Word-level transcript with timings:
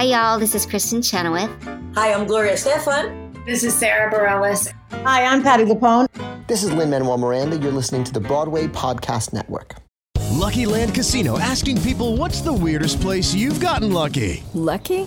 Hi, 0.00 0.06
y'all. 0.06 0.38
This 0.38 0.54
is 0.54 0.64
Kristin 0.64 1.04
Chenoweth. 1.04 1.50
Hi, 1.94 2.14
I'm 2.14 2.26
Gloria 2.26 2.54
Estefan. 2.54 3.44
This 3.44 3.62
is 3.62 3.74
Sara 3.74 4.10
Bareilles. 4.10 4.72
Hi, 5.04 5.26
I'm 5.26 5.42
Patti 5.42 5.64
LuPone. 5.64 6.06
This 6.46 6.62
is 6.62 6.72
Lin 6.72 6.88
Manuel 6.88 7.18
Miranda. 7.18 7.58
You're 7.58 7.70
listening 7.70 8.04
to 8.04 8.12
the 8.14 8.20
Broadway 8.20 8.66
Podcast 8.66 9.34
Network. 9.34 9.74
Lucky 10.30 10.64
Land 10.64 10.94
Casino 10.94 11.38
asking 11.38 11.82
people 11.82 12.16
what's 12.16 12.40
the 12.40 12.50
weirdest 12.50 13.02
place 13.02 13.34
you've 13.34 13.60
gotten 13.60 13.92
lucky? 13.92 14.42
Lucky? 14.54 15.06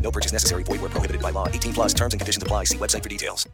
No 0.00 0.10
purchase 0.10 0.32
necessary. 0.32 0.62
Void 0.62 0.80
where 0.80 0.90
prohibited 0.90 1.22
by 1.22 1.30
law. 1.30 1.48
18 1.48 1.74
plus 1.74 1.94
terms 1.94 2.14
and 2.14 2.20
conditions 2.20 2.42
apply. 2.42 2.64
See 2.64 2.78
website 2.78 3.02
for 3.02 3.08
details. 3.08 3.46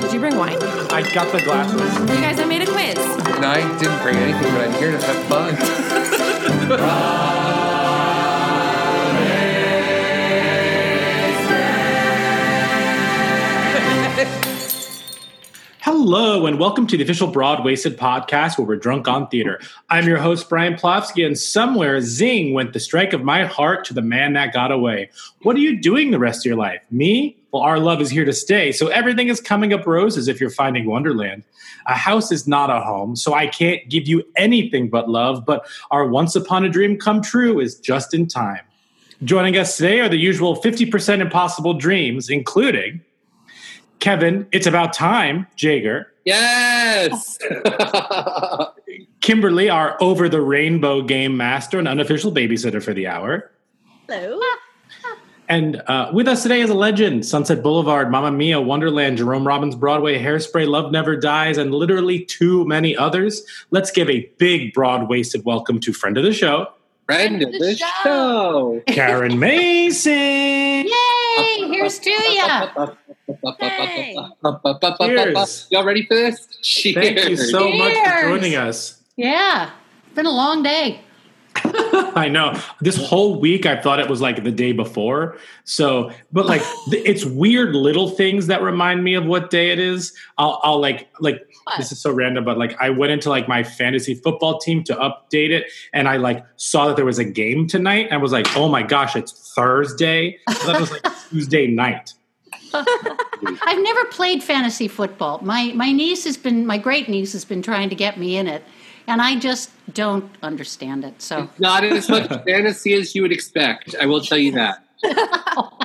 Did 0.00 0.12
you 0.12 0.20
bring 0.20 0.36
wine? 0.36 0.56
I 0.90 1.02
got 1.14 1.30
the 1.32 1.40
glasses. 1.42 1.98
You 2.00 2.06
guys, 2.20 2.38
I 2.40 2.44
made 2.44 2.62
a 2.62 2.66
quiz. 2.66 2.96
And 2.98 3.44
I 3.44 3.60
didn't 3.78 4.00
bring 4.02 4.16
anything, 4.16 4.52
but 4.52 4.68
I'm 4.68 4.72
here 4.78 4.92
to 4.92 4.98
have 4.98 5.26
fun. 5.28 5.54
Hello, 15.90 16.44
and 16.44 16.60
welcome 16.60 16.86
to 16.86 16.98
the 16.98 17.02
official 17.02 17.28
Broad 17.28 17.64
Wasted 17.64 17.96
podcast 17.96 18.58
where 18.58 18.66
we're 18.66 18.76
drunk 18.76 19.08
on 19.08 19.26
theater. 19.28 19.58
I'm 19.88 20.06
your 20.06 20.18
host, 20.18 20.46
Brian 20.50 20.74
Plofsky, 20.74 21.24
and 21.24 21.36
somewhere, 21.38 22.02
zing, 22.02 22.52
went 22.52 22.74
the 22.74 22.78
strike 22.78 23.14
of 23.14 23.24
my 23.24 23.46
heart 23.46 23.86
to 23.86 23.94
the 23.94 24.02
man 24.02 24.34
that 24.34 24.52
got 24.52 24.70
away. 24.70 25.08
What 25.44 25.56
are 25.56 25.60
you 25.60 25.80
doing 25.80 26.10
the 26.10 26.18
rest 26.18 26.40
of 26.40 26.44
your 26.44 26.58
life? 26.58 26.82
Me? 26.90 27.38
Well, 27.52 27.62
our 27.62 27.78
love 27.78 28.02
is 28.02 28.10
here 28.10 28.26
to 28.26 28.34
stay, 28.34 28.70
so 28.70 28.88
everything 28.88 29.28
is 29.28 29.40
coming 29.40 29.72
up 29.72 29.86
roses 29.86 30.28
if 30.28 30.42
you're 30.42 30.50
finding 30.50 30.84
Wonderland. 30.84 31.42
A 31.86 31.94
house 31.94 32.30
is 32.30 32.46
not 32.46 32.68
a 32.68 32.80
home, 32.80 33.16
so 33.16 33.32
I 33.32 33.46
can't 33.46 33.88
give 33.88 34.06
you 34.06 34.22
anything 34.36 34.90
but 34.90 35.08
love, 35.08 35.46
but 35.46 35.66
our 35.90 36.06
once 36.06 36.36
upon 36.36 36.66
a 36.66 36.68
dream 36.68 36.98
come 36.98 37.22
true 37.22 37.60
is 37.60 37.80
just 37.80 38.12
in 38.12 38.26
time. 38.26 38.60
Joining 39.24 39.56
us 39.56 39.78
today 39.78 40.00
are 40.00 40.08
the 40.10 40.18
usual 40.18 40.54
50% 40.54 41.20
impossible 41.20 41.72
dreams, 41.72 42.28
including 42.28 43.00
Kevin, 44.00 44.46
it's 44.52 44.66
about 44.66 44.92
time, 44.92 45.46
Jager. 45.56 46.12
Yes. 46.24 47.38
Kimberly, 49.20 49.70
our 49.70 49.96
over 50.00 50.28
the 50.28 50.40
rainbow 50.40 51.02
game 51.02 51.36
master 51.36 51.78
and 51.78 51.88
unofficial 51.88 52.32
babysitter 52.32 52.82
for 52.82 52.94
the 52.94 53.06
hour. 53.06 53.50
Hello. 54.08 54.40
And 55.48 55.82
uh, 55.86 56.10
with 56.12 56.28
us 56.28 56.42
today 56.42 56.60
is 56.60 56.68
a 56.68 56.74
legend 56.74 57.24
Sunset 57.24 57.62
Boulevard, 57.62 58.10
Mamma 58.10 58.30
Mia, 58.30 58.60
Wonderland, 58.60 59.16
Jerome 59.16 59.46
Robbins, 59.46 59.74
Broadway, 59.74 60.22
Hairspray, 60.22 60.68
Love 60.68 60.92
Never 60.92 61.16
Dies, 61.16 61.56
and 61.56 61.72
literally 61.72 62.22
too 62.26 62.66
many 62.66 62.94
others. 62.94 63.42
Let's 63.70 63.90
give 63.90 64.10
a 64.10 64.30
big, 64.36 64.74
broad 64.74 65.08
waisted 65.08 65.46
welcome 65.46 65.80
to 65.80 65.94
friend 65.94 66.18
of 66.18 66.24
the 66.24 66.34
show, 66.34 66.68
Friend 67.08 67.42
of 67.42 67.52
the 67.52 67.74
show. 67.74 68.82
Karen 68.86 69.38
Mason. 69.38 70.12
Yay! 70.12 71.68
Here's 71.70 71.98
to 72.00 72.10
ya. 72.10 72.94
Hey. 73.58 74.16
Cheers. 74.98 75.66
Y'all 75.70 75.84
ready 75.84 76.06
for 76.06 76.14
this? 76.14 76.46
Cheers. 76.62 76.94
Thank 76.94 77.28
you 77.28 77.36
so 77.36 77.70
much 77.70 77.94
for 77.94 78.22
joining 78.22 78.54
us. 78.56 79.02
Yeah. 79.16 79.70
It's 80.06 80.14
been 80.14 80.26
a 80.26 80.30
long 80.30 80.62
day. 80.62 81.00
I 81.64 82.28
know. 82.28 82.58
This 82.80 82.96
whole 82.96 83.40
week 83.40 83.66
I 83.66 83.80
thought 83.80 84.00
it 84.00 84.08
was 84.08 84.20
like 84.20 84.44
the 84.44 84.50
day 84.50 84.72
before. 84.72 85.36
So, 85.64 86.10
but 86.32 86.46
like 86.46 86.62
it's 86.88 87.24
weird 87.24 87.74
little 87.74 88.10
things 88.10 88.46
that 88.46 88.62
remind 88.62 89.04
me 89.04 89.14
of 89.14 89.26
what 89.26 89.50
day 89.50 89.70
it 89.70 89.78
is. 89.78 90.14
I'll, 90.38 90.60
I'll 90.62 90.80
like, 90.80 91.08
like, 91.20 91.46
this 91.76 91.92
is 91.92 92.00
so 92.00 92.12
random, 92.12 92.44
but 92.44 92.58
like 92.58 92.80
I 92.80 92.90
went 92.90 93.12
into 93.12 93.28
like 93.28 93.48
my 93.48 93.62
fantasy 93.62 94.14
football 94.14 94.58
team 94.58 94.84
to 94.84 94.94
update 94.94 95.50
it 95.50 95.66
and 95.92 96.08
I 96.08 96.16
like 96.16 96.44
saw 96.56 96.86
that 96.86 96.96
there 96.96 97.04
was 97.04 97.18
a 97.18 97.24
game 97.24 97.66
tonight 97.66 98.06
and 98.06 98.14
I 98.14 98.18
was 98.18 98.32
like, 98.32 98.56
oh 98.56 98.68
my 98.68 98.82
gosh, 98.82 99.16
it's 99.16 99.52
Thursday. 99.54 100.38
So 100.50 100.72
that 100.72 100.80
was 100.80 100.90
like 100.90 101.02
Tuesday 101.30 101.66
night. 101.66 102.14
I've 102.74 103.82
never 103.82 104.04
played 104.06 104.42
fantasy 104.42 104.88
football. 104.88 105.40
My 105.42 105.72
my 105.74 105.92
niece 105.92 106.24
has 106.24 106.36
been 106.36 106.66
my 106.66 106.78
great 106.78 107.08
niece 107.08 107.32
has 107.32 107.44
been 107.44 107.62
trying 107.62 107.88
to 107.90 107.94
get 107.94 108.18
me 108.18 108.36
in 108.36 108.46
it, 108.46 108.64
and 109.06 109.20
I 109.22 109.36
just 109.38 109.70
don't 109.94 110.30
understand 110.42 111.04
it. 111.04 111.20
So 111.22 111.48
Not 111.58 111.84
as 111.84 112.08
much 112.08 112.28
fantasy 112.46 112.94
as 112.94 113.14
you 113.14 113.22
would 113.22 113.32
expect. 113.32 113.94
I 114.00 114.06
will 114.06 114.20
tell 114.20 114.38
you 114.38 114.52
that. 114.52 114.84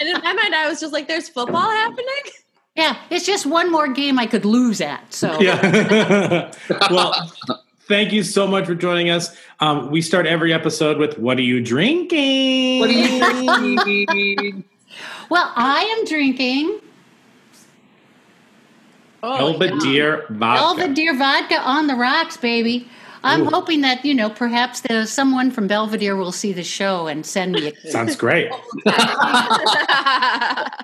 And 0.00 0.08
in 0.08 0.22
my 0.22 0.32
mind, 0.32 0.54
I 0.54 0.68
was 0.68 0.80
just 0.80 0.92
like, 0.92 1.06
there's 1.08 1.28
football 1.28 1.70
happening? 1.70 2.06
yeah, 2.74 2.96
it's 3.10 3.24
just 3.24 3.46
one 3.46 3.70
more 3.70 3.88
game 3.88 4.18
I 4.18 4.26
could 4.26 4.44
lose 4.44 4.80
at. 4.80 5.14
So 5.14 5.40
Yeah. 5.40 6.52
well, 6.90 7.32
thank 7.88 8.12
you 8.12 8.22
so 8.24 8.46
much 8.46 8.66
for 8.66 8.74
joining 8.74 9.10
us. 9.10 9.34
Um, 9.60 9.90
we 9.90 10.02
start 10.02 10.26
every 10.26 10.52
episode 10.52 10.98
with 10.98 11.16
"What 11.18 11.38
are 11.38 11.42
you 11.42 11.62
drinking?" 11.62 12.80
What 12.80 12.90
are 12.90 13.62
you 13.64 13.76
need? 13.84 14.64
Well, 15.30 15.52
I 15.56 15.82
am 15.98 16.04
drinking 16.06 16.80
Belvedere 19.22 20.26
vodka. 20.30 20.76
Belvedere 20.76 21.16
vodka 21.16 21.60
on 21.60 21.86
the 21.86 21.94
rocks, 21.94 22.36
baby. 22.36 22.88
I'm 23.22 23.42
Ooh. 23.42 23.50
hoping 23.50 23.80
that 23.80 24.04
you 24.04 24.12
know 24.12 24.28
perhaps 24.28 24.80
there's 24.82 25.10
someone 25.10 25.50
from 25.50 25.66
Belvedere 25.66 26.14
will 26.14 26.32
see 26.32 26.52
the 26.52 26.62
show 26.62 27.06
and 27.06 27.24
send 27.24 27.52
me 27.52 27.68
a 27.68 27.72
Sounds 27.90 28.16
great. 28.16 28.50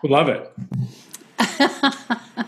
Love 0.03 0.31
it. 0.31 0.51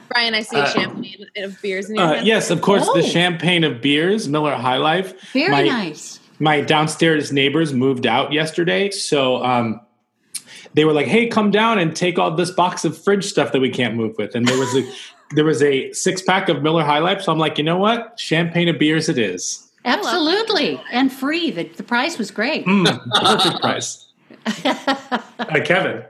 Brian, 0.09 0.35
I 0.35 0.41
see 0.43 0.57
Uh, 0.57 0.65
a 0.65 0.71
champagne 0.71 1.27
of 1.37 1.61
beers 1.61 1.91
in 1.91 1.97
your 1.97 2.05
Uh, 2.05 2.23
yes, 2.23 2.51
of 2.51 2.63
course, 2.63 2.85
Oh. 2.87 2.95
the 2.95 3.03
champagne 3.03 3.65
of 3.65 3.83
beers, 3.83 4.29
Miller 4.29 4.55
High 4.55 4.77
Life. 4.79 5.13
very 5.33 5.51
my, 5.51 5.63
nice. 5.63 6.21
My 6.39 6.61
downstairs 6.63 7.31
neighbors 7.33 7.73
moved 7.75 8.07
out 8.07 8.33
yesterday, 8.33 8.91
so 8.91 9.45
um, 9.45 9.81
they 10.75 10.85
were 10.85 10.93
like, 10.93 11.07
"Hey, 11.07 11.27
come 11.27 11.51
down 11.51 11.79
and 11.79 11.95
take 11.95 12.19
all 12.19 12.31
this 12.31 12.51
box 12.51 12.85
of 12.85 12.97
fridge 12.97 13.25
stuff 13.25 13.53
that 13.53 13.61
we 13.61 13.71
can't 13.71 13.95
move 13.95 14.17
with." 14.19 14.35
And 14.35 14.47
there 14.47 14.59
was 14.59 14.75
a 14.75 14.91
there 15.35 15.45
was 15.45 15.63
a 15.63 15.93
six 15.93 16.23
pack 16.23 16.49
of 16.49 16.63
Miller 16.63 16.85
High 16.85 16.99
Life, 16.99 17.23
so 17.23 17.33
I'm 17.33 17.39
like, 17.39 17.59
you 17.59 17.65
know 17.65 17.79
what, 17.79 18.19
champagne 18.19 18.69
of 18.69 18.79
beers 18.79 19.09
it 19.09 19.19
is. 19.19 19.71
Absolutely, 19.85 20.81
and 20.93 21.13
free. 21.13 21.51
The, 21.51 21.65
the 21.65 21.83
price 21.83 22.19
was 22.19 22.31
great. 22.31 22.67
Mm, 22.67 23.11
perfect 23.21 23.61
price. 23.61 24.09
Uh, 25.39 25.61
Kevin. 25.65 26.03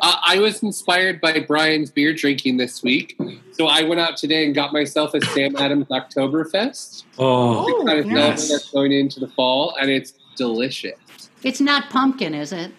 Uh, 0.00 0.16
I 0.26 0.38
was 0.38 0.62
inspired 0.62 1.20
by 1.20 1.40
Brian's 1.40 1.90
beer 1.90 2.12
drinking 2.14 2.56
this 2.56 2.82
week, 2.82 3.18
so 3.52 3.66
I 3.66 3.82
went 3.82 4.00
out 4.00 4.16
today 4.16 4.44
and 4.44 4.54
got 4.54 4.72
myself 4.72 5.14
a 5.14 5.20
Sam 5.20 5.56
Adams 5.58 5.86
Oktoberfest. 5.86 7.04
Oh, 7.18 7.82
kind 7.86 7.98
of 7.98 8.06
yes. 8.06 8.48
that's 8.48 8.70
going 8.70 8.92
into 8.92 9.20
the 9.20 9.28
fall, 9.28 9.74
and 9.80 9.90
it's 9.90 10.12
delicious. 10.36 10.94
It's 11.42 11.60
not 11.60 11.90
pumpkin, 11.90 12.34
is 12.34 12.52
it? 12.52 12.72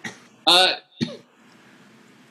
Uh, 0.46 0.74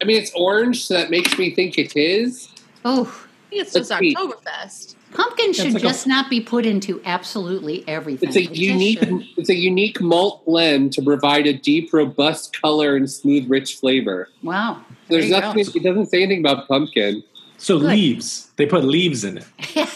I 0.01 0.05
mean, 0.05 0.17
it's 0.21 0.31
orange, 0.35 0.85
so 0.85 0.93
that 0.95 1.09
makes 1.09 1.37
me 1.37 1.53
think 1.55 1.77
it 1.77 1.95
is. 1.95 2.49
Oh, 2.83 3.03
I 3.03 3.49
think 3.49 3.61
it's 3.61 3.73
just 3.73 3.89
Let's 3.89 3.99
see. 4.01 4.15
Oktoberfest. 4.15 4.95
pumpkin 5.13 5.53
should 5.53 5.73
like 5.73 5.83
a- 5.83 5.87
just 5.87 6.05
not 6.07 6.29
be 6.29 6.41
put 6.41 6.65
into 6.65 7.01
absolutely 7.05 7.83
everything. 7.87 8.27
It's 8.29 8.35
a 8.37 8.41
It 8.43 8.55
unique, 8.55 8.99
it's 9.37 9.49
a 9.49 9.55
unique 9.55 10.01
malt 10.01 10.45
blend 10.45 10.91
to 10.93 11.01
provide 11.01 11.47
a 11.47 11.53
deep, 11.53 11.93
robust 11.93 12.59
color 12.61 12.95
and 12.97 13.09
smooth, 13.09 13.49
rich 13.49 13.75
flavor. 13.75 14.29
Wow. 14.43 14.81
There 15.07 15.19
There's 15.21 15.31
nothing. 15.31 15.63
go. 15.63 15.71
It 15.75 15.83
doesn't 15.83 16.07
say 16.07 16.21
anything 16.23 16.39
about 16.45 16.67
pumpkin. 16.67 17.23
So 17.57 17.79
Good. 17.79 17.91
leaves. 17.91 18.51
They 18.57 18.65
put 18.65 18.83
leaves 18.83 19.23
in 19.23 19.37
it. 19.37 19.45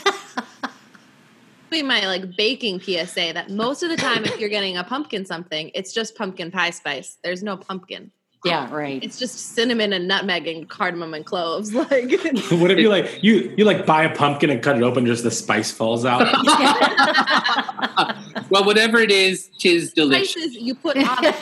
Be 1.69 1.83
my 1.83 2.07
like 2.07 2.35
baking 2.35 2.79
PSA 2.79 3.33
that 3.33 3.51
most 3.51 3.83
of 3.83 3.89
the 3.89 3.97
time, 3.97 4.25
if 4.25 4.39
you're 4.39 4.49
getting 4.49 4.77
a 4.77 4.83
pumpkin 4.83 5.23
something, 5.23 5.69
it's 5.75 5.93
just 5.93 6.15
pumpkin 6.15 6.49
pie 6.49 6.71
spice. 6.71 7.17
There's 7.23 7.43
no 7.43 7.57
pumpkin. 7.57 8.11
Yeah, 8.45 8.69
right. 8.73 9.03
It's 9.03 9.19
just 9.19 9.53
cinnamon 9.53 9.93
and 9.93 10.07
nutmeg 10.07 10.47
and 10.47 10.69
cardamom 10.69 11.13
and 11.13 11.25
cloves. 11.25 11.73
Like 11.79 12.11
what 12.51 12.71
if 12.71 12.77
you 12.77 12.89
like 12.89 13.23
you 13.23 13.53
you 13.57 13.65
like 13.65 13.85
buy 13.85 14.03
a 14.03 14.13
pumpkin 14.13 14.49
and 14.49 14.61
cut 14.61 14.77
it 14.77 14.83
open, 14.83 15.05
just 15.05 15.23
the 15.23 15.31
spice 15.31 15.71
falls 15.71 16.05
out? 16.05 16.21
well, 18.49 18.65
whatever 18.65 18.99
it 18.99 19.11
is, 19.11 19.49
tis 19.59 19.93
delicious. 19.93 20.31
spices 20.31 20.55
you 20.55 20.75
put 20.75 20.97
on 20.97 21.33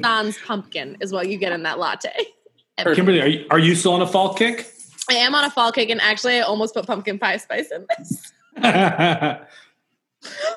Don's 0.00 0.38
pumpkin 0.38 0.96
is 1.00 1.12
what 1.12 1.28
you 1.28 1.36
get 1.36 1.52
in 1.52 1.64
that 1.64 1.78
latte. 1.78 2.12
And 2.78 2.94
Kimberly, 2.94 3.20
are 3.20 3.26
you, 3.26 3.46
are 3.50 3.58
you 3.58 3.74
still 3.74 3.92
on 3.92 4.02
a 4.02 4.06
fall 4.06 4.34
kick? 4.34 4.72
I 5.10 5.14
am 5.14 5.34
on 5.34 5.44
a 5.44 5.50
fall 5.50 5.72
kick, 5.72 5.90
and 5.90 6.00
actually, 6.00 6.38
I 6.38 6.40
almost 6.40 6.74
put 6.74 6.86
pumpkin 6.86 7.18
pie 7.18 7.38
spice 7.38 7.70
in 7.70 7.86
this. 7.98 8.32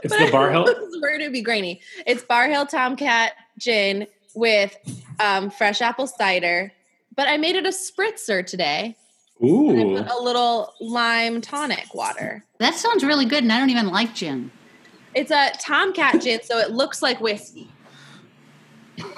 it's 0.03 0.17
the 0.17 0.29
Barr 0.31 0.51
Hill. 0.51 0.65
It's 0.67 1.01
Where 1.01 1.17
to 1.17 1.31
be 1.31 1.41
grainy. 1.41 1.81
It's 2.05 2.23
Barr 2.23 2.47
Hill 2.47 2.67
Tomcat 2.67 3.33
gin 3.57 4.07
with 4.35 4.75
um, 5.19 5.49
fresh 5.49 5.81
apple 5.81 6.07
cider, 6.07 6.71
but 7.15 7.27
I 7.27 7.37
made 7.37 7.55
it 7.55 7.65
a 7.65 7.69
spritzer 7.69 8.45
today. 8.45 8.95
Ooh. 9.43 9.97
A 9.97 10.21
little 10.21 10.73
lime 10.79 11.41
tonic 11.41 11.93
water. 11.93 12.43
That 12.59 12.75
sounds 12.75 13.03
really 13.03 13.25
good, 13.25 13.43
and 13.43 13.51
I 13.51 13.59
don't 13.59 13.69
even 13.69 13.87
like 13.89 14.13
gin. 14.15 14.51
It's 15.15 15.31
a 15.31 15.51
Tomcat 15.59 16.21
gin, 16.21 16.41
so 16.43 16.57
it 16.59 16.71
looks 16.71 17.01
like 17.01 17.19
whiskey. 17.19 17.69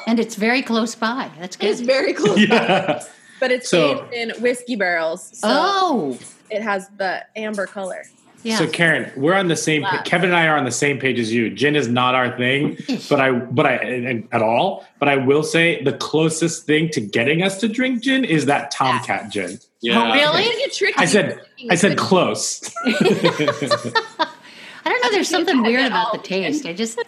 And 0.08 0.20
it's 0.20 0.36
very 0.36 0.62
close 0.62 0.96
by. 0.96 1.30
That's 1.40 1.56
good. 1.56 1.70
It's 1.70 1.82
very 1.82 2.14
close, 2.14 2.40
Yeah. 2.50 3.04
but 3.40 3.52
it's 3.52 3.70
So- 3.70 4.06
aged 4.06 4.14
in 4.14 4.42
whiskey 4.42 4.76
barrels. 4.76 5.38
So 5.38 5.48
oh, 5.50 6.20
it 6.50 6.62
has 6.62 6.88
the 6.98 7.26
amber 7.36 7.66
color. 7.66 8.04
yeah. 8.44 8.58
So 8.58 8.68
Karen, 8.68 9.12
we're 9.16 9.34
on 9.34 9.48
the 9.48 9.56
same. 9.56 9.82
Wow. 9.82 10.02
Kevin 10.06 10.30
and 10.30 10.38
I 10.38 10.48
are 10.48 10.58
on 10.58 10.66
the 10.66 10.72
same 10.72 11.00
page 11.00 11.20
as 11.20 11.34
you. 11.34 11.50
Gin 11.50 11.76
is 11.76 11.88
not 11.88 12.16
our 12.16 12.36
thing, 12.38 12.78
but 13.10 13.20
I, 13.20 13.32
but 13.32 13.66
I, 13.66 14.24
at 14.32 14.42
all. 14.42 14.86
But 15.00 15.10
I 15.10 15.18
will 15.18 15.44
say 15.44 15.84
the 15.84 15.94
closest 15.94 16.66
thing 16.66 16.90
to 16.90 17.02
getting 17.02 17.42
us 17.42 17.60
to 17.62 17.68
drink 17.68 18.04
gin 18.04 18.24
is 18.24 18.46
that 18.46 18.72
Tomcat 18.72 19.32
gin. 19.32 19.60
Yeah. 19.82 20.02
Oh, 20.02 20.14
really? 20.14 20.42
I 20.42 20.44
think 20.44 20.68
it's. 20.68 20.82
I 20.98 21.06
said, 21.06 21.42
I 21.70 21.76
said 21.76 21.98
close. 21.98 22.72
I 22.86 24.90
don't 24.90 25.04
know. 25.04 25.12
There's 25.12 25.30
something 25.30 25.64
weird 25.64 25.88
about 25.88 26.14
the 26.14 26.20
taste. 26.20 26.66
I 26.66 26.74
just 26.74 27.00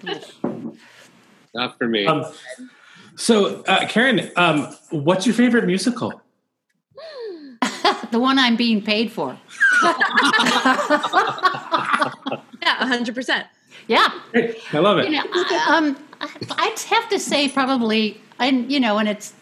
Not 1.53 1.77
for 1.77 1.87
me. 1.87 2.05
Um, 2.07 2.25
so, 3.15 3.63
uh, 3.63 3.87
Karen, 3.87 4.29
um, 4.35 4.75
what's 4.91 5.25
your 5.25 5.33
favorite 5.33 5.65
musical? 5.65 6.21
the 8.11 8.19
one 8.19 8.37
I'm 8.39 8.55
being 8.55 8.81
paid 8.81 9.11
for. 9.11 9.37
Yeah, 12.61 12.85
hundred 12.87 13.15
percent. 13.15 13.45
Yeah. 13.87 14.07
I 14.73 14.79
love 14.79 14.97
it. 14.99 15.05
You 15.05 15.11
know, 15.11 15.23
I- 15.31 15.75
um, 15.77 15.97
I- 16.19 16.29
I'd 16.57 16.79
have 16.89 17.07
to 17.09 17.19
say 17.19 17.47
probably, 17.47 18.19
and 18.39 18.69
you 18.71 18.79
know, 18.79 18.97
and 18.97 19.07
it's 19.07 19.33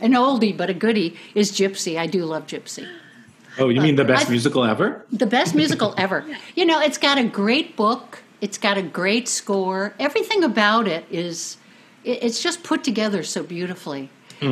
an 0.00 0.12
oldie 0.12 0.56
but 0.56 0.70
a 0.70 0.74
goodie 0.74 1.16
is 1.34 1.52
Gypsy. 1.52 1.98
I 1.98 2.06
do 2.06 2.24
love 2.24 2.46
Gypsy. 2.46 2.88
oh, 3.58 3.68
you 3.68 3.80
mean 3.80 3.96
the 3.96 4.04
best 4.04 4.26
I- 4.28 4.30
musical 4.30 4.64
ever? 4.64 5.04
The 5.12 5.26
best 5.26 5.54
musical 5.62 5.94
ever. 5.98 6.24
You 6.54 6.64
know, 6.64 6.80
it's 6.80 6.98
got 6.98 7.18
a 7.18 7.24
great 7.24 7.76
book. 7.76 8.20
It's 8.40 8.58
got 8.58 8.78
a 8.78 8.82
great 8.82 9.28
score. 9.28 9.92
Everything 9.98 10.44
about 10.44 10.86
it 10.88 11.04
is, 11.10 11.56
it- 12.04 12.22
it's 12.22 12.42
just 12.42 12.62
put 12.62 12.82
together 12.84 13.22
so 13.22 13.42
beautifully 13.42 14.08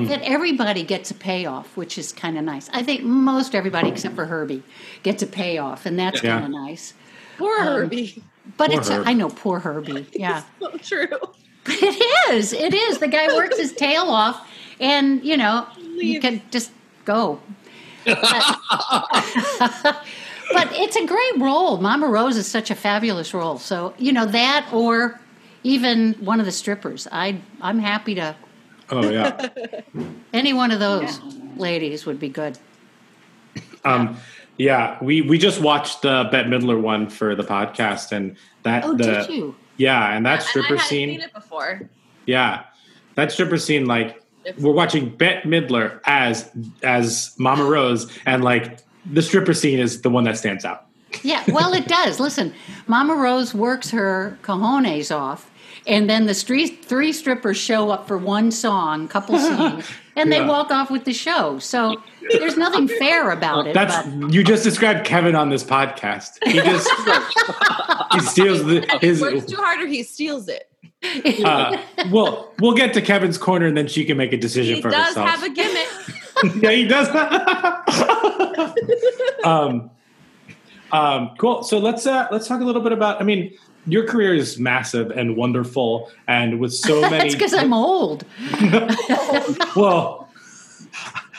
that 0.06 0.22
everybody 0.22 0.82
gets 0.82 1.10
a 1.10 1.14
payoff, 1.14 1.76
which 1.76 1.98
is 1.98 2.12
kind 2.12 2.38
of 2.38 2.44
nice. 2.44 2.68
I 2.72 2.82
think 2.82 3.02
most 3.02 3.54
everybody 3.54 3.88
except 3.88 4.14
for 4.14 4.26
Herbie 4.26 4.62
gets 5.02 5.22
a 5.22 5.26
payoff, 5.26 5.86
and 5.86 5.98
that's 5.98 6.22
Yeah. 6.22 6.32
kind 6.40 6.44
of 6.46 6.50
nice. 6.50 6.94
Poor 7.38 7.58
Um, 7.60 7.66
Herbie. 7.66 8.22
But 8.56 8.70
Poor 8.70 8.80
it's, 8.80 8.88
Herb. 8.88 9.06
I 9.06 9.12
know, 9.12 9.28
poor 9.28 9.60
Herbie. 9.60 10.06
Yeah. 10.12 10.42
So 10.60 10.70
true. 10.78 11.06
But 11.64 11.76
it 11.80 12.32
is. 12.34 12.52
It 12.52 12.74
is. 12.74 12.98
The 12.98 13.06
guy 13.08 13.28
works 13.34 13.56
his 13.58 13.72
tail 13.72 14.04
off, 14.04 14.48
and 14.80 15.22
you 15.24 15.36
know, 15.36 15.66
you 15.96 16.18
can 16.20 16.42
just 16.50 16.70
go. 17.04 17.38
But, 18.04 18.18
but 20.52 20.68
it's 20.72 20.96
a 20.96 21.06
great 21.06 21.38
role. 21.38 21.78
Mama 21.78 22.08
Rose 22.08 22.36
is 22.36 22.46
such 22.46 22.70
a 22.70 22.74
fabulous 22.74 23.32
role. 23.32 23.58
So 23.58 23.94
you 23.98 24.12
know 24.12 24.26
that, 24.26 24.68
or 24.72 25.20
even 25.62 26.14
one 26.14 26.40
of 26.40 26.46
the 26.46 26.52
strippers. 26.52 27.06
I 27.12 27.40
I'm 27.60 27.78
happy 27.78 28.14
to. 28.16 28.34
Oh 28.92 29.08
yeah. 29.10 29.48
Any 30.32 30.52
one 30.52 30.70
of 30.70 30.78
those 30.80 31.18
ladies 31.56 32.04
would 32.06 32.20
be 32.20 32.28
good. 32.28 32.58
Um, 33.84 34.16
yeah, 34.58 34.98
we 35.02 35.22
we 35.22 35.38
just 35.38 35.60
watched 35.60 36.02
the 36.02 36.28
Bette 36.30 36.48
Midler 36.48 36.80
one 36.80 37.08
for 37.08 37.34
the 37.34 37.42
podcast, 37.42 38.12
and 38.12 38.36
that 38.62 38.84
Oh, 38.84 38.92
the 38.94 39.04
did 39.04 39.28
you? 39.30 39.56
yeah, 39.78 40.14
and 40.14 40.24
that 40.26 40.40
And 40.40 40.42
stripper 40.42 40.76
hadn't 40.76 40.88
scene, 40.88 41.08
seen 41.10 41.20
it 41.20 41.32
before. 41.34 41.88
yeah, 42.26 42.64
that 43.16 43.32
stripper 43.32 43.56
scene, 43.58 43.86
like 43.86 44.22
we're 44.58 44.72
watching 44.72 45.08
Bette 45.08 45.48
Midler 45.48 46.00
as 46.04 46.50
as 46.82 47.34
Mama 47.38 47.64
Rose, 47.64 48.06
and 48.26 48.44
like 48.44 48.78
the 49.10 49.22
stripper 49.22 49.54
scene 49.54 49.78
is 49.80 50.02
the 50.02 50.10
one 50.10 50.24
that 50.24 50.36
stands 50.36 50.64
out. 50.64 50.86
Yeah, 51.22 51.42
well, 51.48 51.74
it 51.74 51.88
does. 51.88 52.20
Listen, 52.20 52.54
Mama 52.86 53.14
Rose 53.16 53.52
works 53.54 53.90
her 53.90 54.38
cojones 54.42 55.14
off, 55.14 55.50
and 55.86 56.08
then 56.08 56.26
the 56.26 56.34
street, 56.34 56.84
three 56.84 57.12
strippers 57.12 57.56
show 57.56 57.90
up 57.90 58.06
for 58.06 58.18
one 58.18 58.50
song, 58.50 59.08
couple 59.08 59.38
songs, 59.50 59.88
and 60.16 60.32
they 60.32 60.44
walk 60.44 60.70
off 60.70 60.90
with 60.90 61.04
the 61.04 61.12
show. 61.12 61.58
So 61.58 62.00
there's 62.30 62.56
nothing 62.56 62.88
fair 62.88 63.30
about 63.30 63.66
it. 63.66 63.74
That's 63.74 64.06
but 64.06 64.32
you 64.32 64.44
just 64.44 64.64
described 64.64 65.04
Kevin 65.04 65.34
on 65.34 65.50
this 65.50 65.64
podcast. 65.64 66.38
He 66.44 66.54
just 66.60 66.88
he 68.12 68.20
steals 68.20 68.64
the 68.64 68.86
And 68.90 69.00
he 69.00 69.06
his. 69.08 69.20
works 69.20 69.46
too 69.46 69.56
hard 69.56 69.80
or 69.80 69.86
he 69.86 70.02
steals 70.02 70.48
it. 70.48 70.68
Uh, 71.44 71.76
well, 72.12 72.54
we'll 72.60 72.74
get 72.74 72.94
to 72.94 73.02
Kevin's 73.02 73.36
corner, 73.36 73.66
and 73.66 73.76
then 73.76 73.88
she 73.88 74.04
can 74.04 74.16
make 74.16 74.32
a 74.32 74.36
decision 74.36 74.76
He 74.76 74.82
for 74.82 74.90
does 74.90 75.08
herself. 75.08 75.28
have 75.28 75.42
a 75.42 75.50
gimmick. 75.50 75.88
yeah, 76.62 76.70
he 76.70 76.84
does. 76.86 77.08
um, 79.44 79.90
um, 80.92 81.30
cool. 81.38 81.64
So 81.64 81.78
let's 81.78 82.06
uh, 82.06 82.28
let's 82.30 82.46
talk 82.46 82.60
a 82.60 82.64
little 82.64 82.82
bit 82.82 82.92
about. 82.92 83.20
I 83.20 83.24
mean, 83.24 83.52
your 83.86 84.06
career 84.06 84.34
is 84.34 84.58
massive 84.58 85.10
and 85.10 85.36
wonderful, 85.36 86.10
and 86.28 86.60
with 86.60 86.74
so 86.74 87.00
many. 87.10 87.18
that's 87.18 87.34
because 87.34 87.54
I'm 87.54 87.72
old. 87.72 88.24
well, 89.76 90.28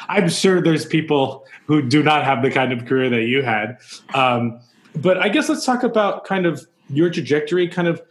I'm 0.09 0.29
sure 0.29 0.61
there's 0.61 0.85
people 0.85 1.45
who 1.65 1.81
do 1.81 2.03
not 2.03 2.23
have 2.25 2.41
the 2.41 2.51
kind 2.51 2.73
of 2.73 2.85
career 2.85 3.09
that 3.09 3.23
you 3.23 3.41
had. 3.41 3.77
Um, 4.13 4.59
but 4.95 5.17
I 5.17 5.29
guess 5.29 5.49
let's 5.49 5.65
talk 5.65 5.83
about 5.83 6.25
kind 6.25 6.45
of 6.45 6.65
your 6.89 7.09
trajectory. 7.09 7.67
Kind 7.67 7.87
of 7.87 8.01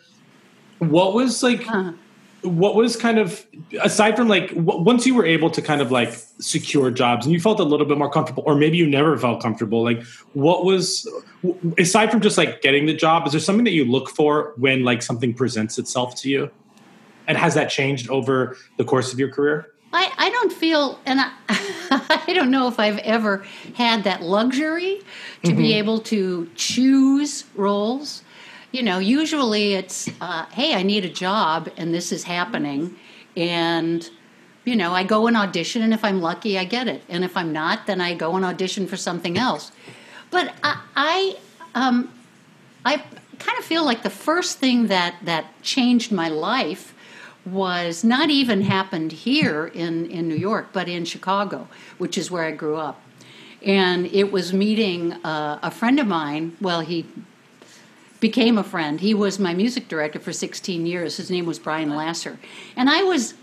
what 0.78 1.14
was 1.14 1.42
like. 1.42 1.66
What 2.42 2.74
was 2.74 2.96
kind 2.96 3.18
of 3.18 3.46
aside 3.82 4.16
from 4.16 4.26
like 4.28 4.48
w- 4.54 4.80
once 4.82 5.06
you 5.06 5.14
were 5.14 5.24
able 5.24 5.48
to 5.50 5.62
kind 5.62 5.80
of 5.80 5.92
like 5.92 6.12
secure 6.40 6.90
jobs 6.90 7.24
and 7.24 7.32
you 7.32 7.40
felt 7.40 7.60
a 7.60 7.64
little 7.64 7.86
bit 7.86 7.98
more 7.98 8.10
comfortable, 8.10 8.42
or 8.46 8.56
maybe 8.56 8.76
you 8.76 8.86
never 8.86 9.16
felt 9.16 9.40
comfortable. 9.40 9.82
Like, 9.84 10.02
what 10.32 10.64
was 10.64 11.08
w- 11.44 11.74
aside 11.78 12.10
from 12.10 12.20
just 12.20 12.36
like 12.36 12.60
getting 12.60 12.86
the 12.86 12.94
job? 12.94 13.26
Is 13.26 13.32
there 13.32 13.40
something 13.40 13.64
that 13.64 13.72
you 13.72 13.84
look 13.84 14.08
for 14.10 14.54
when 14.56 14.82
like 14.82 15.02
something 15.02 15.32
presents 15.34 15.78
itself 15.78 16.16
to 16.22 16.28
you? 16.28 16.50
And 17.28 17.38
has 17.38 17.54
that 17.54 17.70
changed 17.70 18.10
over 18.10 18.56
the 18.76 18.84
course 18.84 19.12
of 19.12 19.20
your 19.20 19.28
career? 19.30 19.68
I, 19.92 20.10
I 20.18 20.30
don't 20.30 20.52
feel, 20.52 20.98
and 21.06 21.20
I, 21.20 21.30
I 22.26 22.32
don't 22.34 22.50
know 22.50 22.66
if 22.66 22.80
I've 22.80 22.98
ever 22.98 23.44
had 23.74 24.02
that 24.04 24.22
luxury 24.22 25.00
to 25.44 25.52
be 25.54 25.68
Mhm. 25.70 25.74
able 25.76 25.98
to 26.00 26.50
choose 26.56 27.44
roles. 27.54 28.24
You 28.72 28.82
know, 28.82 28.98
usually 28.98 29.74
it's, 29.74 30.08
uh, 30.22 30.46
hey, 30.46 30.74
I 30.74 30.82
need 30.82 31.04
a 31.04 31.10
job 31.10 31.70
and 31.76 31.92
this 31.92 32.10
is 32.10 32.24
happening. 32.24 32.96
And, 33.36 34.08
you 34.64 34.76
know, 34.76 34.92
I 34.94 35.04
go 35.04 35.26
and 35.26 35.36
audition, 35.36 35.82
and 35.82 35.92
if 35.92 36.04
I'm 36.04 36.22
lucky, 36.22 36.58
I 36.58 36.64
get 36.64 36.88
it. 36.88 37.02
And 37.08 37.22
if 37.22 37.36
I'm 37.36 37.52
not, 37.52 37.86
then 37.86 38.00
I 38.00 38.14
go 38.14 38.34
and 38.34 38.44
audition 38.46 38.86
for 38.86 38.96
something 38.96 39.36
else. 39.36 39.72
But 40.30 40.54
I, 40.62 40.80
I, 40.96 41.36
um, 41.74 42.10
I 42.84 42.96
kind 43.38 43.58
of 43.58 43.64
feel 43.64 43.84
like 43.84 44.02
the 44.02 44.10
first 44.10 44.58
thing 44.58 44.86
that, 44.86 45.16
that 45.24 45.62
changed 45.62 46.10
my 46.10 46.28
life 46.28 46.94
was 47.44 48.04
not 48.04 48.30
even 48.30 48.62
happened 48.62 49.12
here 49.12 49.66
in, 49.66 50.06
in 50.06 50.28
New 50.28 50.36
York, 50.36 50.68
but 50.72 50.88
in 50.88 51.04
Chicago, 51.04 51.68
which 51.98 52.16
is 52.16 52.30
where 52.30 52.44
I 52.44 52.52
grew 52.52 52.76
up. 52.76 53.02
And 53.60 54.06
it 54.06 54.32
was 54.32 54.52
meeting 54.52 55.12
uh, 55.12 55.58
a 55.62 55.70
friend 55.70 56.00
of 56.00 56.06
mine. 56.06 56.56
Well, 56.60 56.80
he 56.80 57.04
became 58.22 58.56
a 58.56 58.62
friend. 58.62 59.00
He 59.00 59.12
was 59.12 59.40
my 59.40 59.52
music 59.52 59.88
director 59.88 60.20
for 60.20 60.32
16 60.32 60.86
years. 60.86 61.16
His 61.16 61.28
name 61.28 61.44
was 61.44 61.58
Brian 61.58 61.90
Lasser. 61.90 62.38
And 62.76 62.88
I 62.88 63.02
was 63.02 63.34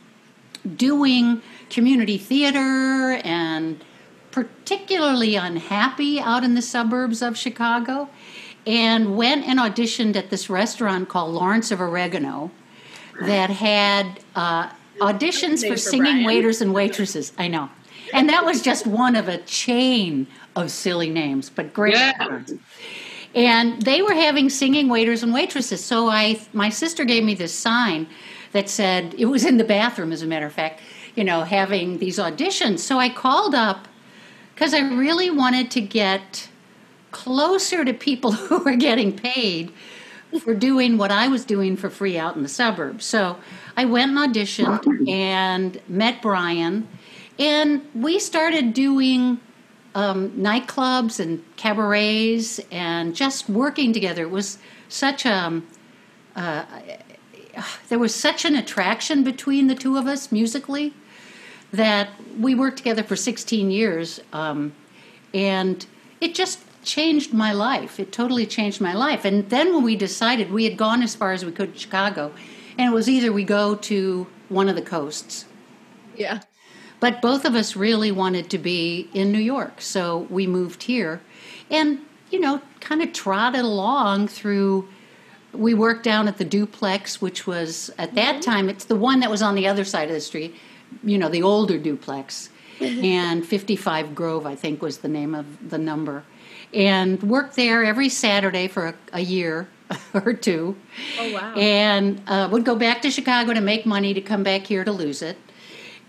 doing 0.75 1.41
community 1.69 2.17
theater 2.17 3.19
and 3.25 3.83
particularly 4.31 5.35
unhappy 5.35 6.19
out 6.19 6.45
in 6.45 6.55
the 6.55 6.61
suburbs 6.61 7.21
of 7.21 7.37
Chicago 7.37 8.09
and 8.65 9.17
went 9.17 9.45
and 9.45 9.59
auditioned 9.59 10.15
at 10.15 10.29
this 10.29 10.49
restaurant 10.49 11.09
called 11.09 11.33
Lawrence 11.33 11.71
of 11.71 11.81
Oregano 11.81 12.49
that 13.21 13.49
had 13.49 14.21
uh, 14.35 14.69
auditions 15.01 15.61
for 15.61 15.73
for 15.73 15.77
singing 15.77 16.03
Brian. 16.03 16.25
waiters 16.25 16.61
and 16.61 16.73
waitresses. 16.73 17.33
I 17.37 17.49
know. 17.49 17.69
And 18.13 18.29
that 18.29 18.45
was 18.45 18.61
just 18.61 18.87
one 18.87 19.17
of 19.17 19.27
a 19.27 19.39
chain 19.39 20.27
of 20.55 20.71
silly 20.71 21.09
names, 21.09 21.49
but 21.49 21.73
great. 21.73 21.95
restaurants. 21.95 22.53
And 23.35 23.81
they 23.83 24.01
were 24.01 24.13
having 24.13 24.49
singing 24.49 24.89
waiters 24.89 25.21
and 25.23 25.33
waitresses. 25.33 25.83
So 25.83 26.09
I, 26.09 26.39
my 26.53 26.69
sister 26.69 27.05
gave 27.05 27.23
me 27.23 27.35
this 27.35 27.53
sign 27.53 28.07
that 28.53 28.69
said, 28.69 29.13
it 29.17 29.25
was 29.25 29.45
in 29.45 29.57
the 29.57 29.63
bathroom, 29.63 30.11
as 30.11 30.21
a 30.21 30.25
matter 30.25 30.47
of 30.47 30.53
fact. 30.53 30.81
you 31.15 31.23
know, 31.23 31.43
having 31.43 31.97
these 31.97 32.17
auditions. 32.17 32.79
So 32.79 32.97
I 32.99 33.09
called 33.09 33.53
up 33.53 33.87
because 34.53 34.73
I 34.73 34.79
really 34.79 35.29
wanted 35.29 35.71
to 35.71 35.81
get 35.81 36.49
closer 37.11 37.83
to 37.83 37.93
people 37.93 38.31
who 38.47 38.59
were 38.59 38.75
getting 38.75 39.15
paid 39.15 39.71
for 40.41 40.53
doing 40.53 40.97
what 40.97 41.11
I 41.11 41.27
was 41.27 41.43
doing 41.43 41.75
for 41.75 41.89
free 41.89 42.17
out 42.17 42.35
in 42.35 42.43
the 42.43 42.49
suburbs. 42.49 43.03
So 43.03 43.37
I 43.75 43.85
went 43.85 44.11
and 44.15 44.33
auditioned 44.33 45.09
and 45.09 45.81
met 45.87 46.21
Brian, 46.21 46.87
and 47.39 47.81
we 47.95 48.19
started 48.19 48.73
doing 48.73 49.39
um, 49.99 50.29
nightclubs 50.31 51.19
and 51.19 51.43
cabarets 51.57 52.59
and 52.71 53.13
just 53.13 53.49
working 53.49 53.91
together. 53.91 54.23
It 54.23 54.31
was 54.31 54.57
such 54.87 55.25
a 55.25 55.61
uh, 56.35 56.65
there 57.89 57.99
was 57.99 58.15
such 58.15 58.45
an 58.45 58.55
attraction 58.55 59.23
between 59.23 59.67
the 59.67 59.75
two 59.75 59.97
of 59.97 60.07
us 60.07 60.31
musically 60.31 60.93
that 61.73 62.09
we 62.39 62.55
worked 62.55 62.77
together 62.77 63.03
for 63.03 63.17
16 63.17 63.69
years, 63.69 64.21
um, 64.31 64.73
and 65.33 65.85
it 66.21 66.33
just 66.33 66.59
changed 66.83 67.33
my 67.33 67.51
life. 67.51 67.99
It 67.99 68.13
totally 68.13 68.45
changed 68.45 68.79
my 68.79 68.93
life. 68.93 69.25
And 69.25 69.49
then 69.49 69.73
when 69.73 69.83
we 69.83 69.95
decided, 69.97 70.51
we 70.51 70.63
had 70.63 70.77
gone 70.77 71.03
as 71.03 71.13
far 71.13 71.33
as 71.33 71.43
we 71.43 71.51
could 71.51 71.73
to 71.73 71.79
Chicago, 71.79 72.31
and 72.77 72.91
it 72.91 72.95
was 72.95 73.09
either 73.09 73.33
we 73.33 73.43
go 73.43 73.75
to 73.75 74.27
one 74.47 74.69
of 74.69 74.75
the 74.75 74.81
coasts. 74.81 75.45
Yeah. 76.15 76.39
But 76.99 77.21
both 77.21 77.45
of 77.45 77.55
us 77.55 77.75
really 77.75 78.11
wanted 78.11 78.49
to 78.49 78.57
be 78.57 79.09
in 79.13 79.31
New 79.31 79.39
York, 79.39 79.81
so 79.81 80.27
we 80.29 80.47
moved 80.47 80.83
here, 80.83 81.21
and 81.69 81.99
you 82.29 82.39
know, 82.39 82.61
kind 82.79 83.01
of 83.01 83.13
trotted 83.13 83.61
along 83.61 84.27
through. 84.27 84.87
We 85.51 85.73
worked 85.73 86.03
down 86.03 86.27
at 86.27 86.37
the 86.37 86.45
duplex, 86.45 87.21
which 87.21 87.47
was 87.47 87.89
at 87.97 88.13
that 88.13 88.43
time 88.43 88.69
it's 88.69 88.85
the 88.85 88.95
one 88.95 89.19
that 89.21 89.31
was 89.31 89.41
on 89.41 89.55
the 89.55 89.67
other 89.67 89.83
side 89.83 90.07
of 90.07 90.13
the 90.13 90.21
street, 90.21 90.55
you 91.03 91.17
know, 91.17 91.29
the 91.29 91.41
older 91.41 91.79
duplex, 91.79 92.49
and 92.79 93.45
55 93.45 94.13
Grove, 94.13 94.45
I 94.45 94.55
think, 94.55 94.81
was 94.81 94.99
the 94.99 95.07
name 95.07 95.33
of 95.33 95.69
the 95.69 95.79
number 95.79 96.23
and 96.73 97.21
worked 97.23 97.55
there 97.55 97.83
every 97.83 98.09
Saturday 98.09 98.67
for 98.67 98.87
a, 98.87 98.95
a 99.13 99.19
year 99.21 99.67
or 100.13 100.33
two. 100.33 100.75
Oh, 101.19 101.33
wow. 101.33 101.53
And 101.55 102.21
uh, 102.27 102.49
would 102.51 102.65
go 102.65 102.75
back 102.75 103.01
to 103.03 103.11
Chicago 103.11 103.53
to 103.53 103.61
make 103.61 103.85
money 103.85 104.13
to 104.13 104.21
come 104.21 104.43
back 104.43 104.67
here 104.67 104.83
to 104.83 104.91
lose 104.91 105.21
it. 105.21 105.37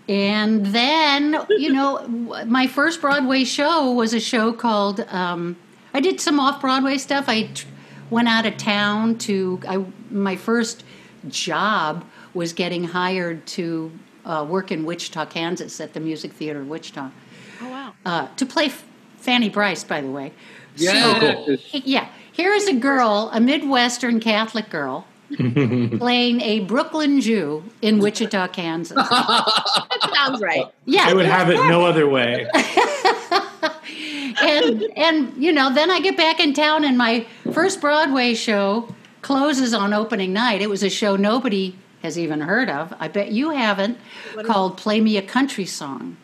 And 0.09 0.65
then, 0.67 1.45
you 1.49 1.71
know, 1.71 2.05
my 2.45 2.67
first 2.67 3.01
Broadway 3.01 3.43
show 3.43 3.91
was 3.91 4.13
a 4.13 4.19
show 4.19 4.51
called, 4.51 5.01
um, 5.09 5.55
I 5.93 5.99
did 6.01 6.19
some 6.19 6.39
off 6.39 6.59
Broadway 6.59 6.97
stuff. 6.97 7.25
I 7.27 7.43
t- 7.43 7.65
went 8.09 8.27
out 8.27 8.45
of 8.45 8.57
town 8.57 9.17
to, 9.19 9.61
I, 9.67 9.85
my 10.09 10.35
first 10.35 10.83
job 11.29 12.03
was 12.33 12.51
getting 12.51 12.83
hired 12.83 13.45
to 13.47 13.91
uh, 14.25 14.45
work 14.47 14.71
in 14.71 14.85
Wichita, 14.85 15.27
Kansas 15.27 15.79
at 15.79 15.93
the 15.93 15.99
Music 15.99 16.33
Theater 16.33 16.59
in 16.59 16.67
Wichita. 16.67 17.09
Oh, 17.61 17.69
wow. 17.69 17.93
Uh, 18.05 18.27
to 18.35 18.45
play 18.45 18.65
F- 18.65 18.83
Fanny 19.17 19.49
Brice, 19.49 19.83
by 19.83 20.01
the 20.01 20.09
way. 20.09 20.33
Yeah. 20.75 21.19
So, 21.45 21.57
yeah. 21.71 22.09
Here 22.31 22.53
is 22.53 22.67
a 22.67 22.73
girl, 22.73 23.29
a 23.33 23.39
Midwestern 23.39 24.19
Catholic 24.19 24.69
girl, 24.69 25.05
playing 25.97 26.41
a 26.41 26.61
Brooklyn 26.61 27.21
Jew 27.21 27.63
in 27.81 27.99
Wichita, 27.99 28.49
Kansas. 28.49 28.97
That 30.01 30.13
sounds 30.15 30.41
right. 30.41 30.65
Yeah. 30.85 31.05
I 31.07 31.13
would 31.13 31.25
have 31.25 31.49
it 31.49 31.57
no 31.67 31.85
other 31.85 32.07
way. 32.09 32.47
and 34.41 34.83
and 34.95 35.33
you 35.37 35.51
know, 35.51 35.73
then 35.73 35.91
I 35.91 35.99
get 35.99 36.17
back 36.17 36.39
in 36.39 36.53
town 36.53 36.83
and 36.83 36.97
my 36.97 37.25
first 37.53 37.81
Broadway 37.81 38.33
show 38.33 38.93
closes 39.21 39.73
on 39.73 39.93
opening 39.93 40.33
night. 40.33 40.61
It 40.61 40.69
was 40.69 40.81
a 40.83 40.89
show 40.89 41.15
nobody 41.15 41.75
has 42.01 42.17
even 42.17 42.41
heard 42.41 42.69
of. 42.69 42.93
I 42.99 43.07
bet 43.07 43.31
you 43.31 43.51
haven't. 43.51 43.97
Called 44.43 44.77
"Play 44.77 45.01
Me 45.01 45.17
a 45.17 45.21
Country 45.21 45.65
Song." 45.65 46.17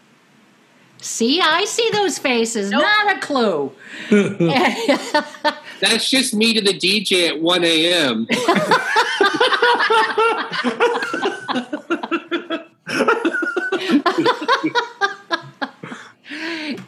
See, 0.99 1.39
I 1.41 1.65
see 1.65 1.89
those 1.91 2.17
faces. 2.17 2.71
Not 2.71 3.15
a 3.15 3.19
clue. 3.19 3.71
That's 5.79 6.09
just 6.09 6.33
me 6.33 6.53
to 6.53 6.61
the 6.61 6.73
DJ 6.73 7.29
at 7.29 7.41
1 7.41 7.63
a.m. 7.63 8.27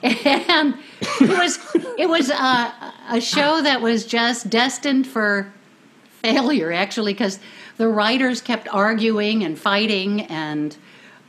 and 0.01 0.75
it 1.21 1.29
was 1.29 1.59
it 1.97 2.09
was 2.09 2.29
a, 2.29 2.93
a 3.09 3.21
show 3.21 3.61
that 3.61 3.81
was 3.81 4.05
just 4.05 4.49
destined 4.49 5.07
for 5.07 5.51
failure 6.21 6.71
actually 6.71 7.13
because 7.13 7.39
the 7.77 7.87
writers 7.87 8.41
kept 8.41 8.67
arguing 8.69 9.43
and 9.43 9.57
fighting 9.57 10.21
and 10.23 10.77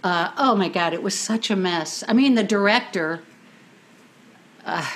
uh, 0.03 0.33
oh 0.37 0.57
my 0.57 0.69
god 0.69 0.93
it 0.93 1.03
was 1.03 1.15
such 1.15 1.51
a 1.51 1.57
mess 1.57 2.03
i 2.09 2.13
mean 2.13 2.35
the 2.35 2.43
director 2.43 3.21
uh, 4.65 4.89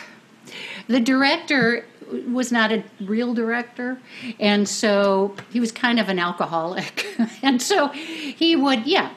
the 0.88 1.00
director 1.00 1.84
was 2.22 2.52
not 2.52 2.72
a 2.72 2.84
real 3.00 3.34
director 3.34 3.98
and 4.40 4.68
so 4.68 5.34
he 5.50 5.60
was 5.60 5.72
kind 5.72 5.98
of 5.98 6.08
an 6.08 6.18
alcoholic. 6.18 7.06
And 7.42 7.60
so 7.60 7.88
he 7.88 8.56
would 8.56 8.86
yeah. 8.86 9.10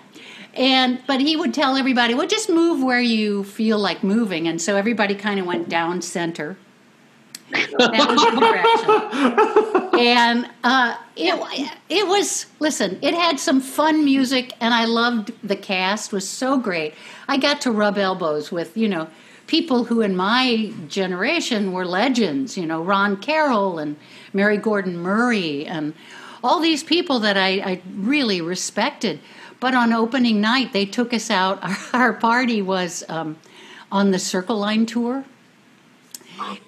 And 0.54 1.02
but 1.08 1.22
he 1.22 1.36
would 1.36 1.54
tell 1.54 1.76
everybody 1.78 2.14
well 2.14 2.28
just 2.28 2.50
move 2.50 2.84
where 2.84 3.00
you 3.00 3.44
feel 3.44 3.80
like 3.80 4.04
moving. 4.04 4.48
And 4.48 4.62
so 4.62 4.76
everybody 4.76 5.16
kind 5.16 5.40
of 5.40 5.46
went 5.46 5.70
down 5.70 6.02
center. 6.02 6.58
And 10.00 10.50
uh, 10.64 10.98
it, 11.16 11.72
it 11.90 12.08
was 12.08 12.46
listen 12.60 13.00
it 13.02 13.14
had 13.14 13.40
some 13.40 13.62
fun 13.62 14.04
music 14.04 14.54
and 14.60 14.74
i 14.74 14.86
loved 14.86 15.32
the 15.44 15.56
cast 15.56 16.12
was 16.12 16.28
so 16.28 16.58
great. 16.58 16.94
I 17.28 17.38
got 17.38 17.62
to 17.62 17.72
rub 17.72 17.98
elbows 17.98 18.52
with 18.52 18.76
you 18.78 18.90
know 18.90 19.08
people 19.48 19.86
who 19.86 20.02
in 20.02 20.16
my 20.16 20.72
generation 20.88 21.72
were 21.72 21.86
legends 21.86 22.58
you 22.58 22.66
know 22.66 22.82
ron 22.82 23.18
carroll 23.18 23.80
and 23.80 23.96
mary 24.34 24.58
gordon 24.58 24.98
murray 24.98 25.66
and 25.66 25.94
all 26.44 26.60
these 26.60 26.84
people 26.84 27.20
that 27.20 27.38
i, 27.38 27.60
I 27.60 27.82
really 27.96 28.42
respected. 28.42 29.20
But 29.60 29.74
on 29.74 29.92
opening 29.92 30.40
night 30.40 30.74
they 30.74 30.86
took 30.86 31.14
us 31.14 31.30
out. 31.30 31.60
Our, 31.64 31.78
our 31.94 32.14
party 32.14 32.62
was 32.62 33.04
um, 33.10 33.38
on 33.92 34.12
the 34.12 34.20
circle 34.20 34.58
line 34.58 34.86
tour 34.86 35.26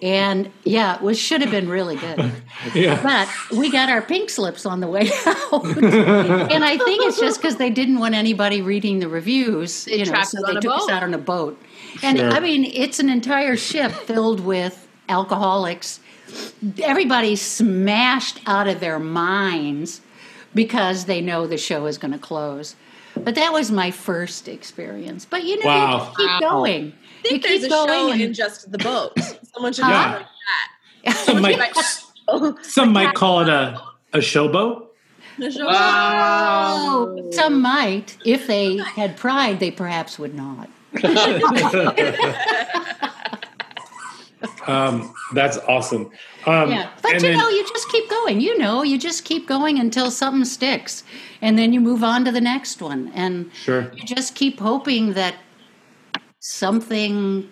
and 0.02 0.52
yeah, 0.64 0.96
it 0.96 1.02
was 1.02 1.20
should 1.20 1.42
have 1.42 1.52
been 1.52 1.70
really 1.70 1.96
good. 1.96 2.32
Yeah. 2.76 3.02
But 3.02 3.58
we 3.58 3.72
got 3.72 3.88
our 3.90 4.02
pink 4.02 4.30
slips 4.30 4.66
on 4.66 4.82
the 4.82 4.88
way 4.88 5.10
out, 5.26 5.66
and 5.66 6.64
I 6.66 6.78
think 6.78 7.06
it's 7.06 7.18
just 7.20 7.42
because 7.42 7.56
they 7.56 7.70
didn't 7.70 8.00
want 8.00 8.16
anybody 8.16 8.62
reading 8.62 9.00
the 9.00 9.08
reviews. 9.08 9.86
They 9.86 10.00
you 10.00 10.06
know, 10.06 10.22
so 10.24 10.40
they 10.46 10.52
on 10.52 10.58
a 10.58 10.62
took 10.62 10.76
us 10.76 10.90
out 10.90 11.02
on 11.04 11.14
a 11.14 11.18
boat. 11.18 11.58
And 12.04 12.18
Sure. 12.18 12.30
I 12.32 12.40
mean, 12.42 12.66
it's 12.66 13.00
an 13.00 13.08
entire 13.10 13.56
ship 13.56 13.92
filled 13.94 14.42
with 14.42 14.88
alcoholics. 15.08 16.02
Everybody 16.84 17.36
smashed 17.36 18.40
out 18.46 18.68
of 18.68 18.80
their 18.82 19.00
minds 19.00 20.02
because 20.54 21.06
they 21.06 21.22
know 21.22 21.48
the 21.48 21.58
show 21.58 21.86
is 21.86 21.98
going 21.98 22.12
to 22.12 22.20
close. 22.20 22.76
But 23.16 23.36
that 23.36 23.52
was 23.54 23.72
my 23.72 23.92
first 23.92 24.48
experience. 24.48 25.26
But 25.26 25.44
you 25.46 25.60
know, 25.64 25.66
Wow. 25.68 25.98
just 26.06 26.18
keep 26.18 26.28
Wow. 26.28 26.40
going. 26.40 26.94
I 27.20 27.28
think 27.30 27.44
you 27.44 27.50
there's 27.50 27.62
keep 27.64 27.72
a 27.72 27.88
show 27.88 28.12
and- 28.12 28.22
in 28.22 28.34
just 28.34 28.72
the 28.72 28.78
boat. 28.78 29.14
Someone 29.54 29.74
should 29.74 29.86
Yeah. 29.86 30.12
do 30.12 30.18
it 30.18 30.20
like 30.20 30.28
that. 31.04 31.16
Some 31.26 31.42
might, 31.42 32.64
some 32.66 32.92
might 32.94 33.14
call 33.16 33.40
it 33.42 33.50
a, 33.50 33.82
a 34.14 34.18
showboat. 34.20 34.88
Oh, 35.42 37.30
some 37.32 37.62
might. 37.62 38.18
If 38.26 38.46
they 38.48 38.78
had 38.78 39.16
pride, 39.18 39.60
they 39.62 39.72
perhaps 39.72 40.20
would 40.20 40.36
not. 40.36 40.70
Um, 44.68 45.14
that's 45.34 45.58
awesome. 45.58 46.12
Um, 46.46 46.70
yeah, 46.72 46.90
but 47.02 47.14
and 47.14 47.22
you 47.22 47.30
then- 47.30 47.38
know, 47.40 47.50
you 47.50 47.68
just 47.68 47.90
keep 47.90 48.08
going. 48.10 48.40
You 48.40 48.58
know, 48.58 48.84
you 48.84 48.98
just 49.00 49.26
keep 49.26 49.48
going 49.48 49.80
until 49.80 50.12
something 50.12 50.46
sticks, 50.46 51.04
and 51.42 51.58
then 51.58 51.74
you 51.74 51.82
move 51.82 52.04
on 52.04 52.24
to 52.26 52.32
the 52.32 52.40
next 52.42 52.82
one, 52.82 53.12
and 53.16 53.50
Sure. 53.54 53.92
you 53.96 54.04
just 54.04 54.36
keep 54.36 54.60
hoping 54.60 55.14
that 55.14 55.36
something 56.40 57.50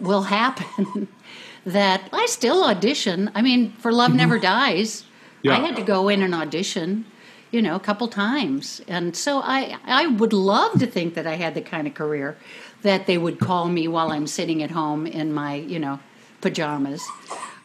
will 0.00 0.22
happen. 0.22 1.08
that 1.66 2.08
I 2.12 2.26
still 2.26 2.64
audition. 2.64 3.30
I 3.34 3.42
mean, 3.42 3.72
for 3.72 3.92
Love 3.92 4.14
Never 4.14 4.38
Dies, 4.38 5.04
Yeah. 5.42 5.52
I 5.52 5.60
had 5.60 5.76
to 5.76 5.82
go 5.82 6.08
in 6.08 6.22
and 6.22 6.34
audition, 6.34 7.04
you 7.50 7.60
know, 7.60 7.76
a 7.76 7.80
couple 7.80 8.08
times, 8.08 8.80
and 8.88 9.14
so 9.14 9.40
I 9.42 9.76
I 9.84 10.06
would 10.06 10.32
love 10.32 10.78
to 10.80 10.86
think 10.86 11.14
that 11.14 11.26
I 11.26 11.34
had 11.34 11.54
the 11.54 11.60
kind 11.60 11.86
of 11.86 11.94
career 11.94 12.36
that 12.82 13.06
they 13.06 13.18
would 13.18 13.38
call 13.38 13.68
me 13.68 13.86
while 13.88 14.12
I'm 14.12 14.26
sitting 14.26 14.62
at 14.62 14.70
home 14.70 15.06
in 15.06 15.32
my 15.32 15.56
you 15.56 15.78
know 15.78 16.00
pajamas. 16.40 17.04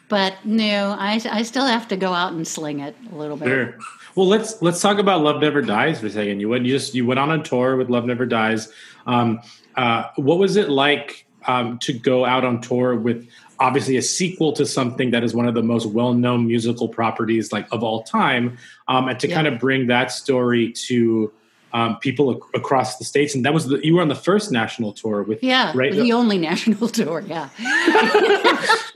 But 0.08 0.34
no, 0.44 0.94
I, 0.98 1.20
I 1.30 1.42
still 1.42 1.64
have 1.64 1.88
to 1.88 1.96
go 1.96 2.12
out 2.12 2.32
and 2.34 2.46
sling 2.46 2.80
it 2.80 2.94
a 3.10 3.14
little 3.14 3.36
bit. 3.38 3.48
Sure. 3.48 3.78
Well, 4.14 4.28
let's 4.28 4.60
let's 4.60 4.80
talk 4.82 4.98
about 4.98 5.22
Love 5.22 5.40
Never 5.40 5.62
Dies 5.62 6.00
for 6.00 6.06
a 6.06 6.10
second. 6.10 6.40
You 6.40 6.48
went 6.50 6.66
you 6.66 6.72
just 6.72 6.94
you 6.94 7.06
went 7.06 7.18
on 7.18 7.30
a 7.30 7.42
tour 7.42 7.76
with 7.76 7.88
Love 7.88 8.04
Never 8.04 8.26
Dies. 8.26 8.70
Um, 9.06 9.40
uh, 9.76 10.04
what 10.16 10.38
was 10.38 10.56
it 10.56 10.68
like 10.70 11.26
um, 11.46 11.78
to 11.80 11.92
go 11.92 12.24
out 12.24 12.44
on 12.44 12.60
tour 12.60 12.94
with 12.96 13.28
obviously 13.60 13.96
a 13.96 14.02
sequel 14.02 14.52
to 14.52 14.66
something 14.66 15.10
that 15.10 15.22
is 15.22 15.34
one 15.34 15.46
of 15.46 15.54
the 15.54 15.62
most 15.62 15.86
well-known 15.86 16.46
musical 16.46 16.88
properties 16.88 17.52
like 17.52 17.66
of 17.72 17.82
all 17.82 18.02
time, 18.02 18.56
um, 18.88 19.08
and 19.08 19.20
to 19.20 19.28
Yeah. 19.28 19.34
kind 19.36 19.46
of 19.46 19.58
bring 19.60 19.86
that 19.88 20.10
story 20.10 20.72
to 20.88 21.32
um, 21.72 21.96
people 21.98 22.30
ac- 22.32 22.40
across 22.54 22.98
the 22.98 23.04
states, 23.04 23.34
and 23.34 23.44
that 23.44 23.52
was 23.52 23.66
the, 23.66 23.84
you 23.84 23.96
were 23.96 24.00
on 24.02 24.08
the 24.08 24.14
first 24.14 24.52
national 24.52 24.92
tour 24.92 25.22
with 25.24 25.42
Yeah, 25.42 25.72
right 25.74 25.92
the 25.92 26.12
only 26.12 26.38
national 26.38 26.88
tour. 27.00 27.20
Yeah. 27.26 27.48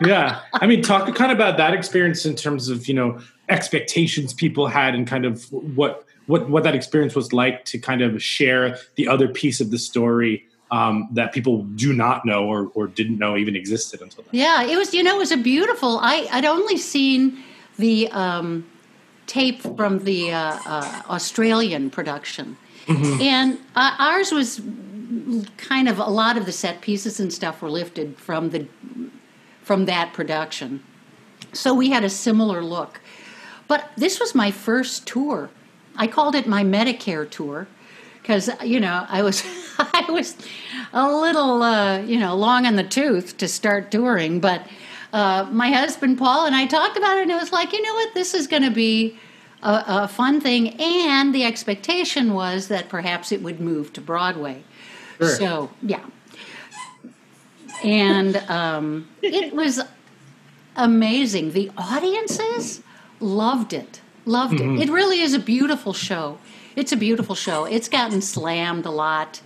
yeah 0.01 0.41
i 0.55 0.67
mean 0.67 0.81
talk 0.83 1.13
kind 1.15 1.33
of 1.33 1.37
about 1.39 1.57
that 1.57 1.75
experience 1.75 2.25
in 2.25 2.37
terms 2.37 2.69
of 2.69 2.87
you 2.87 2.95
know 2.95 3.19
expectations 3.49 4.33
people 4.33 4.67
had 4.69 4.95
and 4.95 5.07
kind 5.07 5.25
of 5.25 5.45
what 5.53 6.05
what 6.27 6.49
what 6.49 6.63
that 6.65 6.75
experience 6.75 7.15
was 7.17 7.33
like 7.33 7.65
to 7.65 7.79
kind 7.79 8.01
of 8.03 8.23
share 8.23 8.79
the 8.95 9.09
other 9.09 9.27
piece 9.29 9.61
of 9.61 9.71
the 9.71 9.79
story 9.79 10.45
um, 10.71 11.09
that 11.13 11.33
people 11.33 11.63
do 11.63 11.93
not 11.93 12.25
know 12.25 12.45
or, 12.47 12.71
or 12.75 12.87
didn't 12.87 13.19
know 13.19 13.37
even 13.37 13.57
existed 13.57 14.01
until 14.03 14.25
then. 14.25 14.31
Yeah, 14.33 14.63
it 14.65 14.77
was. 14.77 14.93
You 14.95 15.03
know, 15.03 15.15
it 15.17 15.19
was 15.19 15.33
a 15.33 15.37
beautiful. 15.37 15.99
I 16.03 16.29
I'd 16.31 16.45
only 16.45 16.77
seen 16.77 17.43
the 17.79 18.09
um, 18.13 18.67
tape 19.27 19.63
from 19.63 20.01
the 20.05 20.33
uh, 20.33 20.59
uh, 20.67 21.03
Australian 21.11 21.91
production, 21.91 22.57
Mhm. 22.87 23.21
and 23.23 23.59
uh, 23.77 23.95
ours 23.99 24.33
was 24.33 24.61
kind 25.57 25.89
of 25.89 25.99
a 25.99 26.05
lot 26.11 26.37
of 26.37 26.45
the 26.45 26.53
set 26.53 26.81
pieces 26.83 27.19
and 27.21 27.33
stuff 27.33 27.63
were 27.63 27.71
lifted 27.71 28.19
from 28.19 28.51
the 28.51 28.67
from 29.63 29.87
that 29.87 30.13
production, 30.13 30.83
so 31.53 31.73
we 31.75 31.91
had 31.91 32.05
a 32.05 32.11
similar 32.11 32.63
look. 32.63 33.01
But 33.69 33.91
this 33.97 34.19
was 34.21 34.35
my 34.35 34.51
first 34.51 35.07
tour. 35.07 35.51
I 35.97 36.07
called 36.07 36.35
it 36.35 36.47
my 36.47 36.63
Medicare 36.65 37.29
tour 37.29 37.67
because 38.29 38.51
you 38.63 38.79
know 38.79 39.07
I 39.09 39.23
was 39.23 39.43
I 39.79 40.05
was 40.11 40.37
a 40.93 41.11
little 41.11 41.63
uh, 41.63 41.99
you 42.01 42.19
know 42.21 42.37
long 42.37 42.67
in 42.67 42.77
the 42.77 42.85
tooth 42.85 43.39
to 43.39 43.49
start 43.49 43.91
touring, 43.91 44.39
but 44.39 44.67
uh, 45.15 45.49
my 45.51 45.71
husband 45.71 46.19
Paul 46.19 46.45
and 46.45 46.55
I 46.55 46.67
talked 46.67 46.99
about 46.99 47.17
it, 47.17 47.23
and 47.23 47.31
it 47.31 47.41
was 47.41 47.53
like 47.53 47.73
you 47.73 47.83
know 47.83 47.95
what 47.95 48.13
this 48.15 48.35
is 48.35 48.47
going 48.47 48.65
to 48.65 48.71
be 48.71 49.19
a, 49.63 49.85
a 50.05 50.09
fun 50.09 50.41
thing, 50.43 50.79
and 50.79 51.35
the 51.35 51.45
expectation 51.45 52.35
was 52.35 52.69
that 52.69 52.91
perhaps 52.91 53.33
it 53.33 53.43
would 53.43 53.61
move 53.61 53.95
to 53.95 54.01
Broadway. 54.03 54.63
Sure. 55.19 55.29
So 55.31 55.71
yeah, 55.83 56.05
and 57.83 58.37
um, 58.51 59.09
it 59.23 59.55
was 59.55 59.81
amazing. 60.77 61.53
The 61.53 61.71
audiences 61.79 62.83
loved 63.21 63.73
it. 63.73 64.03
Loved 64.27 64.59
Mhm. 64.59 64.79
it. 64.79 64.89
It 64.89 64.93
really 64.93 65.21
is 65.21 65.33
a 65.33 65.39
beautiful 65.39 65.95
show. 65.95 66.39
It's 66.77 66.93
a 66.93 66.97
beautiful 66.97 67.35
show. 67.35 67.65
It's 67.65 67.89
gotten 67.89 68.21
slammed 68.21 68.87
a 68.87 68.91
lot, 68.91 69.41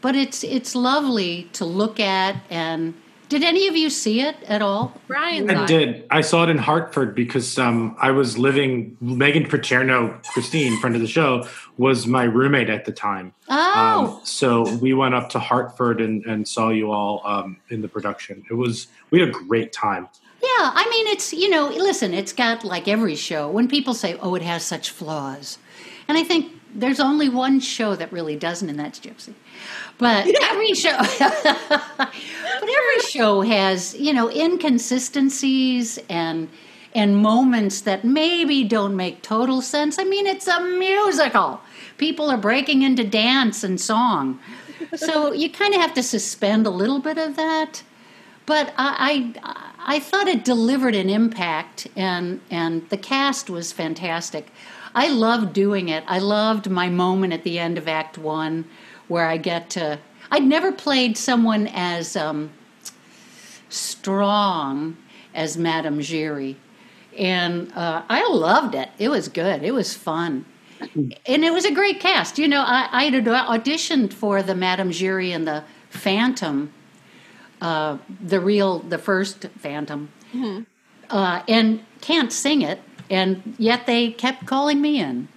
but 0.00 0.14
it's 0.14 0.44
it's 0.44 0.74
lovely 0.74 1.48
to 1.54 1.64
look 1.64 1.98
at. 1.98 2.36
And 2.50 2.94
did 3.28 3.42
any 3.42 3.68
of 3.68 3.76
you 3.76 3.90
see 3.90 4.20
it 4.20 4.36
at 4.46 4.62
all? 4.62 4.94
Brian, 5.06 5.50
I 5.50 5.66
did. 5.66 6.06
I 6.10 6.22
saw 6.22 6.44
it 6.44 6.48
in 6.50 6.58
Hartford 6.58 7.14
because 7.14 7.58
um, 7.58 7.96
I 7.98 8.10
was 8.10 8.38
living. 8.38 8.96
Meghan 9.02 9.48
Picerno, 9.48 10.22
Christine, 10.32 10.78
friend 10.80 10.94
of 10.94 11.02
the 11.02 11.08
show, 11.08 11.46
was 11.76 12.06
my 12.06 12.24
roommate 12.24 12.70
at 12.70 12.84
the 12.84 12.92
time. 12.92 13.34
Oh. 13.48 14.18
Um, 14.18 14.20
so 14.24 14.76
we 14.76 14.94
went 14.94 15.14
up 15.14 15.28
to 15.30 15.38
Hartford 15.38 16.00
and, 16.00 16.24
and 16.24 16.46
saw 16.46 16.70
you 16.70 16.90
all 16.90 17.22
um, 17.24 17.58
in 17.70 17.82
the 17.82 17.88
production. 17.88 18.44
It 18.50 18.54
was 18.54 18.86
we 19.10 19.20
had 19.20 19.28
a 19.28 19.32
great 19.32 19.72
time. 19.72 20.08
Yeah, 20.40 20.70
I 20.72 20.88
mean, 20.88 21.08
it's, 21.08 21.32
you 21.32 21.50
know, 21.50 21.66
listen, 21.68 22.14
it's 22.14 22.32
got 22.32 22.62
like 22.62 22.86
every 22.86 23.16
show. 23.16 23.50
When 23.50 23.66
people 23.66 23.92
say, 23.92 24.16
oh, 24.22 24.36
it 24.36 24.42
has 24.42 24.64
such 24.64 24.90
flaws. 24.90 25.58
And 26.06 26.16
I 26.16 26.22
think 26.22 26.52
there's 26.74 27.00
only 27.00 27.28
one 27.28 27.60
show 27.60 27.94
that 27.96 28.12
really 28.12 28.36
doesn't, 28.36 28.68
and 28.68 28.78
that's 28.78 29.00
Gypsy. 29.00 29.34
But 29.98 30.26
every 30.42 30.74
show, 30.74 30.96
but 31.18 32.12
every 32.62 33.00
show 33.08 33.40
has, 33.42 33.94
you 33.94 34.12
know, 34.12 34.30
inconsistencies 34.30 35.98
and 36.08 36.48
and 36.94 37.16
moments 37.16 37.82
that 37.82 38.04
maybe 38.04 38.64
don't 38.64 38.96
make 38.96 39.22
total 39.22 39.60
sense. 39.60 39.98
I 39.98 40.04
mean, 40.04 40.26
it's 40.26 40.48
a 40.48 40.60
musical. 40.60 41.60
People 41.98 42.30
are 42.30 42.38
breaking 42.38 42.82
into 42.82 43.04
dance 43.04 43.62
and 43.62 43.80
song. 43.80 44.40
So 44.96 45.32
you 45.32 45.50
kind 45.50 45.74
of 45.74 45.80
have 45.80 45.92
to 45.94 46.02
suspend 46.02 46.66
a 46.66 46.70
little 46.70 46.98
bit 46.98 47.18
of 47.18 47.36
that 47.36 47.82
but 48.48 48.72
I, 48.78 49.34
I 49.42 49.96
I 49.96 50.00
thought 50.00 50.26
it 50.26 50.42
delivered 50.42 50.94
an 50.94 51.10
impact, 51.10 51.86
and 51.94 52.40
and 52.50 52.88
the 52.88 52.96
cast 52.96 53.50
was 53.50 53.72
fantastic. 53.72 54.48
I 54.98 55.08
loved 55.08 55.52
doing 55.52 55.88
it. 55.88 56.02
I 56.08 56.18
loved 56.18 56.68
my 56.68 56.88
moment 56.88 57.32
at 57.32 57.44
the 57.44 57.58
end 57.58 57.78
of 57.78 57.86
Act 57.86 58.18
One, 58.18 58.64
where 59.06 59.26
I 59.26 59.36
get 59.36 59.70
to. 59.70 60.00
I'd 60.30 60.42
never 60.42 60.72
played 60.72 61.16
someone 61.16 61.68
as 61.68 62.16
um, 62.16 62.50
strong 63.68 64.96
as 65.34 65.56
Madame 65.56 66.00
Giry, 66.00 66.56
and 67.16 67.72
uh, 67.76 68.02
I 68.08 68.28
loved 68.28 68.74
it. 68.74 68.88
It 68.98 69.08
was 69.08 69.28
good. 69.28 69.62
It 69.62 69.72
was 69.72 69.94
fun. 69.94 70.44
And 70.80 71.44
it 71.44 71.52
was 71.52 71.64
a 71.64 71.72
great 71.72 72.00
cast. 72.00 72.36
You 72.38 72.48
know, 72.48 72.62
I, 72.62 72.88
I 72.90 73.04
had 73.04 73.24
auditioned 73.24 74.12
for 74.12 74.42
the 74.42 74.54
Madame 74.54 74.90
Giry 74.90 75.30
and 75.30 75.46
the 75.46 75.62
Phantom 75.90 76.72
uh, 77.60 77.98
the 78.20 78.40
real, 78.40 78.80
the 78.80 78.98
first 78.98 79.46
Phantom, 79.58 80.10
uh, 81.10 81.42
and 81.48 81.84
can't 82.00 82.32
sing 82.32 82.62
it, 82.62 82.80
and 83.10 83.54
yet 83.58 83.86
they 83.86 84.10
kept 84.10 84.46
calling 84.46 84.80
me 84.80 85.00
in. 85.00 85.28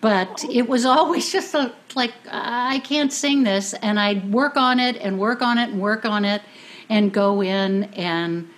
But 0.00 0.44
it 0.50 0.68
was 0.68 0.84
always 0.84 1.32
just 1.36 1.54
a, 1.54 1.72
like 1.94 2.12
I 2.30 2.80
can't 2.80 3.12
sing 3.12 3.44
this, 3.44 3.74
and 3.74 3.98
I'd 3.98 4.32
work 4.32 4.56
on 4.56 4.80
it 4.80 4.96
and 4.96 5.18
work 5.18 5.42
on 5.42 5.58
it 5.58 5.70
and 5.70 5.80
work 5.80 6.04
on 6.04 6.24
it, 6.24 6.42
and 6.88 7.12
go 7.12 7.42
in 7.42 7.84
and. 7.94 8.48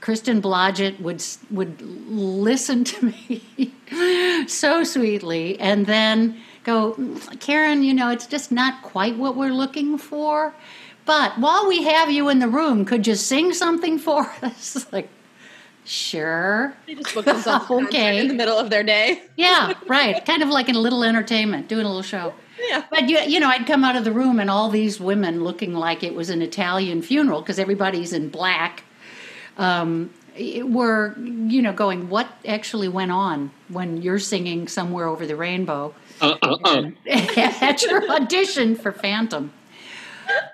Kristen 0.00 0.42
Blodgette 0.42 1.00
would 1.00 1.24
would 1.50 1.80
listen 1.80 2.84
to 2.84 3.06
me 3.30 3.72
so 4.46 4.84
sweetly, 4.84 5.58
and 5.58 5.86
then 5.86 6.36
go, 6.62 6.94
Karen. 7.40 7.82
You 7.82 7.94
know, 7.94 8.10
it's 8.10 8.26
just 8.26 8.52
not 8.52 8.82
quite 8.82 9.16
what 9.16 9.34
we're 9.34 9.54
looking 9.54 9.96
for. 9.96 10.54
But 11.06 11.38
while 11.38 11.68
we 11.68 11.82
have 11.84 12.10
you 12.10 12.28
in 12.28 12.38
the 12.38 12.48
room, 12.48 12.84
could 12.84 13.06
you 13.06 13.14
sing 13.14 13.52
something 13.52 13.98
for 13.98 14.30
us? 14.42 14.86
like, 14.92 15.08
sure. 15.84 16.74
They 16.86 16.94
just 16.94 17.14
booked 17.14 17.26
themselves 17.26 17.64
a 17.64 17.68
concert 17.68 17.94
in 17.94 18.28
the 18.28 18.34
middle 18.34 18.58
of 18.58 18.70
their 18.70 18.82
day. 18.82 19.22
Yeah, 19.36 19.74
right. 19.86 20.24
Kind 20.24 20.42
of 20.42 20.48
like 20.48 20.68
in 20.68 20.76
a 20.76 20.80
little 20.80 21.04
entertainment, 21.04 21.68
doing 21.68 21.84
a 21.84 21.88
little 21.88 22.02
show. 22.02 22.34
Yeah. 22.68 22.84
But 22.90 23.08
you, 23.08 23.18
you 23.20 23.40
know, 23.40 23.48
I'd 23.48 23.66
come 23.66 23.84
out 23.84 23.96
of 23.96 24.04
the 24.04 24.12
room 24.12 24.38
and 24.40 24.48
all 24.48 24.70
these 24.70 25.00
women 25.00 25.44
looking 25.44 25.74
like 25.74 26.02
it 26.02 26.14
was 26.14 26.30
an 26.30 26.40
Italian 26.40 27.02
funeral 27.02 27.40
because 27.40 27.58
everybody's 27.58 28.12
in 28.12 28.28
black. 28.28 28.84
Um, 29.58 30.10
were 30.64 31.14
you 31.16 31.62
know 31.62 31.72
going 31.72 32.08
what 32.08 32.26
actually 32.44 32.88
went 32.88 33.12
on 33.12 33.52
when 33.68 34.02
you're 34.02 34.18
singing 34.18 34.66
somewhere 34.66 35.06
over 35.06 35.26
the 35.26 35.36
rainbow 35.36 35.94
Uh, 36.20 36.34
uh, 36.42 36.56
uh. 36.64 36.90
at 37.06 37.82
your 37.82 38.10
audition 38.10 38.74
for 38.74 38.90
Phantom? 38.90 39.52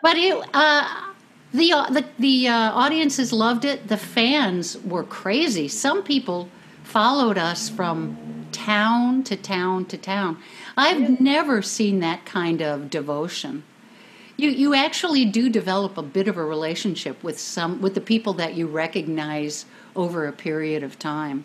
But 0.03 0.17
it, 0.17 0.37
uh, 0.53 1.10
the 1.53 1.73
uh, 1.73 1.91
the 1.91 2.05
the 2.19 2.49
uh, 2.49 2.73
audiences 2.73 3.33
loved 3.33 3.65
it. 3.65 3.89
The 3.89 3.97
fans 3.97 4.79
were 4.79 5.05
crazy. 5.05 5.69
Some 5.69 6.03
people 6.03 6.49
followed 6.85 7.39
us 7.39 7.69
from 7.69 8.47
town 8.53 9.23
to 9.25 9.37
town 9.37 9.85
to 9.87 9.97
town. 9.97 10.39
I've 10.77 11.21
never 11.21 11.63
seen 11.63 12.01
that 12.01 12.25
kind 12.25 12.63
of 12.63 12.91
devotion. 12.91 13.65
You 14.37 14.51
you 14.51 14.75
actually 14.75 15.25
do 15.25 15.49
develop 15.49 15.99
a 15.99 16.03
bit 16.03 16.29
of 16.29 16.37
a 16.37 16.45
relationship 16.45 17.23
with 17.23 17.39
some 17.39 17.81
with 17.81 17.95
the 17.95 18.01
people 18.01 18.33
that 18.35 18.55
you 18.55 18.67
recognize 18.67 19.67
over 19.95 20.27
a 20.27 20.33
period 20.33 20.83
of 20.83 20.99
time. 20.99 21.45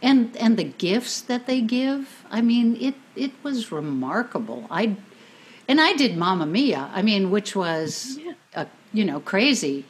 And 0.00 0.36
and 0.36 0.56
the 0.56 0.64
gifts 0.64 1.20
that 1.20 1.46
they 1.46 1.60
give, 1.60 2.24
I 2.30 2.40
mean, 2.40 2.76
it 2.80 2.94
it 3.14 3.32
was 3.42 3.70
remarkable. 3.70 4.66
I 4.70 4.96
and 5.68 5.80
I 5.80 5.94
did 5.94 6.16
Mamma 6.16 6.46
Mia. 6.46 6.90
I 6.92 7.02
mean, 7.02 7.30
which 7.30 7.54
was 7.54 8.18
uh, 8.18 8.32
you 8.92 9.04
know 9.04 9.20
crazy. 9.20 9.84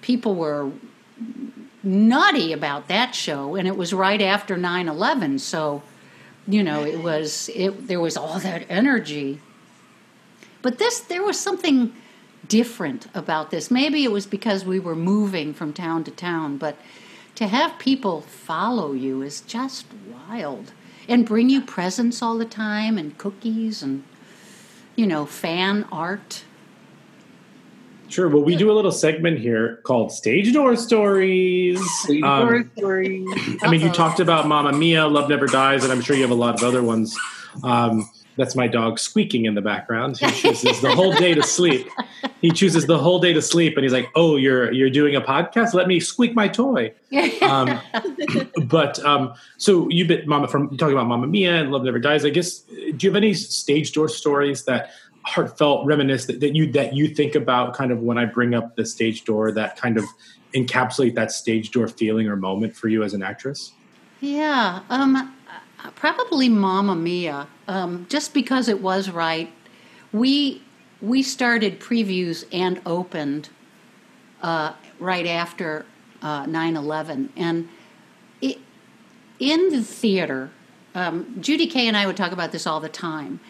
People 0.00 0.34
were 0.34 0.70
nutty 1.82 2.52
about 2.52 2.88
that 2.88 3.14
show, 3.14 3.54
and 3.54 3.66
it 3.66 3.76
was 3.76 3.92
right 3.92 4.20
after 4.20 4.56
9-11, 4.56 5.40
So, 5.40 5.82
you 6.46 6.62
know, 6.62 6.84
it 6.84 7.02
was 7.02 7.50
it. 7.54 7.86
There 7.86 8.00
was 8.00 8.16
all 8.16 8.38
that 8.40 8.64
energy. 8.68 9.40
But 10.60 10.78
this, 10.78 11.00
there 11.00 11.22
was 11.22 11.38
something 11.38 11.92
different 12.48 13.06
about 13.14 13.50
this. 13.50 13.70
Maybe 13.70 14.04
it 14.04 14.12
was 14.12 14.26
because 14.26 14.64
we 14.64 14.78
were 14.78 14.94
moving 14.94 15.54
from 15.54 15.72
town 15.72 16.04
to 16.04 16.10
town, 16.10 16.56
but 16.56 16.76
to 17.34 17.46
have 17.46 17.78
people 17.78 18.20
follow 18.20 18.92
you 18.92 19.22
is 19.22 19.40
just 19.40 19.86
wild 20.10 20.72
and 21.08 21.26
bring 21.26 21.48
you 21.48 21.60
presents 21.60 22.22
all 22.22 22.38
the 22.38 22.44
time 22.44 22.98
and 22.98 23.16
cookies 23.18 23.82
and 23.82 24.04
you 24.94 25.06
know 25.06 25.24
fan 25.24 25.86
art 25.90 26.44
Sure. 28.12 28.28
Well, 28.28 28.42
we 28.42 28.56
do 28.56 28.70
a 28.70 28.74
little 28.74 28.92
segment 28.92 29.38
here 29.38 29.76
called 29.84 30.12
Stage 30.12 30.52
Door 30.52 30.76
Stories. 30.76 31.80
Um, 32.22 32.70
stories. 32.76 33.26
I 33.62 33.70
mean, 33.70 33.80
you 33.80 33.88
talked 33.88 34.20
about 34.20 34.46
Mama 34.46 34.72
Mia, 34.72 35.06
Love 35.06 35.30
Never 35.30 35.46
Dies, 35.46 35.82
and 35.82 35.90
I'm 35.90 36.02
sure 36.02 36.14
you 36.14 36.20
have 36.20 36.30
a 36.30 36.34
lot 36.34 36.54
of 36.54 36.62
other 36.62 36.82
ones. 36.82 37.16
Um, 37.64 38.06
That's 38.36 38.54
my 38.54 38.66
dog 38.66 38.98
squeaking 38.98 39.46
in 39.46 39.54
the 39.54 39.62
background. 39.62 40.18
He 40.18 40.30
chooses 40.30 40.80
the 40.80 40.94
whole 40.94 41.12
day 41.12 41.34
to 41.34 41.42
sleep. 41.42 41.88
He 42.40 42.50
chooses 42.50 42.86
the 42.86 42.98
whole 42.98 43.18
day 43.18 43.32
to 43.32 43.42
sleep, 43.42 43.76
and 43.76 43.84
he's 43.84 43.92
like, 43.92 44.08
"Oh, 44.14 44.36
you're 44.36 44.72
you're 44.72 44.90
doing 44.90 45.14
a 45.16 45.20
podcast? 45.20 45.74
Let 45.74 45.86
me 45.86 46.00
squeak 46.00 46.34
my 46.34 46.48
toy." 46.48 46.92
Um, 47.42 47.78
but 48.66 49.02
um, 49.04 49.34
so 49.58 49.86
you've 49.90 50.08
been 50.08 50.26
Mama 50.26 50.48
from 50.48 50.76
talking 50.76 50.94
about 50.94 51.06
Mama 51.06 51.26
Mia 51.26 51.60
and 51.60 51.70
Love 51.70 51.84
Never 51.84 51.98
Dies. 51.98 52.24
I 52.24 52.30
guess 52.30 52.60
do 52.60 52.96
you 52.98 53.10
have 53.10 53.16
any 53.16 53.34
stage 53.34 53.92
door 53.92 54.08
stories 54.08 54.64
that 54.64 54.90
heartfelt 55.24 55.86
reminisce 55.86 56.26
that, 56.26 56.40
that 56.40 56.54
you 56.54 56.70
that 56.72 56.94
you 56.94 57.08
think 57.08 57.34
about 57.34 57.74
kind 57.74 57.92
of 57.92 58.00
when 58.00 58.18
I 58.18 58.24
bring 58.24 58.54
up 58.54 58.76
the 58.76 58.84
stage 58.84 59.24
door 59.24 59.52
that 59.52 59.76
kind 59.76 59.96
of 59.96 60.04
encapsulate 60.54 61.14
that 61.14 61.32
stage 61.32 61.70
door 61.70 61.88
feeling 61.88 62.28
or 62.28 62.36
moment 62.36 62.76
for 62.76 62.88
you 62.88 63.02
as 63.02 63.14
an 63.14 63.22
actress? 63.22 63.72
Yeah, 64.20 64.80
um, 64.88 65.34
probably 65.94 66.48
Mamma 66.48 66.94
Mia. 66.94 67.46
Um, 67.68 68.06
just 68.08 68.34
because 68.34 68.68
it 68.68 68.80
was 68.80 69.10
right, 69.10 69.52
we 70.12 70.62
we 71.00 71.22
started 71.22 71.80
previews 71.80 72.44
and 72.52 72.80
opened 72.86 73.48
uh, 74.42 74.72
right 74.98 75.26
after 75.26 75.86
uh, 76.20 76.46
9/11, 76.46 77.30
and 77.36 77.68
it, 78.40 78.58
in 79.38 79.70
the 79.70 79.82
theater, 79.82 80.50
um, 80.94 81.36
Judy 81.40 81.66
Kaye 81.66 81.88
and 81.88 81.96
I 81.96 82.06
would 82.06 82.16
talk 82.16 82.32
about 82.32 82.52
this 82.52 82.66
all 82.66 82.80
the 82.80 82.88
time. 82.88 83.40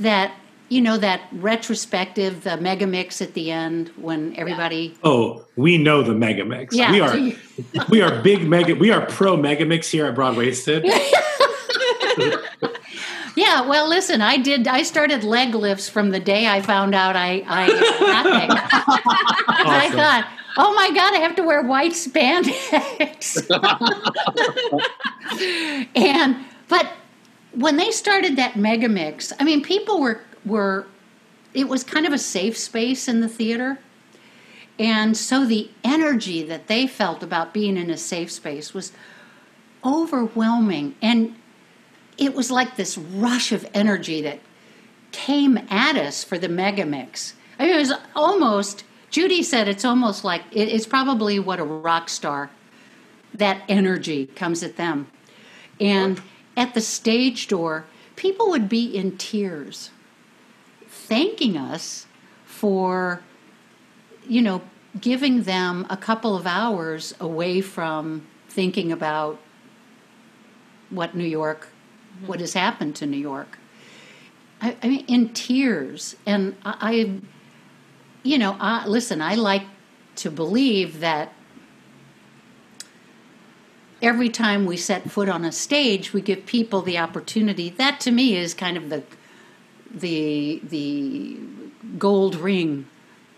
That 0.00 0.32
you 0.72 0.80
know 0.80 0.96
that 0.96 1.20
retrospective, 1.32 2.44
the 2.44 2.56
mega 2.56 2.86
mix 2.86 3.20
at 3.20 3.34
the 3.34 3.50
end 3.50 3.90
when 3.96 4.34
everybody. 4.36 4.96
Oh, 5.04 5.44
we 5.54 5.76
know 5.76 6.02
the 6.02 6.14
mega 6.14 6.46
mix. 6.46 6.74
Yeah. 6.74 6.90
We 6.92 7.00
are 7.00 7.84
we 7.90 8.00
are 8.00 8.22
big 8.22 8.48
mega 8.48 8.74
we 8.74 8.90
are 8.90 9.04
pro 9.04 9.36
mega 9.36 9.66
mix 9.66 9.90
here 9.90 10.06
at 10.06 10.14
Broadwasted. 10.14 10.86
Yeah, 13.34 13.66
well, 13.66 13.88
listen, 13.88 14.20
I 14.20 14.36
did. 14.36 14.68
I 14.68 14.82
started 14.82 15.24
leg 15.24 15.54
lifts 15.54 15.88
from 15.88 16.10
the 16.10 16.20
day 16.20 16.46
I 16.46 16.60
found 16.60 16.94
out 16.94 17.16
I 17.16 17.42
I 17.48 17.66
nothing. 17.66 18.50
I 19.48 19.90
thought, 19.90 20.30
oh 20.58 20.74
my 20.74 20.90
god, 20.90 21.14
I 21.14 21.18
have 21.20 21.34
to 21.36 21.42
wear 21.42 21.62
white 21.62 21.92
spandex. 21.92 23.40
and 25.96 26.36
but 26.68 26.92
when 27.54 27.78
they 27.78 27.90
started 27.90 28.36
that 28.36 28.56
mega 28.56 28.90
mix, 28.90 29.32
I 29.40 29.44
mean, 29.44 29.62
people 29.62 29.98
were 29.98 30.20
were. 30.44 30.86
It 31.54 31.68
was 31.68 31.84
kind 31.84 32.06
of 32.06 32.12
a 32.12 32.18
safe 32.18 32.56
space 32.56 33.08
in 33.08 33.20
the 33.20 33.28
theater. 33.28 33.78
And 34.78 35.16
so 35.16 35.44
the 35.44 35.70
energy 35.84 36.42
that 36.42 36.66
they 36.66 36.86
felt 36.86 37.22
about 37.22 37.52
being 37.52 37.76
in 37.76 37.90
a 37.90 37.96
safe 37.96 38.30
space 38.30 38.72
was 38.72 38.92
overwhelming. 39.84 40.94
And 41.02 41.36
it 42.16 42.34
was 42.34 42.50
like 42.50 42.76
this 42.76 42.96
rush 42.96 43.52
of 43.52 43.68
energy 43.74 44.22
that 44.22 44.40
came 45.12 45.58
at 45.68 45.96
us 45.96 46.24
for 46.24 46.38
the 46.38 46.48
mega 46.48 46.86
mix. 46.86 47.34
I 47.58 47.66
mean, 47.66 47.74
it 47.74 47.78
was 47.78 47.92
almost, 48.16 48.84
Judy 49.10 49.42
said 49.42 49.68
it's 49.68 49.84
almost 49.84 50.24
like 50.24 50.42
it- 50.50 50.68
it's 50.68 50.86
probably 50.86 51.38
what 51.38 51.60
a 51.60 51.64
rock 51.64 52.08
star, 52.08 52.50
that 53.34 53.62
energy 53.68 54.26
comes 54.34 54.62
at 54.62 54.76
them. 54.76 55.06
And 55.80 56.20
at 56.56 56.74
the 56.74 56.80
stage 56.80 57.48
door, 57.48 57.84
people 58.16 58.50
would 58.50 58.68
be 58.68 58.84
in 58.84 59.16
tears 59.16 59.90
thanking 61.12 61.58
us 61.58 62.06
for 62.46 63.22
you 64.26 64.40
know 64.40 64.62
giving 64.98 65.42
them 65.42 65.86
a 65.90 65.96
couple 65.96 66.34
of 66.34 66.46
hours 66.46 67.14
away 67.20 67.60
from 67.60 68.26
thinking 68.48 68.90
about 68.90 69.38
what 70.88 71.14
New 71.14 71.30
York 71.40 71.68
mm-hmm. 71.68 72.28
what 72.28 72.40
has 72.40 72.54
happened 72.54 72.96
to 72.96 73.04
New 73.04 73.18
York. 73.18 73.58
I, 74.62 74.74
I 74.82 74.88
mean 74.88 75.04
in 75.06 75.34
tears. 75.34 76.16
And 76.24 76.56
I, 76.64 76.76
I 76.80 77.20
you 78.22 78.38
know 78.38 78.56
I, 78.58 78.86
listen 78.86 79.20
I 79.20 79.34
like 79.34 79.66
to 80.16 80.30
believe 80.30 81.00
that 81.00 81.34
every 84.00 84.30
time 84.30 84.64
we 84.64 84.78
set 84.78 85.10
foot 85.10 85.28
on 85.28 85.44
a 85.44 85.52
stage 85.52 86.14
we 86.14 86.22
give 86.22 86.46
people 86.46 86.80
the 86.80 86.96
opportunity. 86.96 87.68
That 87.68 88.00
to 88.00 88.10
me 88.10 88.34
is 88.34 88.54
kind 88.54 88.78
of 88.78 88.88
the 88.88 89.02
the 89.94 90.60
the 90.68 91.38
gold 91.98 92.34
ring 92.36 92.86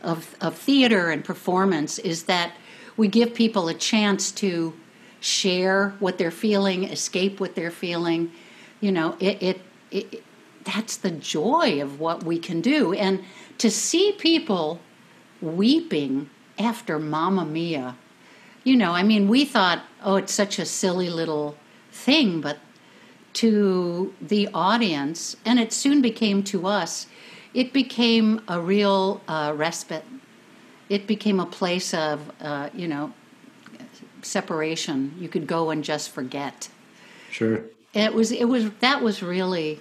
of 0.02 0.34
of 0.40 0.56
theater 0.56 1.10
and 1.10 1.24
performance 1.24 1.98
is 1.98 2.24
that 2.24 2.52
we 2.96 3.08
give 3.08 3.34
people 3.34 3.68
a 3.68 3.74
chance 3.74 4.30
to 4.30 4.72
share 5.20 5.94
what 6.00 6.18
they're 6.18 6.30
feeling, 6.30 6.84
escape 6.84 7.40
what 7.40 7.54
they're 7.54 7.70
feeling. 7.70 8.30
You 8.80 8.92
know, 8.92 9.16
it, 9.18 9.42
it, 9.42 9.60
it 9.90 10.22
that's 10.64 10.96
the 10.96 11.10
joy 11.10 11.80
of 11.82 11.98
what 11.98 12.22
we 12.24 12.38
can 12.38 12.60
do, 12.60 12.92
and 12.92 13.24
to 13.58 13.70
see 13.70 14.12
people 14.12 14.80
weeping 15.40 16.30
after 16.58 16.98
Mamma 16.98 17.44
Mia. 17.44 17.96
You 18.62 18.76
know, 18.76 18.92
I 18.92 19.02
mean, 19.02 19.28
we 19.28 19.44
thought, 19.44 19.82
oh, 20.02 20.16
it's 20.16 20.32
such 20.32 20.58
a 20.58 20.64
silly 20.64 21.10
little 21.10 21.56
thing, 21.90 22.40
but 22.40 22.58
to 23.34 24.14
the 24.20 24.48
audience, 24.54 25.36
and 25.44 25.58
it 25.58 25.72
soon 25.72 26.00
became 26.00 26.42
to 26.44 26.66
us, 26.66 27.06
it 27.52 27.72
became 27.72 28.40
a 28.48 28.60
real 28.60 29.20
uh, 29.28 29.52
respite. 29.54 30.04
It 30.88 31.06
became 31.06 31.40
a 31.40 31.46
place 31.46 31.94
of, 31.94 32.30
uh, 32.40 32.70
you 32.74 32.88
know, 32.88 33.12
separation. 34.22 35.14
You 35.18 35.28
could 35.28 35.46
go 35.46 35.70
and 35.70 35.84
just 35.84 36.10
forget. 36.10 36.68
Sure. 37.30 37.64
And 37.94 38.04
it 38.04 38.14
was, 38.14 38.32
it 38.32 38.44
was, 38.46 38.70
that 38.80 39.02
was 39.02 39.22
really, 39.22 39.80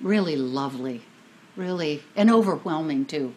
really 0.00 0.36
lovely, 0.36 1.02
really, 1.56 2.02
and 2.16 2.30
overwhelming 2.30 3.04
too. 3.04 3.34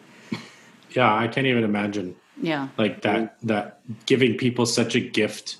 Yeah, 0.90 1.14
I 1.14 1.28
can't 1.28 1.46
even 1.46 1.64
imagine 1.64 2.16
Yeah. 2.40 2.68
like 2.78 3.02
that 3.02 3.36
that 3.42 3.80
giving 4.06 4.36
people 4.36 4.66
such 4.66 4.94
a 4.94 5.00
gift 5.00 5.56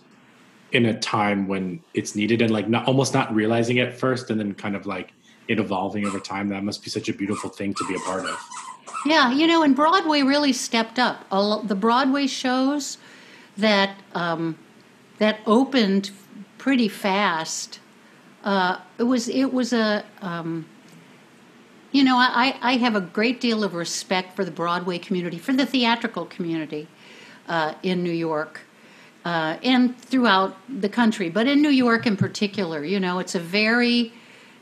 in 0.72 0.86
a 0.86 0.98
time 0.98 1.46
when 1.46 1.80
it's 1.94 2.14
needed 2.14 2.42
and 2.42 2.50
like 2.50 2.68
not 2.68 2.86
almost 2.86 3.14
not 3.14 3.32
realizing 3.34 3.76
it 3.76 3.94
first 3.94 4.30
and 4.30 4.40
then 4.40 4.52
kind 4.54 4.74
of 4.74 4.86
like 4.86 5.12
it 5.48 5.58
evolving 5.58 6.06
over 6.06 6.18
time 6.18 6.48
that 6.48 6.64
must 6.64 6.82
be 6.82 6.90
such 6.90 7.08
a 7.08 7.12
beautiful 7.12 7.48
thing 7.48 7.72
to 7.72 7.86
be 7.86 7.94
a 7.94 7.98
part 8.00 8.24
of 8.24 8.38
Yeah, 9.04 9.32
you 9.32 9.46
know, 9.46 9.62
and 9.62 9.76
Broadway 9.76 10.22
really 10.22 10.52
stepped 10.52 10.98
up. 10.98 11.28
The 11.30 11.76
Broadway 11.76 12.26
shows 12.26 12.98
that 13.56 13.96
um, 14.14 14.58
that 15.18 15.38
opened 15.46 16.10
pretty 16.58 16.88
fast. 16.88 17.78
Uh, 18.42 18.78
it 18.98 19.04
was 19.04 19.28
it 19.28 19.52
was 19.52 19.72
a 19.72 20.04
um, 20.20 20.66
you 21.92 22.02
know 22.02 22.16
I, 22.16 22.56
I 22.60 22.76
have 22.76 22.96
a 22.96 23.00
great 23.00 23.40
deal 23.40 23.62
of 23.62 23.74
respect 23.74 24.34
for 24.34 24.44
the 24.44 24.50
Broadway 24.50 24.98
community, 24.98 25.38
for 25.38 25.52
the 25.52 25.66
theatrical 25.66 26.26
community 26.26 26.88
uh, 27.48 27.74
in 27.82 28.02
New 28.02 28.12
York. 28.12 28.62
Uh, 29.26 29.58
and 29.64 29.98
throughout 29.98 30.56
the 30.68 30.88
country, 30.88 31.28
but 31.28 31.48
in 31.48 31.60
New 31.60 31.68
York 31.68 32.06
in 32.06 32.16
particular, 32.16 32.84
you 32.84 33.00
know, 33.00 33.18
it's 33.18 33.34
a 33.34 33.40
very, 33.40 34.12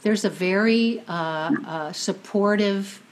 there's 0.00 0.24
a 0.24 0.30
very 0.30 1.02
uh, 1.06 1.52
uh, 1.66 1.92
supportive 1.92 3.02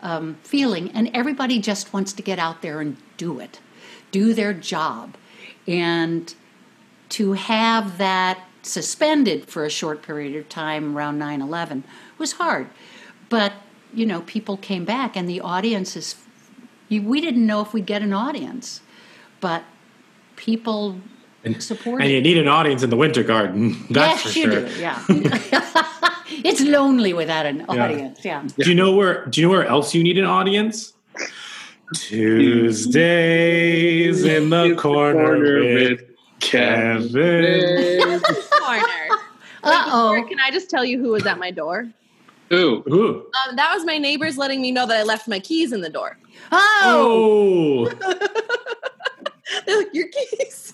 um, 0.00 0.34
feeling, 0.42 0.90
and 0.92 1.10
everybody 1.12 1.58
just 1.58 1.92
wants 1.92 2.14
to 2.14 2.22
get 2.22 2.38
out 2.38 2.62
there 2.62 2.80
and 2.80 2.96
do 3.18 3.38
it, 3.38 3.60
do 4.12 4.32
their 4.32 4.54
job. 4.54 5.14
And 5.66 6.34
to 7.10 7.34
have 7.34 7.98
that 7.98 8.42
suspended 8.62 9.44
for 9.44 9.66
a 9.66 9.70
short 9.70 10.00
period 10.00 10.34
of 10.34 10.48
time 10.48 10.96
around 10.96 11.18
9 11.18 11.42
11 11.42 11.84
was 12.16 12.32
hard. 12.32 12.66
But, 13.28 13.52
you 13.92 14.06
know, 14.06 14.22
people 14.22 14.56
came 14.56 14.86
back, 14.86 15.16
and 15.16 15.28
the 15.28 15.42
audiences, 15.42 16.16
we 16.88 17.20
didn't 17.20 17.46
know 17.46 17.60
if 17.60 17.74
we'd 17.74 17.84
get 17.84 18.00
an 18.00 18.14
audience, 18.14 18.80
but 19.42 19.64
people 20.44 20.96
supported. 21.58 22.04
and 22.04 22.12
you 22.12 22.20
need 22.20 22.36
an 22.36 22.46
audience 22.48 22.82
in 22.82 22.90
the 22.90 22.96
winter 22.96 23.22
garden 23.22 23.72
that's 23.90 24.24
yes, 24.24 24.32
for 24.32 24.38
you 24.38 24.44
sure 24.44 24.68
do, 24.68 24.80
yeah. 24.80 25.02
it's 26.44 26.60
lonely 26.60 27.12
without 27.12 27.46
an 27.46 27.62
audience, 27.62 28.22
yeah. 28.24 28.44
do 28.58 28.68
you 28.68 28.74
know 28.74 28.94
where 28.94 29.24
do 29.26 29.40
you 29.40 29.46
know 29.46 29.50
where 29.50 29.66
else 29.66 29.94
you 29.94 30.02
need 30.02 30.18
an 30.18 30.24
audience 30.26 30.92
tuesdays 31.94 33.44
in 34.24 34.50
the 34.50 34.74
corner 34.76 35.60
with 35.60 36.02
kevin 36.40 38.20
Corner. 38.64 39.04
Uh 39.64 39.84
oh. 39.86 40.24
Can 40.28 40.38
I 40.40 40.50
just 40.50 40.68
tell 40.68 40.84
you 40.84 40.98
who 41.00 41.10
was 41.10 41.24
at 41.26 41.38
my 41.38 41.50
door? 41.50 41.88
Ooh. 42.52 42.84
Ooh. 42.88 43.26
Um, 43.48 43.56
that 43.56 43.72
was 43.74 43.84
my 43.84 43.98
neighbors 43.98 44.36
letting 44.36 44.60
me 44.60 44.70
know 44.70 44.86
that 44.86 44.96
I 44.96 45.02
left 45.02 45.26
my 45.26 45.40
keys 45.40 45.72
in 45.72 45.80
the 45.80 45.88
door. 45.88 46.18
Oh. 46.52 47.90
They're 49.66 49.78
like, 49.78 49.94
your 49.94 50.08
keys. 50.08 50.72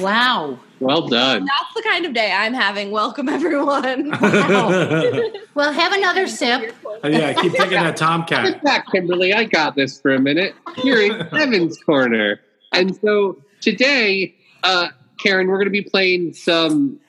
Wow. 0.00 0.58
Well 0.78 1.08
done. 1.08 1.46
That's 1.46 1.74
the 1.74 1.82
kind 1.82 2.04
of 2.04 2.12
day 2.12 2.30
I'm 2.32 2.52
having. 2.52 2.90
Welcome, 2.90 3.28
everyone. 3.28 4.10
Well, 5.54 5.72
have 5.72 5.92
another 5.92 6.26
sip. 6.28 6.74
yeah 7.04 7.32
keep 7.34 7.52
taking 7.52 7.72
that 7.72 7.96
tomcat 7.96 8.46
Sit 8.46 8.62
back, 8.62 8.86
Kimberly. 8.92 9.34
I 9.34 9.44
got 9.44 9.74
this 9.74 10.00
for 10.00 10.14
a 10.14 10.20
minute. 10.20 10.54
You're 10.84 11.02
in 11.02 11.26
Kevin's 11.28 11.76
corner. 11.82 12.40
And 12.72 12.94
so 12.96 13.36
today, 13.60 14.34
uh, 14.62 14.88
Karen, 15.22 15.48
we're 15.48 15.56
going 15.56 15.66
to 15.66 15.70
be 15.70 15.82
playing 15.82 16.34
some 16.34 17.00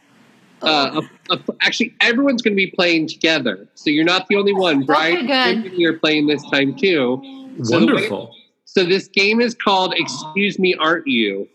Uh, 0.63 1.01
a, 1.29 1.33
a, 1.35 1.39
actually, 1.61 1.93
everyone's 2.01 2.41
going 2.41 2.53
to 2.53 2.55
be 2.65 2.71
playing 2.71 3.07
together, 3.07 3.67
so 3.75 3.89
you're 3.89 4.03
not 4.05 4.27
the 4.27 4.35
only 4.35 4.53
one. 4.53 4.83
Brian, 4.85 5.27
good. 5.27 5.73
you're 5.73 5.97
playing 5.99 6.27
this 6.27 6.43
time 6.51 6.75
too. 6.75 7.21
So 7.63 7.79
the 7.79 7.85
way- 7.85 7.93
Wonderful. 7.93 8.33
so 8.33 8.40
this 8.73 9.07
game 9.07 9.41
is 9.41 9.53
called 9.53 9.93
"Excuse 9.95 10.59
Me, 10.59 10.75
Aren't 10.75 11.07
You?" 11.07 11.47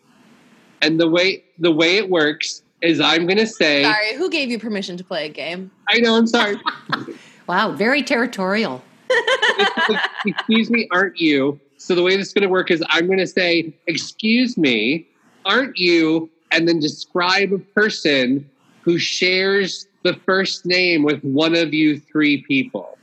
And 0.83 1.01
the 1.01 1.09
way 1.09 1.43
the 1.59 1.73
way 1.73 1.97
it 1.97 2.11
works 2.11 2.63
is, 2.83 3.01
I'm 3.01 3.27
going 3.27 3.39
to 3.39 3.47
say, 3.47 3.83
Sorry, 3.83 4.15
who 4.17 4.31
gave 4.31 4.51
you 4.51 4.59
permission 4.59 4.97
to 4.97 5.05
play 5.05 5.27
a 5.27 5.29
game? 5.29 5.71
I 5.89 5.99
know, 5.99 6.17
I'm 6.17 6.27
sorry. 6.27 6.61
Wow, 7.47 7.71
very 7.71 8.03
territorial. 8.03 8.83
excuse 10.27 10.69
me, 10.69 10.89
aren't 10.91 11.21
you? 11.21 11.61
So 11.77 11.95
the 11.95 12.03
way 12.03 12.17
this 12.17 12.29
is 12.29 12.33
going 12.33 12.43
to 12.43 12.49
work 12.49 12.71
is 12.73 12.83
I'm 12.89 13.07
going 13.07 13.19
to 13.19 13.27
say, 13.27 13.73
excuse 13.87 14.57
me, 14.57 15.07
aren't 15.45 15.79
you? 15.79 16.29
And 16.51 16.67
then 16.67 16.81
describe 16.81 17.53
a 17.53 17.59
person 17.59 18.49
who 18.83 18.99
shares 18.99 19.87
the 20.03 20.15
first 20.27 20.67
name 20.67 21.05
with 21.05 21.23
one 21.23 21.55
of 21.55 21.73
you 21.73 22.01
three 22.01 22.43
people. 22.43 22.99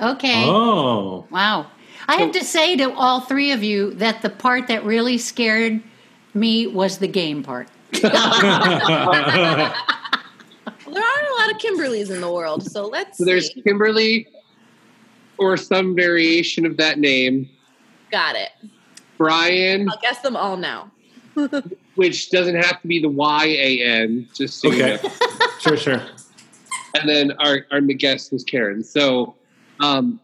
Okay. 0.00 0.44
Oh. 0.44 1.26
Wow. 1.30 1.66
I 2.08 2.16
have 2.16 2.32
to 2.32 2.44
say 2.44 2.76
to 2.76 2.92
all 2.92 3.20
three 3.20 3.52
of 3.52 3.62
you 3.62 3.94
that 3.94 4.22
the 4.22 4.30
part 4.30 4.66
that 4.68 4.84
really 4.84 5.18
scared 5.18 5.82
me 6.34 6.66
was 6.66 6.98
the 6.98 7.08
game 7.08 7.42
part. 7.42 7.68
There 10.92 11.02
aren't 11.02 11.28
a 11.28 11.34
lot 11.40 11.50
of 11.50 11.56
Kimberlys 11.58 12.10
in 12.10 12.20
the 12.20 12.30
world, 12.30 12.70
so 12.70 12.86
let's 12.86 13.16
So 13.18 13.24
there's 13.24 13.52
see. 13.52 13.62
Kimberly 13.62 14.26
or 15.38 15.56
some 15.56 15.94
variation 15.96 16.66
of 16.66 16.76
that 16.76 16.98
name, 16.98 17.48
Got 18.10 18.36
it. 18.36 18.50
Brian, 19.16 19.88
I'll 19.88 19.98
guess 20.02 20.18
them 20.20 20.36
all 20.36 20.58
now. 20.58 20.90
which 21.94 22.28
doesn't 22.30 22.56
have 22.56 22.82
to 22.82 22.86
be 22.88 23.00
the 23.00 23.08
Y 23.08 23.44
A 23.46 23.82
N, 23.82 24.28
just 24.34 24.60
so 24.60 24.68
Okay. 24.68 24.98
you 25.02 25.08
know. 25.08 25.10
Sure, 25.60 25.76
sure. 25.78 26.02
and 26.94 27.08
then 27.08 27.32
our 27.38 27.64
our 27.70 27.80
guest 27.80 28.30
was 28.32 28.44
Karen. 28.44 28.84
So, 28.84 29.34
um, 29.80 30.20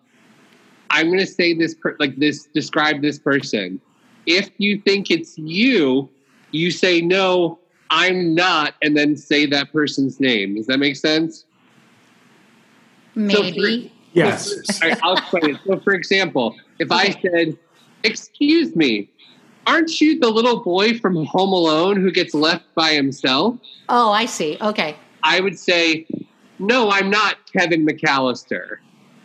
I'm 0.91 1.07
going 1.07 1.19
to 1.19 1.27
say 1.27 1.55
this 1.55 1.75
per- 1.75 1.97
like 1.99 2.17
this. 2.17 2.49
Describe 2.55 3.03
this 3.03 3.19
person. 3.19 3.81
If 4.27 4.51
you 4.59 4.81
think 4.81 5.11
it's 5.11 5.39
you, 5.39 6.09
you 6.51 6.71
say 6.71 7.01
no. 7.01 7.59
I'm 7.91 8.35
not, 8.35 8.75
and 8.83 8.97
then 8.97 9.17
say 9.17 9.47
that 9.47 9.73
person's 9.73 10.21
name. 10.21 10.57
Does 10.57 10.67
that 10.67 10.79
make 10.79 10.97
sense? 10.97 11.47
Maybe. 13.15 13.93
Yes. 14.13 14.83
All 14.83 14.89
right, 14.89 14.99
I'll 15.03 15.15
explain 15.15 15.55
it. 15.55 15.61
So, 15.67 15.81
for 15.81 15.95
example, 15.95 16.55
if 16.79 16.93
I 16.93 17.11
said, 17.11 17.57
"Excuse 18.05 18.77
me, 18.77 19.11
aren't 19.67 20.01
you 20.01 20.19
the 20.19 20.29
little 20.29 20.63
boy 20.63 20.99
from 20.99 21.25
Home 21.25 21.53
Alone 21.53 21.97
who 22.01 22.11
gets 22.11 22.35
left 22.35 22.65
by 22.75 22.93
himself?" 22.93 23.57
Oh, 23.89 24.13
I 24.13 24.27
see. 24.27 24.59
Okay. 24.61 24.97
I 25.23 25.41
would 25.41 25.59
say, 25.59 26.07
no, 26.59 26.91
I'm 26.91 27.11
not 27.11 27.37
Kevin 27.53 27.87
McAllister 27.87 28.79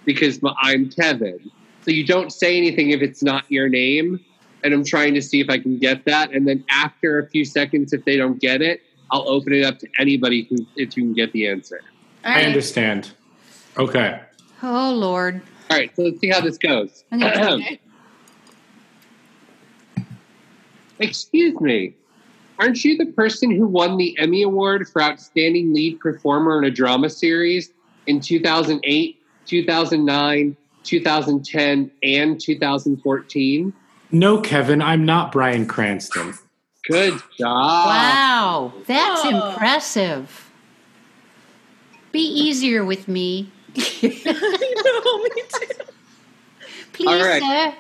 because 0.06 0.40
I'm 0.62 0.90
Kevin. 0.90 1.52
So 1.84 1.92
you 1.92 2.06
don't 2.06 2.32
say 2.32 2.58
anything 2.58 2.92
if 2.92 3.02
it's 3.02 3.22
not 3.24 3.50
your 3.50 3.70
name. 3.70 4.24
And 4.64 4.74
I'm 4.74 4.86
trying 4.86 5.14
to 5.16 5.22
see 5.22 5.42
if 5.42 5.50
I 5.50 5.60
can 5.60 5.78
get 5.78 6.06
that. 6.06 6.32
And 6.32 6.48
then 6.48 6.64
after 6.70 7.20
a 7.20 7.28
few 7.28 7.44
seconds, 7.44 7.92
if 7.92 8.06
they 8.06 8.16
don't 8.16 8.40
get 8.40 8.62
it, 8.62 8.82
I'll 9.12 9.28
open 9.28 9.54
it 9.54 9.66
up 9.66 9.78
to 9.80 9.88
anybody 10.00 10.48
who, 10.50 10.66
if 10.78 10.96
you 10.96 11.04
can 11.04 11.14
get 11.14 11.34
the 11.34 11.48
answer. 11.48 11.82
All 12.24 12.32
I 12.34 12.44
understand. 12.44 13.12
Okay. 13.78 14.22
Oh, 14.62 14.94
Lord. 14.94 15.42
All 15.70 15.78
right, 15.78 15.94
so 15.96 16.04
let's 16.04 16.20
see 16.20 16.30
how 16.30 16.40
this 16.40 16.58
goes. 16.58 17.04
Okay. 17.14 17.80
Excuse 21.00 21.60
me. 21.60 21.96
Aren't 22.60 22.86
you 22.86 22.98
the 22.98 23.08
person 23.08 23.52
who 23.52 23.68
won 23.68 23.98
the 23.98 24.18
Emmy 24.20 24.44
Award 24.44 24.88
for 24.88 25.02
Outstanding 25.02 25.74
Lead 25.74 26.00
Performer 26.00 26.60
in 26.60 26.64
a 26.64 26.72
Drama 26.72 27.10
Series 27.10 27.72
in 28.08 28.22
2008, 28.22 29.20
2009, 29.46 30.56
2010, 30.84 31.92
and 32.04 32.40
2014? 32.40 33.74
No, 34.12 34.40
Kevin, 34.42 34.82
I'm 34.82 35.06
not 35.06 35.32
Bryan 35.32 35.66
Cranston. 35.66 36.34
Good 36.88 37.14
job. 37.40 37.88
Wow. 37.88 38.74
That's 38.86 39.22
Oh. 39.26 39.50
impressive. 39.52 40.52
Be 42.12 42.20
easier 42.20 42.84
with 42.86 43.08
me. 43.08 43.50
no, 43.76 43.82
me 43.82 45.30
too. 45.48 45.68
Please, 46.94 47.08
All 47.08 47.24
right. 47.26 47.42
sir. 47.42 47.76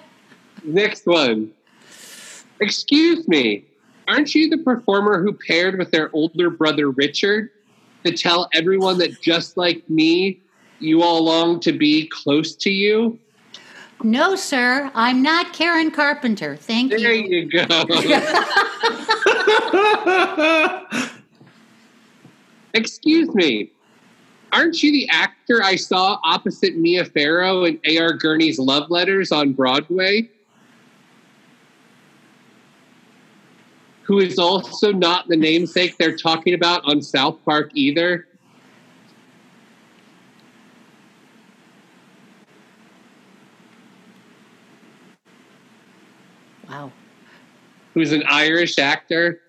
Next 0.64 1.06
one. 1.06 1.52
Excuse 2.60 3.28
me. 3.28 3.66
Aren't 4.08 4.34
you 4.34 4.50
the 4.50 4.58
performer 4.58 5.22
who 5.22 5.34
paired 5.34 5.78
with 5.78 5.92
their 5.92 6.10
older 6.14 6.50
brother 6.50 6.90
Richard 6.90 7.52
to 8.06 8.12
tell 8.12 8.50
everyone 8.54 8.98
that 9.00 9.22
just 9.22 9.56
like 9.56 9.88
me, 9.90 10.40
you 10.84 11.02
all 11.02 11.24
long 11.24 11.60
to 11.62 11.72
be 11.72 12.08
close 12.08 12.56
to 12.56 12.70
you? 12.70 13.20
No, 14.04 14.36
sir. 14.36 14.92
I'm 14.94 15.22
not 15.22 15.54
Karen 15.54 15.90
Carpenter. 15.90 16.58
Thank 16.58 16.92
There 16.92 17.14
you. 17.14 17.50
There 17.50 17.64
you 17.64 17.68
go. 17.68 17.88
Excuse 22.74 23.34
me. 23.34 23.72
Aren't 24.52 24.84
you 24.84 24.92
the 24.92 25.10
actor 25.10 25.64
I 25.64 25.76
saw 25.76 26.20
opposite 26.24 26.78
Mia 26.78 27.06
Farrow 27.06 27.64
in 27.64 27.80
A.R. 27.86 28.14
Gurney's 28.14 28.60
Love 28.60 28.90
Letters 28.92 29.32
on 29.32 29.54
Broadway? 29.54 30.30
Who 34.04 34.20
is 34.20 34.38
also 34.38 34.92
not 34.92 35.28
the 35.28 35.38
namesake 35.38 35.98
they're 35.98 36.18
talking 36.18 36.54
about 36.54 36.84
on 36.84 37.02
South 37.02 37.40
Park 37.46 37.72
either? 37.74 38.28
Wow. 46.70 46.92
Who's 47.94 48.12
an 48.12 48.24
Irish 48.28 48.80
actor? 48.80 49.40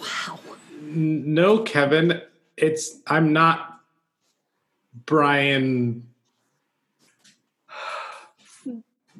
Wow. 0.00 0.40
No, 0.80 1.58
Kevin, 1.58 2.20
it's 2.56 3.00
I'm 3.06 3.32
not 3.32 3.80
Brian. 5.04 6.06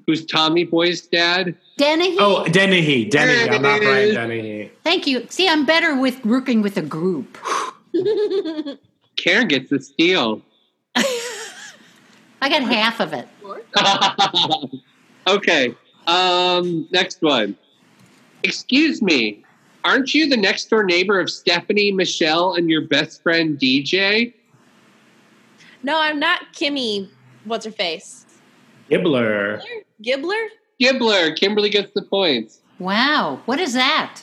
Who's 0.07 0.25
Tommy 0.25 0.65
Boy's 0.65 1.03
dad? 1.03 1.55
Dennehy? 1.77 2.17
Oh, 2.19 2.47
Dennehy. 2.47 3.05
Dennehy. 3.05 3.51
I'm 3.51 3.61
not 3.61 3.81
Brian 3.83 4.15
Dennehy. 4.15 4.73
Thank 4.83 5.07
you. 5.07 5.27
See, 5.29 5.47
I'm 5.47 5.67
better 5.67 6.01
with 6.01 6.25
working 6.25 6.63
with 6.63 6.79
a 6.79 6.83
group. 6.83 7.37
Karen 9.17 9.49
gets 9.49 9.69
the 9.69 9.81
steal. 9.81 10.41
I 10.97 12.49
got 12.49 12.63
half 12.63 13.01
of 13.01 13.13
it. 13.13 13.29
okay. 15.27 15.75
Um, 16.09 16.89
next 16.91 17.23
one. 17.23 17.57
Excuse 18.43 19.01
me. 19.03 19.45
Aren't 19.85 20.13
you 20.15 20.29
the 20.29 20.37
next 20.37 20.69
door 20.71 20.83
neighbor 20.83 21.21
of 21.21 21.31
Stephanie, 21.31 21.93
Michelle, 21.93 22.55
and 22.55 22.69
your 22.69 22.83
best 22.83 23.23
friend 23.23 23.59
DJ? 23.59 24.33
No, 25.83 26.01
I'm 26.01 26.19
not 26.19 26.53
Kimmy. 26.55 27.09
What's 27.45 27.65
her 27.65 27.71
face? 27.71 28.27
Gibbler. 28.91 29.63
Gibbler? 30.03 30.49
Gibbler. 30.81 31.37
Kimberly 31.37 31.71
gets 31.71 31.93
the 31.93 32.03
points 32.03 32.61
Wow. 32.79 33.41
What 33.45 33.61
is 33.61 33.73
that? 33.75 34.23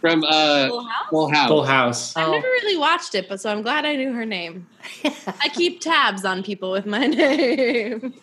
from 0.00 0.22
uh, 0.24 0.68
Full 0.68 0.84
House? 0.86 1.08
Full 1.10 1.28
House. 1.32 1.48
Full 1.48 1.64
House. 1.64 2.16
I've 2.16 2.28
Oh. 2.28 2.32
never 2.32 2.46
really 2.46 2.76
watched 2.76 3.14
it, 3.14 3.28
but 3.28 3.40
so 3.40 3.50
I'm 3.50 3.62
glad 3.62 3.84
I 3.84 3.96
knew 3.96 4.12
her 4.12 4.24
name. 4.26 4.66
I 5.04 5.48
keep 5.52 5.80
tabs 5.80 6.24
on 6.24 6.42
people 6.44 6.70
with 6.70 6.86
my 6.86 7.06
name. 7.06 8.14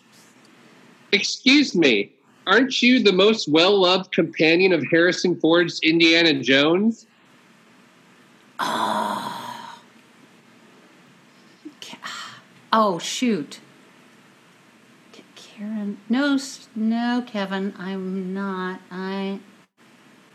Excuse 1.12 1.74
me. 1.74 2.12
Aren't 2.46 2.82
you 2.82 3.02
the 3.02 3.12
most 3.12 3.48
well 3.48 3.80
loved 3.80 4.12
companion 4.12 4.72
of 4.72 4.84
Harrison 4.90 5.36
Ford's 5.36 5.80
Indiana 5.82 6.40
Jones? 6.40 7.06
Oh. 8.60 9.44
Oh, 12.76 12.98
shoot. 12.98 13.60
Karen. 15.36 15.98
No, 16.08 16.36
no, 16.74 17.22
Kevin. 17.24 17.72
I'm 17.78 18.34
not. 18.34 18.80
I. 18.90 19.38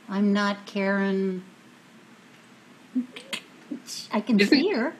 I'm 0.07 0.31
not 0.31 0.65
Karen. 0.65 1.43
I 4.13 4.21
can 4.21 4.39
see 4.39 4.69
her. 4.69 4.93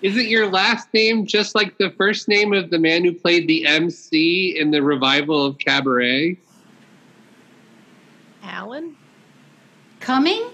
Isn't 0.00 0.28
your 0.28 0.50
last 0.50 0.92
name 0.94 1.26
just 1.26 1.54
like 1.54 1.76
the 1.76 1.90
first 1.90 2.26
name 2.26 2.54
of 2.54 2.70
the 2.70 2.78
man 2.78 3.04
who 3.04 3.12
played 3.12 3.46
the 3.46 3.66
MC 3.66 4.58
in 4.58 4.70
the 4.70 4.82
revival 4.82 5.44
of 5.44 5.58
Cabaret? 5.58 6.38
Alan? 8.48 8.96
Cumming? 10.00 10.50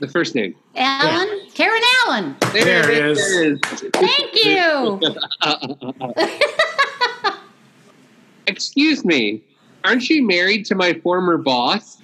The 0.00 0.08
first 0.08 0.34
name. 0.34 0.54
Alan? 0.76 1.40
Karen 1.54 1.82
Allen. 2.04 2.36
There 2.52 2.88
it 2.90 3.18
is. 3.18 3.60
Thank 3.94 4.44
you. 4.44 5.00
Excuse 8.46 9.04
me. 9.04 9.42
Aren't 9.84 10.08
you 10.08 10.26
married 10.26 10.64
to 10.66 10.74
my 10.74 10.94
former 10.94 11.36
boss? 11.36 11.98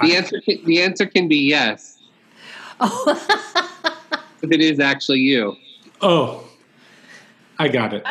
The 0.00 0.14
answer 0.14 0.40
can, 0.40 0.64
the 0.64 0.82
answer 0.82 1.06
can 1.06 1.26
be 1.26 1.38
yes. 1.38 1.98
if 2.80 4.52
it 4.52 4.60
is 4.60 4.78
actually 4.78 5.20
you. 5.20 5.56
Oh, 6.00 6.44
I 7.58 7.68
got 7.68 7.94
it. 7.94 8.04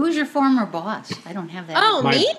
Who's 0.00 0.16
your 0.16 0.24
former 0.26 0.64
boss? 0.64 1.12
I 1.26 1.34
don't 1.34 1.50
have 1.50 1.66
that. 1.66 1.76
Oh, 1.78 2.00
My- 2.02 2.12
me? 2.12 2.34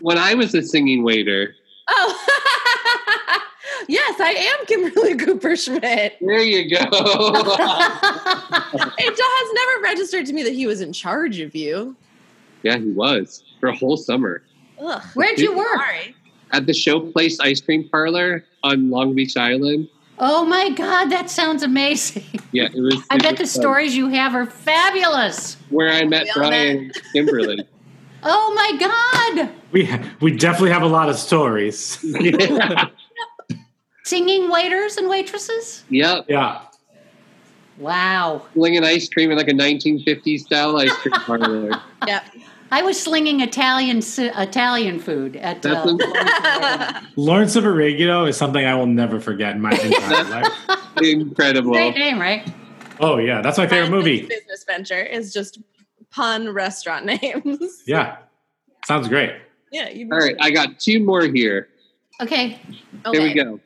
When 0.00 0.16
I 0.16 0.32
was 0.34 0.54
a 0.54 0.62
singing 0.62 1.02
waiter, 1.04 1.54
Oh, 1.88 3.40
yes, 3.88 4.18
I 4.20 4.30
am 4.32 4.66
Kimberly 4.66 5.16
Cooper 5.24 5.54
Schmidt. 5.54 6.16
there 6.20 6.40
you 6.42 6.68
go. 6.70 6.78
It 8.98 9.18
has 9.18 9.52
never 9.54 9.82
registered 9.82 10.26
to 10.26 10.32
me 10.32 10.42
that 10.42 10.52
he 10.54 10.66
was 10.66 10.80
in 10.80 10.92
charge 10.92 11.40
of 11.40 11.54
you. 11.54 11.94
yeah, 12.62 12.76
he 12.78 12.90
was 12.90 13.44
for 13.60 13.68
a 13.68 13.76
whole 13.76 13.96
summer 13.96 14.42
Ugh. 14.80 15.02
Where'd 15.14 15.38
you 15.38 15.56
work? 15.56 15.68
Sorry. 15.76 16.14
at 16.52 16.66
the 16.66 16.74
Show 16.74 17.00
Place 17.12 17.38
Ice 17.40 17.60
Cream 17.60 17.88
Parlor 17.90 18.44
on 18.62 18.90
Long 18.90 19.14
Beach 19.14 19.36
Island. 19.36 19.88
Oh 20.18 20.44
my 20.46 20.70
God, 20.70 21.06
that 21.06 21.28
sounds 21.30 21.62
amazing. 21.62 22.24
Yeah, 22.52 22.68
it 22.72 22.80
was. 22.80 23.02
I 23.10 23.16
it 23.16 23.22
bet 23.22 23.32
the 23.32 23.38
fun. 23.44 23.46
stories 23.46 23.96
you 23.96 24.08
have 24.08 24.34
are 24.34 24.46
fabulous. 24.46 25.56
where 25.68 25.92
I 25.92 26.04
met 26.04 26.26
Brian 26.34 26.78
and 26.78 26.94
Kimberly. 27.12 27.66
Oh 28.22 28.52
my 28.54 28.76
God. 28.78 29.50
We 29.72 29.90
we 30.20 30.36
definitely 30.36 30.70
have 30.70 30.82
a 30.82 30.86
lot 30.88 31.08
of 31.10 31.16
stories. 31.16 31.98
Singing 34.04 34.50
waiters 34.50 34.96
and 34.96 35.08
waitresses? 35.08 35.84
yep, 35.90 36.24
yeah. 36.28 36.62
Wow. 37.78 38.46
slinging 38.54 38.84
ice 38.84 39.08
cream 39.08 39.30
in 39.32 39.36
like 39.36 39.48
a 39.48 39.52
1950s 39.52 40.40
style 40.40 40.76
ice 40.78 40.92
cream 40.94 41.12
parlor. 41.12 41.70
Yep. 42.06 42.24
I 42.70 42.82
was 42.82 43.00
slinging 43.00 43.40
Italian 43.40 44.02
si- 44.02 44.26
Italian 44.34 44.98
food 44.98 45.36
at 45.36 45.64
uh, 45.64 45.84
That's 45.96 46.02
a- 46.04 47.02
Lawrence 47.16 47.54
of 47.56 47.64
Arabia 47.64 48.22
is 48.24 48.36
something 48.36 48.64
I 48.64 48.74
will 48.74 48.86
never 48.86 49.20
forget 49.20 49.54
in 49.54 49.60
my 49.60 49.70
entire 49.82 50.24
life. 50.24 50.52
incredible. 51.02 51.72
Great 51.72 51.94
name, 51.96 52.18
right? 52.20 52.48
Oh 52.98 53.18
yeah, 53.18 53.40
that's 53.42 53.58
my 53.58 53.66
favorite 53.66 53.90
Brian's 53.90 54.04
movie. 54.04 54.26
Business 54.26 54.64
venture 54.64 55.00
is 55.02 55.32
just 55.32 55.60
pun 56.10 56.48
restaurant 56.50 57.04
names. 57.22 57.82
Yeah, 57.86 58.16
sounds 58.84 59.08
great. 59.08 59.32
Yeah. 59.70 59.88
You 59.90 60.08
All 60.10 60.18
right, 60.18 60.36
I 60.40 60.50
got 60.50 60.78
two 60.80 61.00
more 61.00 61.22
here. 61.22 61.68
Okay. 62.20 62.58
Here 63.12 63.22
we 63.22 63.34
go. 63.34 63.60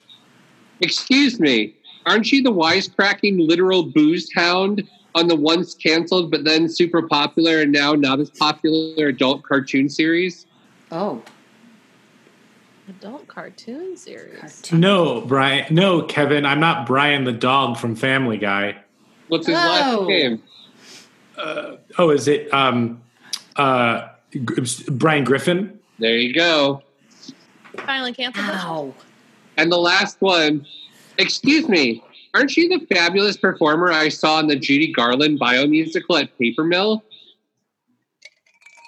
Excuse 0.81 1.39
me, 1.39 1.75
aren't 2.07 2.31
you 2.33 2.43
the 2.43 2.53
wisecracking 2.53 3.47
literal 3.47 3.85
booze 3.85 4.31
hound 4.35 4.89
on 5.15 5.29
the 5.29 5.37
once 5.37 5.75
canceled 5.75 6.31
but 6.31 6.45
then 6.45 6.69
super 6.69 7.03
popular 7.03 7.61
and 7.61 7.73
now 7.73 7.95
not 7.95 8.21
as 8.21 8.31
popular 8.31 9.09
adult 9.09 9.43
cartoon 9.43 9.89
series? 9.89 10.47
Oh. 10.93 11.23
Adult 12.89 13.29
cartoon 13.29 13.97
series. 13.97 14.73
No, 14.73 15.21
Brian. 15.21 15.73
No, 15.73 16.03
Kevin. 16.03 16.45
I'm 16.45 16.59
not 16.59 16.87
Brian 16.87 17.23
the 17.25 17.33
dog 17.33 17.77
from 17.77 17.95
Family 17.95 18.37
Guy. 18.37 18.77
What's 19.29 19.47
his 19.47 19.55
Oh. 19.57 19.59
last 19.61 20.09
name? 20.09 20.43
Oh, 21.99 22.11
is 22.11 22.27
it 22.29 22.53
um 22.53 23.01
uh 23.57 24.09
Gr- 24.45 24.61
Brian 24.91 25.25
Griffin? 25.25 25.79
There 25.99 26.17
you 26.17 26.35
go. 26.35 26.83
Finally 27.87 28.13
canceled. 28.15 28.47
that? 28.47 28.65
Ow. 28.65 28.95
And 29.57 29.71
the 29.71 29.79
last 29.79 30.21
one, 30.21 30.67
excuse 31.21 31.69
me, 31.69 32.03
aren't 32.35 32.57
you 32.57 32.69
the 32.69 32.85
fabulous 32.87 33.37
performer 33.37 33.93
I 33.93 34.09
saw 34.09 34.41
in 34.41 34.47
the 34.49 34.57
Judy 34.57 34.93
Garland 34.93 35.39
bio 35.39 35.67
musical 35.67 36.17
at 36.17 36.37
Paper 36.39 36.65
Mill? 36.65 37.05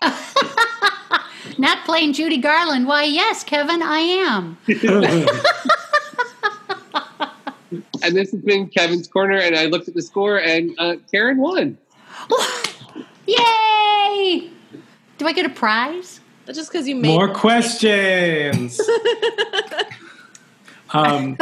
Not 1.58 1.84
playing 1.84 2.14
Judy 2.14 2.38
Garland. 2.38 2.86
Why, 2.86 3.04
yes, 3.04 3.44
Kevin, 3.44 3.82
I 3.82 3.98
am. 3.98 4.58
And 8.02 8.16
this 8.16 8.32
has 8.32 8.40
been 8.40 8.68
Kevin's 8.68 9.06
Corner, 9.06 9.36
and 9.36 9.56
I 9.56 9.66
looked 9.66 9.86
at 9.88 9.94
the 9.94 10.02
score, 10.02 10.38
and 10.38 10.74
uh, 10.78 10.96
Karen 11.10 11.38
won. 11.38 11.78
Yay! 13.26 14.50
Do 15.18 15.26
I 15.26 15.32
get 15.32 15.46
a 15.46 15.50
prize? 15.50 16.20
That's 16.44 16.58
just 16.58 16.72
because 16.72 16.88
you 16.88 16.96
made 16.96 17.08
More 17.08 17.32
questions. 17.32 18.80
um, 20.92 21.36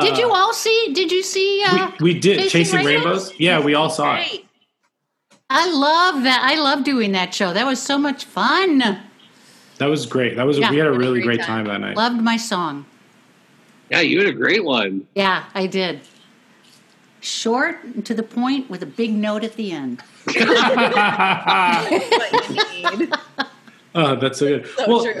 did 0.00 0.18
you 0.18 0.30
all 0.30 0.52
see? 0.52 0.92
Did 0.94 1.10
you 1.10 1.22
see? 1.22 1.62
Uh, 1.66 1.90
we, 2.00 2.14
we 2.14 2.20
did 2.20 2.48
Chasing 2.50 2.84
Rainbows. 2.84 3.32
Yeah, 3.38 3.60
we 3.60 3.74
all 3.74 3.90
saw 3.90 4.16
it. 4.16 4.44
I 5.48 5.70
love 5.72 6.22
that. 6.24 6.42
I 6.44 6.54
love 6.60 6.84
doing 6.84 7.12
that 7.12 7.34
show. 7.34 7.52
That 7.52 7.66
was 7.66 7.82
so 7.82 7.98
much 7.98 8.24
fun. 8.24 8.78
That 9.78 9.86
was 9.86 10.06
great. 10.06 10.36
That 10.36 10.46
was 10.46 10.58
Yeah. 10.58 10.70
we 10.70 10.76
had 10.78 10.86
a 10.86 10.90
What 10.90 10.96
a 10.96 10.98
really 11.00 11.20
great 11.22 11.38
great 11.38 11.46
time. 11.46 11.64
time 11.64 11.80
that 11.80 11.86
night. 11.86 11.96
Loved 11.96 12.20
my 12.22 12.36
song. 12.36 12.84
Yeah, 13.90 14.00
you 14.00 14.18
had 14.18 14.28
a 14.28 14.32
great 14.32 14.62
one. 14.64 15.06
Yeah, 15.16 15.44
I 15.54 15.66
did. 15.66 16.00
Short 17.20 17.82
and 17.82 18.06
to 18.06 18.14
the 18.14 18.22
point 18.22 18.70
with 18.70 18.82
a 18.82 18.86
big 18.86 19.12
note 19.12 19.42
at 19.42 19.56
the 19.56 19.72
end. 19.72 20.02
What. 22.82 23.18
Oh, 23.92 24.14
that's 24.14 24.38
so 24.38 24.46
good. 24.46 24.68
So 24.68 24.84
well, 24.88 25.02
true. 25.02 25.20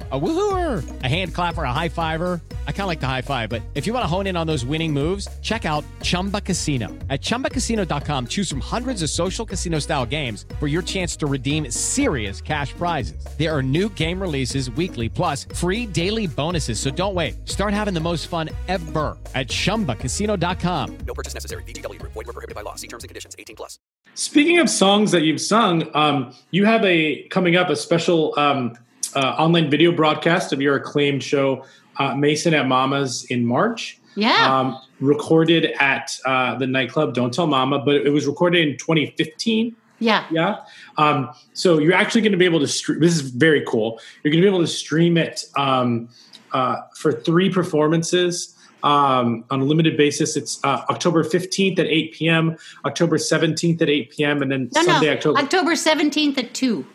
a 0.11 0.19
woohooer, 0.19 1.03
a 1.03 1.07
hand 1.07 1.33
clapper, 1.35 1.63
a 1.63 1.71
high 1.71 1.89
fiver? 1.89 2.41
I 2.67 2.71
kind 2.71 2.81
of 2.81 2.87
like 2.87 2.99
the 2.99 3.07
high 3.07 3.21
five, 3.21 3.49
but 3.49 3.61
if 3.75 3.85
you 3.85 3.93
want 3.93 4.03
to 4.03 4.07
hone 4.07 4.25
in 4.25 4.35
on 4.35 4.47
those 4.47 4.65
winning 4.65 4.91
moves, 4.91 5.27
check 5.43 5.65
out 5.65 5.83
Chumba 6.01 6.41
Casino. 6.41 6.89
At 7.09 7.21
chumbacasino.com, 7.21 8.27
choose 8.27 8.49
from 8.49 8.61
hundreds 8.61 9.03
of 9.03 9.11
social 9.11 9.45
casino 9.45 9.77
style 9.77 10.05
games 10.05 10.45
for 10.59 10.67
your 10.67 10.81
chance 10.81 11.15
to 11.17 11.27
redeem 11.27 11.69
serious 11.69 12.41
cash 12.41 12.73
prizes. 12.73 13.23
There 13.37 13.55
are 13.55 13.61
new 13.61 13.89
game 13.89 14.19
releases 14.19 14.71
weekly, 14.71 15.07
plus 15.07 15.45
free 15.55 15.85
daily 15.85 16.25
bonuses. 16.25 16.79
So 16.79 16.89
don't 16.89 17.13
wait. 17.13 17.47
Start 17.47 17.73
having 17.73 17.93
the 17.93 17.99
most 17.99 18.27
fun 18.27 18.49
ever 18.67 19.17
at 19.35 19.47
chumbacasino.com. 19.47 20.97
No 21.05 21.13
purchase 21.13 21.35
necessary. 21.35 21.63
VGW 21.63 21.99
Group. 21.99 22.13
Void 22.13 22.25
were 22.25 22.33
prohibited 22.33 22.55
by 22.55 22.63
law. 22.63 22.75
See 22.75 22.87
terms 22.87 23.03
and 23.03 23.09
conditions. 23.09 23.35
18 23.37 23.55
plus. 23.55 23.79
Speaking 24.13 24.59
of 24.59 24.69
songs 24.69 25.11
that 25.11 25.21
you've 25.21 25.39
sung, 25.39 25.89
um, 25.93 26.35
you 26.51 26.65
have 26.65 26.83
a 26.83 27.23
coming 27.29 27.55
up 27.55 27.69
a 27.69 27.75
special 27.77 28.37
um, 28.37 28.77
uh, 29.15 29.35
online 29.37 29.69
video 29.69 29.91
broadcast 29.91 30.53
of 30.53 30.61
your 30.61 30.75
acclaimed 30.75 31.23
show, 31.23 31.65
uh, 31.97 32.15
Mason 32.15 32.53
at 32.53 32.67
Mama's, 32.67 33.25
in 33.25 33.45
March. 33.45 33.99
Yeah. 34.15 34.59
Um, 34.59 34.77
recorded 34.99 35.71
at 35.79 36.17
uh, 36.25 36.57
the 36.57 36.67
nightclub 36.67 37.13
Don't 37.13 37.33
Tell 37.33 37.47
Mama, 37.47 37.79
but 37.79 37.95
it 37.95 38.09
was 38.09 38.27
recorded 38.27 38.67
in 38.67 38.77
2015. 38.77 39.75
Yeah. 39.99 40.25
Yeah. 40.31 40.57
Um, 40.97 41.29
so 41.53 41.77
you're 41.77 41.93
actually 41.93 42.21
going 42.21 42.31
to 42.31 42.37
be 42.37 42.45
able 42.45 42.59
to 42.59 42.67
stream. 42.67 42.99
This 42.99 43.13
is 43.15 43.21
very 43.29 43.63
cool. 43.67 43.99
You're 44.23 44.31
going 44.31 44.41
to 44.41 44.45
be 44.45 44.49
able 44.49 44.61
to 44.61 44.67
stream 44.67 45.17
it 45.17 45.45
um, 45.55 46.09
uh, 46.51 46.77
for 46.95 47.13
three 47.13 47.49
performances 47.51 48.55
um, 48.83 49.45
on 49.49 49.61
a 49.61 49.63
limited 49.63 49.95
basis. 49.95 50.35
It's 50.35 50.59
uh, 50.63 50.83
October 50.89 51.23
15th 51.23 51.79
at 51.79 51.85
8 51.85 52.13
p.m., 52.13 52.57
October 52.83 53.17
17th 53.17 53.81
at 53.81 53.89
8 53.89 54.09
p.m., 54.11 54.41
and 54.41 54.51
then 54.51 54.69
No, 54.73 54.83
Sunday, 54.83 55.07
no. 55.07 55.13
October 55.13 55.39
October 55.39 55.71
17th 55.73 56.37
at 56.37 56.53
2. 56.53 56.85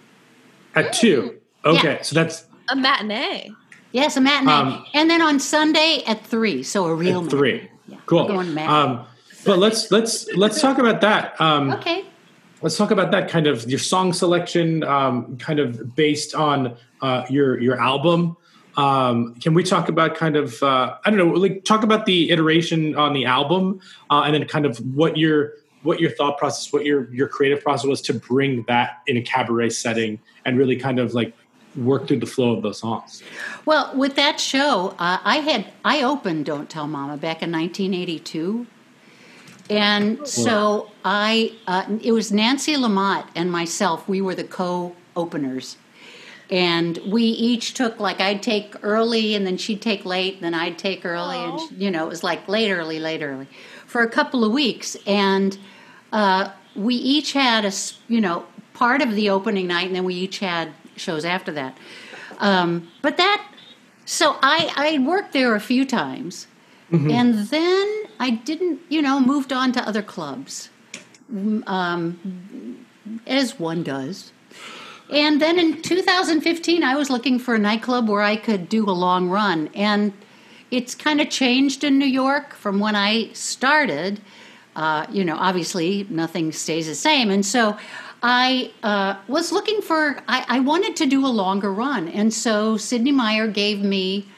at 0.75 0.93
2. 0.93 1.39
Okay. 1.67 1.95
Yeah. 1.95 2.03
So 2.03 2.15
that's 2.15 2.47
A 2.71 2.77
matinee. 2.77 3.51
Yes, 3.93 4.17
a 4.17 4.21
matinee. 4.21 4.53
Um, 4.53 4.87
and 4.95 5.11
then 5.11 5.21
on 5.23 5.41
Sunday 5.41 6.03
at 6.07 6.25
3. 6.25 6.63
So 6.63 6.87
a 6.87 6.95
real 6.95 7.25
at 7.25 7.31
3. 7.31 7.69
Yeah. 7.89 7.97
Cool. 8.07 8.27
Going. 8.27 8.57
Um, 8.59 9.07
but 9.45 9.59
let's 9.59 9.91
let's 9.91 10.33
let's 10.35 10.61
talk 10.61 10.79
about 10.79 11.01
that. 11.03 11.41
Um, 11.41 11.73
okay. 11.73 12.05
let's 12.63 12.77
talk 12.77 12.91
about 12.91 13.13
that 13.13 13.29
kind 13.29 13.47
of 13.47 13.69
your 13.69 13.79
song 13.79 14.13
selection 14.13 14.83
um, 14.85 15.37
kind 15.39 15.61
of 15.61 15.95
based 15.95 16.35
on 16.35 16.77
uh, 17.01 17.25
your 17.29 17.61
your 17.61 17.81
album 17.81 18.37
um, 18.77 19.35
can 19.37 19.55
we 19.55 19.63
talk 19.63 19.89
about 19.89 20.15
kind 20.15 20.37
of 20.37 20.63
uh, 20.63 20.97
i 21.05 21.11
don't 21.11 21.19
know 21.19 21.29
like 21.29 21.65
talk 21.65 21.83
about 21.83 22.07
the 22.07 22.31
iteration 22.31 22.95
on 22.97 23.13
the 23.13 23.25
album 23.25 23.81
uh, 24.11 24.23
and 24.23 24.35
then 24.35 24.47
kind 24.47 24.67
of 24.67 24.77
what 24.95 25.17
your 25.17 25.55
what 25.83 26.01
your 26.01 26.11
thought 26.11 26.37
process 26.39 26.73
what 26.73 26.85
your 26.85 27.13
your 27.15 27.29
creative 27.29 27.63
process 27.63 27.87
was 27.87 28.01
to 28.03 28.13
bring 28.13 28.65
that 28.69 28.99
in 29.07 29.17
a 29.17 29.23
cabaret 29.23 29.71
setting 29.71 30.19
and 30.45 30.59
really 30.59 30.77
kind 30.77 30.99
of 30.99 31.15
like 31.15 31.35
work 31.77 32.07
through 32.09 32.21
the 32.21 32.27
flow 32.27 32.57
of 32.57 32.63
those 32.63 32.79
songs. 32.81 33.23
Well, 33.65 33.93
with 33.95 34.17
that 34.17 34.41
show, 34.41 34.95
uh, 34.99 35.19
I 35.25 35.37
had 35.39 35.73
I 35.85 36.03
opened 36.03 36.47
"Don't 36.47 36.69
Tell 36.71 36.87
Mama" 36.87 37.17
back 37.17 37.43
in 37.43 37.51
1982, 37.53 38.67
And 39.69 40.27
so 40.27 40.91
I, 41.05 41.53
uh, 41.67 41.85
it 42.01 42.13
was 42.13 42.31
Nancy 42.31 42.75
LaMott 42.77 43.27
and 43.35 43.51
myself. 43.51 44.09
We 44.09 44.21
were 44.21 44.35
the 44.37 44.45
co-openers, 44.45 45.77
and 46.51 46.99
we 47.07 47.23
each 47.25 47.75
took 47.75 47.99
like 47.99 48.21
I'd 48.21 48.43
take 48.43 48.75
early, 48.83 49.35
and 49.35 49.45
then 49.47 49.57
she'd 49.57 49.83
take 49.83 50.05
late, 50.05 50.41
then 50.41 50.55
I'd 50.55 50.79
take 50.79 51.05
early, 51.05 51.37
and 51.39 51.59
she- 51.61 51.75
you 51.85 51.91
know 51.91 52.05
it 52.07 52.09
was 52.09 52.23
like 52.23 52.47
late 52.49 52.71
early, 52.71 53.01
late 53.01 53.23
early, 53.23 53.49
for 53.87 54.03
a 54.03 54.09
couple 54.09 54.45
of 54.45 54.53
weeks, 54.53 54.97
and 55.07 55.59
uh, 56.13 56.51
we 56.77 56.95
each 56.95 57.33
had 57.33 57.65
a 57.65 57.73
you 58.09 58.21
know 58.21 58.45
part 58.73 59.03
of 59.03 59.15
the 59.17 59.31
opening 59.31 59.67
night, 59.67 59.87
and 59.89 59.97
then 59.97 60.05
we 60.05 60.15
each 60.15 60.39
had 60.39 60.69
shows 60.97 61.25
after 61.25 61.53
that. 61.53 61.77
Um, 62.39 62.89
but 63.03 63.17
that, 63.17 63.47
so 64.05 64.37
I 64.43 64.73
I 64.77 64.99
worked 64.99 65.33
there 65.33 65.55
a 65.55 65.61
few 65.61 65.85
times. 65.85 66.47
And 67.11 67.49
then 67.49 68.05
I 68.21 68.31
didn't, 68.31 68.81
you 68.89 69.03
know, 69.03 69.19
moved 69.19 69.53
on 69.53 69.73
to 69.73 69.81
other 69.87 70.03
clubs, 70.03 70.71
um, 71.67 72.87
as 73.27 73.59
one 73.59 73.83
does. 73.83 74.33
And 75.11 75.41
then 75.41 75.59
in 75.59 75.83
2015, 75.83 76.83
I 76.83 76.95
was 76.97 77.11
looking 77.11 77.39
for 77.39 77.55
a 77.55 77.59
nightclub 77.59 78.09
where 78.09 78.23
I 78.23 78.37
could 78.37 78.69
do 78.69 78.89
a 78.89 78.93
long 78.93 79.29
run. 79.29 79.69
And 79.75 80.13
it's 80.71 80.95
kind 80.95 81.21
of 81.21 81.29
changed 81.29 81.85
in 81.85 81.99
New 81.99 82.07
York 82.07 82.55
from 82.55 82.81
when 82.81 82.97
I 82.97 83.33
started. 83.33 84.21
Uh, 84.75 85.07
you 85.11 85.25
know, 85.25 85.37
obviously, 85.37 86.07
nothing 86.11 86.53
stays 86.53 86.87
the 86.87 86.95
same. 86.95 87.31
And 87.31 87.47
so 87.47 87.77
I 88.23 88.73
uh, 88.83 89.17
was 89.29 89.53
looking 89.53 89.83
for, 89.83 90.19
I, 90.27 90.45
I 90.49 90.61
wanted 90.61 90.97
to 90.97 91.07
do 91.07 91.27
a 91.27 91.29
longer 91.29 91.73
run. 91.73 92.09
And 92.09 92.33
so 92.33 92.77
Sidney 92.77 93.13
Myer 93.13 93.47
gave 93.47 93.81
me 93.83 94.29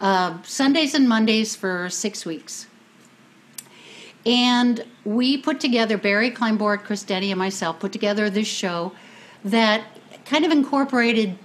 uh, 0.00 0.42
Sundays 0.42 0.94
and 0.94 1.08
Mondays 1.08 1.54
for 1.54 1.88
six 1.90 2.26
weeks. 2.26 2.66
And 4.26 4.84
we 5.04 5.38
put 5.38 5.60
together, 5.60 5.96
Barry 5.96 6.30
Kleinbort, 6.30 6.84
Chris 6.84 7.02
Denny, 7.02 7.30
and 7.30 7.38
myself 7.38 7.78
put 7.78 7.92
together 7.92 8.28
this 8.28 8.48
show 8.48 8.92
that 9.44 9.84
kind 10.24 10.44
of 10.44 10.52
incorporated. 10.52 11.38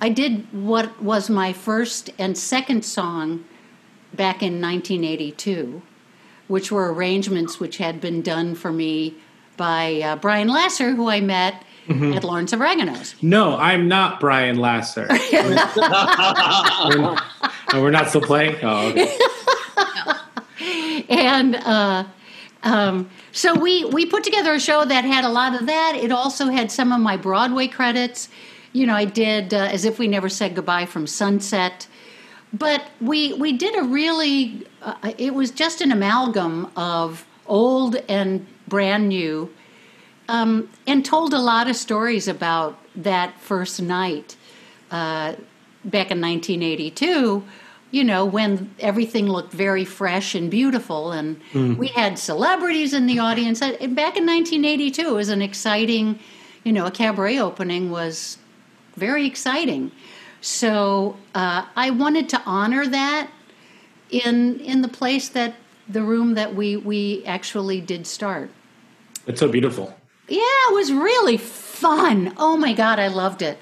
I 0.00 0.08
did 0.08 0.46
what 0.52 1.02
was 1.02 1.30
my 1.30 1.52
first 1.52 2.10
and 2.18 2.36
second 2.36 2.84
song 2.84 3.44
back 4.12 4.42
in 4.42 4.60
1982, 4.60 5.82
which 6.48 6.72
were 6.72 6.92
arrangements 6.92 7.60
which 7.60 7.76
had 7.78 8.00
been 8.00 8.22
done 8.22 8.54
for 8.54 8.72
me 8.72 9.16
by 9.58 10.00
uh, 10.00 10.16
Brian 10.16 10.48
Lasser, 10.48 10.94
who 10.94 11.10
I 11.10 11.20
met 11.20 11.62
Mhm. 11.88 12.14
at 12.16 12.22
Lawrence 12.22 12.52
of 12.52 12.60
Oregano's. 12.60 13.14
No, 13.22 13.56
I'm 13.56 13.88
not 13.88 14.20
Brian 14.20 14.58
Lasser. 14.58 15.06
we're, 15.08 15.16
oh, 15.80 17.18
we're 17.74 17.90
not 17.90 18.08
still 18.10 18.20
playing? 18.20 18.56
Oh, 18.62 18.88
okay. 18.90 19.16
and 21.08 21.56
uh, 21.56 22.04
um, 22.62 23.08
so 23.32 23.54
we 23.58 23.84
we 23.86 24.04
put 24.06 24.22
together 24.24 24.52
a 24.54 24.60
show 24.60 24.84
that 24.84 25.04
had 25.04 25.24
a 25.24 25.28
lot 25.30 25.58
of 25.58 25.66
that. 25.66 25.94
It 25.96 26.12
also 26.12 26.46
had 26.48 26.70
some 26.70 26.92
of 26.92 27.00
my 27.00 27.16
Broadway 27.16 27.68
credits. 27.68 28.28
You 28.72 28.86
know, 28.86 28.94
I 28.94 29.06
did 29.06 29.54
uh, 29.54 29.68
as 29.72 29.84
if 29.86 29.98
we 29.98 30.08
never 30.08 30.28
said 30.28 30.54
goodbye 30.54 30.84
from 30.86 31.06
Sunset, 31.06 31.86
but 32.52 32.90
we 33.00 33.32
we 33.34 33.52
did 33.52 33.74
a 33.78 33.82
really. 33.84 34.66
Uh, 34.82 35.12
it 35.16 35.34
was 35.34 35.50
just 35.50 35.80
an 35.80 35.90
amalgam 35.90 36.70
of 36.76 37.24
old 37.46 37.96
and 38.10 38.46
brand 38.68 39.08
new, 39.08 39.50
um, 40.28 40.68
and 40.86 41.04
told 41.04 41.32
a 41.32 41.38
lot 41.38 41.68
of 41.68 41.76
stories 41.76 42.28
about 42.28 42.78
that 42.94 43.40
first 43.40 43.80
night 43.80 44.36
uh, 44.90 45.34
back 45.84 46.10
in 46.10 46.20
1982 46.20 47.44
you 47.90 48.04
know, 48.04 48.24
when 48.24 48.70
everything 48.80 49.26
looked 49.26 49.52
very 49.52 49.84
fresh 49.84 50.34
and 50.34 50.50
beautiful, 50.50 51.10
and 51.12 51.40
Mm. 51.54 51.78
we 51.78 51.86
had 51.88 52.18
celebrities 52.18 52.92
in 52.92 53.06
the 53.06 53.18
audience. 53.18 53.62
Uh, 53.62 53.70
Back 53.88 54.16
in 54.16 54.26
1982, 54.26 55.08
it 55.08 55.14
was 55.14 55.30
an 55.30 55.40
exciting, 55.40 56.18
you 56.64 56.72
know, 56.72 56.84
a 56.84 56.90
cabaret 56.90 57.38
opening 57.38 57.90
was 57.90 58.36
very 58.96 59.24
exciting. 59.26 59.90
So 60.42 61.16
uh, 61.34 61.64
I 61.76 61.90
wanted 61.90 62.28
to 62.28 62.42
honor 62.44 62.86
that 62.86 63.30
in 64.10 64.60
in 64.60 64.82
the 64.82 64.88
place 64.88 65.28
that 65.30 65.54
the 65.88 66.02
room 66.02 66.34
that 66.34 66.54
we 66.54 66.76
we 66.76 67.24
actually 67.24 67.80
did 67.80 68.06
start. 68.06 68.50
It's 69.28 69.40
so 69.40 69.48
beautiful. 69.48 69.94
Yeah, 70.28 70.40
it 70.40 70.74
was 70.74 70.92
really 70.92 71.36
fun. 71.36 72.34
Oh 72.36 72.56
my 72.56 72.72
god, 72.72 72.98
I 72.98 73.08
loved 73.08 73.42
it. 73.42 73.58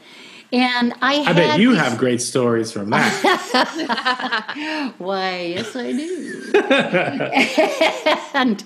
And 0.53 0.93
I 1.03 1.23
I 1.25 1.33
bet 1.33 1.59
you 1.59 1.73
these- 1.73 1.81
have 1.81 1.99
great 1.99 2.23
stories 2.23 2.71
from 2.73 2.91
that. 2.91 4.93
Why, 4.99 5.55
yes, 5.57 5.75
I 5.75 5.93
do. 5.93 6.53
and 8.35 8.65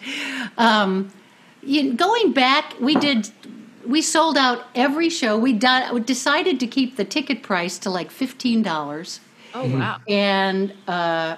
um, 0.58 1.10
you, 1.62 1.94
going 1.94 2.32
back, 2.32 2.74
we 2.80 2.94
did. 2.94 3.30
We 3.86 4.02
sold 4.02 4.36
out 4.36 4.66
every 4.74 5.08
show. 5.08 5.38
We 5.38 5.54
di- 5.54 5.98
decided 6.00 6.60
to 6.60 6.66
keep 6.66 6.96
the 6.96 7.04
ticket 7.04 7.42
price 7.42 7.78
to 7.78 7.90
like 7.90 8.10
fifteen 8.10 8.62
dollars. 8.62 9.20
Oh, 9.54 9.66
wow. 9.66 9.98
And 10.06 10.74
uh, 10.86 11.36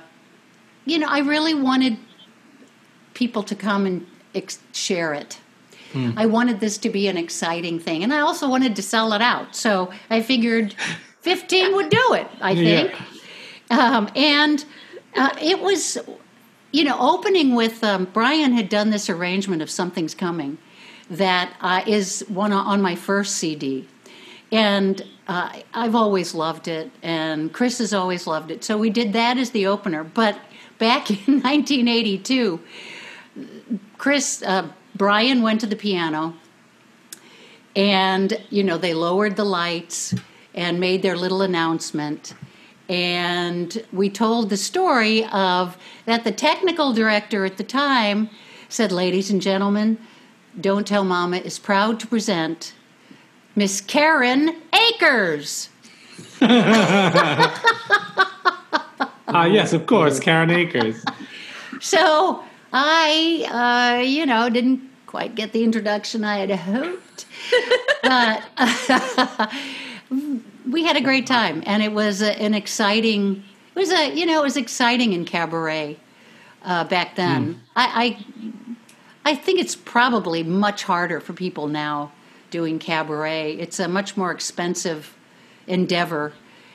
you 0.85 0.99
know, 0.99 1.07
I 1.09 1.21
really 1.21 1.55
wanted 1.55 1.99
people 3.15 3.45
to 3.45 3.55
come 3.55 3.87
and 3.87 4.07
ex- 4.35 4.59
share 4.73 5.15
it. 5.15 5.39
Hmm. 5.93 6.13
I 6.17 6.27
wanted 6.27 6.61
this 6.61 6.79
to 6.79 6.91
be 6.91 7.09
an 7.09 7.17
exciting 7.17 7.79
thing, 7.79 8.03
and 8.03 8.13
I 8.13 8.21
also 8.21 8.49
wanted 8.49 8.77
to 8.77 8.83
sell 8.83 9.13
it 9.13 9.23
out. 9.23 9.55
So 9.55 9.91
I 10.11 10.23
figured 10.23 10.75
fifteen 11.21 11.75
would 11.75 11.91
do 11.91 12.15
it. 12.15 12.27
I 12.41 12.53
Yeah. 12.53 12.83
think. 12.89 12.95
Um, 13.71 14.09
and 14.17 14.65
uh, 15.17 15.31
it 15.41 15.61
was, 15.61 15.99
you 16.73 16.85
know, 16.85 16.97
opening 16.99 17.55
with 17.55 17.83
um, 17.85 18.07
Brian 18.13 18.53
had 18.53 18.69
done 18.69 18.91
this 18.91 19.09
arrangement 19.11 19.63
of 19.63 19.71
"Something's 19.71 20.15
Coming," 20.15 20.59
that 21.11 21.55
uh, 21.61 21.83
is 21.87 22.25
one 22.29 22.53
on 22.53 22.81
my 22.83 22.95
first 22.95 23.37
CD, 23.37 23.87
and 24.51 25.03
uh, 25.29 25.51
I've 25.75 25.95
always 25.95 26.35
loved 26.35 26.69
it, 26.69 26.91
and 27.03 27.53
Chris 27.53 27.79
has 27.79 27.93
always 27.95 28.27
loved 28.27 28.51
it. 28.51 28.65
So 28.65 28.77
we 28.79 28.91
did 28.91 29.13
that 29.13 29.37
as 29.39 29.51
the 29.51 29.67
opener. 29.67 30.05
But 30.05 30.39
back 30.79 31.11
in 31.29 31.41
1982, 31.43 32.61
Chris 33.99 34.43
uh, 34.43 34.69
Brian 34.95 35.43
went 35.43 35.61
to 35.61 35.67
the 35.67 35.77
piano, 35.77 36.35
and 37.75 38.41
you 38.51 38.63
know 38.63 38.79
they 38.79 38.95
lowered 38.95 39.37
the 39.37 39.45
lights 39.45 40.15
and 40.55 40.79
made 40.79 41.03
their 41.03 41.17
little 41.17 41.43
announcement 41.43 42.35
and 42.89 43.83
we 43.93 44.11
told 44.11 44.51
the 44.51 44.57
story 44.57 45.25
of 45.27 45.79
that 46.05 46.25
the 46.25 46.33
technical 46.33 46.93
director 46.93 47.47
at 47.47 47.57
the 47.57 47.65
time 47.65 48.29
said 48.69 48.93
ladies 48.93 49.31
and 49.31 49.41
gentlemen 49.41 49.97
don't 50.61 50.87
tell 50.87 51.05
mama 51.05 51.39
is 51.39 51.59
proud 51.59 51.99
to 51.99 52.07
present 52.07 52.75
miss 53.57 53.81
karen 53.81 54.55
akers 54.75 55.71
Ah, 59.35 59.47
yes, 59.47 59.73
of 59.73 59.87
course, 59.87 60.21
Karen 60.21 60.51
Akers. 60.51 61.03
so 61.81 62.45
i 62.73 63.99
uh, 64.01 64.03
you 64.03 64.27
know 64.27 64.49
didn't 64.49 64.81
quite 65.07 65.35
get 65.35 65.53
the 65.53 65.63
introduction 65.63 66.25
i 66.25 66.39
had 66.39 66.51
hoped 66.51 67.27
but 68.03 68.43
we 70.71 70.85
had 70.85 70.97
a 70.97 71.01
great 71.01 71.27
time 71.27 71.63
and 71.67 71.83
it 71.83 71.93
was 71.93 72.23
a, 72.23 72.33
an 72.41 72.55
exciting 72.55 73.43
it 73.75 73.79
was 73.79 73.91
a 73.91 74.15
you 74.15 74.27
know 74.27 74.41
it 74.41 74.45
was 74.45 74.57
exciting 74.57 75.13
in 75.13 75.25
cabaret 75.25 75.99
uh, 76.65 76.85
back 76.85 77.17
then. 77.17 77.61
I, 77.77 78.17
I 79.25 79.31
i 79.33 79.35
think 79.35 79.61
it's 79.61 79.77
probably 79.77 80.43
much 80.43 80.85
harder 80.85 81.21
for 81.21 81.33
people 81.33 81.69
now 81.69 82.13
doing 82.51 82.79
cabaret. 82.79 83.55
It's 83.55 83.81
a 83.81 83.89
much 83.89 84.17
more 84.17 84.31
expensive 84.31 85.17
endeavor 85.67 86.33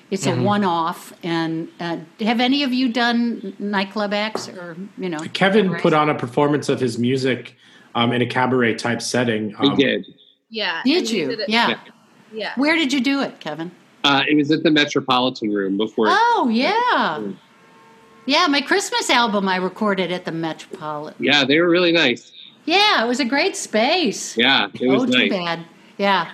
it's 0.10 0.26
Mhm. 0.26 0.40
a 0.40 0.42
one-off 0.44 1.14
and 1.24 1.68
uh, 1.80 1.98
have 2.22 2.40
any 2.40 2.64
of 2.64 2.72
you 2.74 2.90
done 2.92 3.54
nightclub 3.60 4.14
acts 4.14 4.48
or 4.48 4.78
you 4.98 5.10
know 5.10 5.20
Kevin 5.34 5.68
cabarets? 5.68 5.82
put 5.82 5.94
on 5.94 6.10
a 6.10 6.16
performance 6.16 6.70
of 6.70 6.80
his 6.80 6.98
music 6.98 7.56
um, 7.96 8.12
in 8.14 8.22
a 8.22 8.26
cabaret 8.26 8.76
type 8.76 9.02
setting. 9.02 9.56
We 9.60 9.70
Um, 9.70 9.76
did. 9.78 10.06
Yeah. 10.50 10.82
Did 10.86 11.10
you? 11.10 11.28
did 11.30 11.40
it- 11.42 11.50
yeah. 11.50 11.76
Yeah. 12.34 12.52
Where 12.56 12.76
did 12.76 12.94
you 12.94 13.00
do 13.02 13.22
it, 13.22 13.40
Kevin? 13.40 13.72
Uh, 14.04 14.24
it 14.30 14.36
was 14.36 14.52
at 14.52 14.64
the 14.64 14.70
Metropolitan 14.72 15.50
Room 15.52 15.78
before. 15.78 16.08
Oh, 16.10 16.50
yeah. 16.52 17.22
Yeah, 18.26 18.48
my 18.48 18.62
Christmas 18.62 19.10
album 19.10 19.48
I 19.50 19.56
recorded 19.56 20.12
at 20.12 20.26
the 20.26 20.32
Metropolitan. 20.32 21.24
Yeah, 21.24 21.44
they 21.46 21.60
were 21.60 21.70
really 21.70 21.92
nice. 21.94 22.32
Yeah, 22.66 23.04
it 23.04 23.08
was 23.08 23.20
a 23.22 23.26
great 23.26 23.56
space. 23.56 24.38
Yeah, 24.38 24.68
it 24.74 24.88
was 24.88 25.04
oh, 25.04 25.06
nice. 25.06 25.24
too 25.24 25.30
bad. 25.30 25.60
Yeah. 25.98 26.30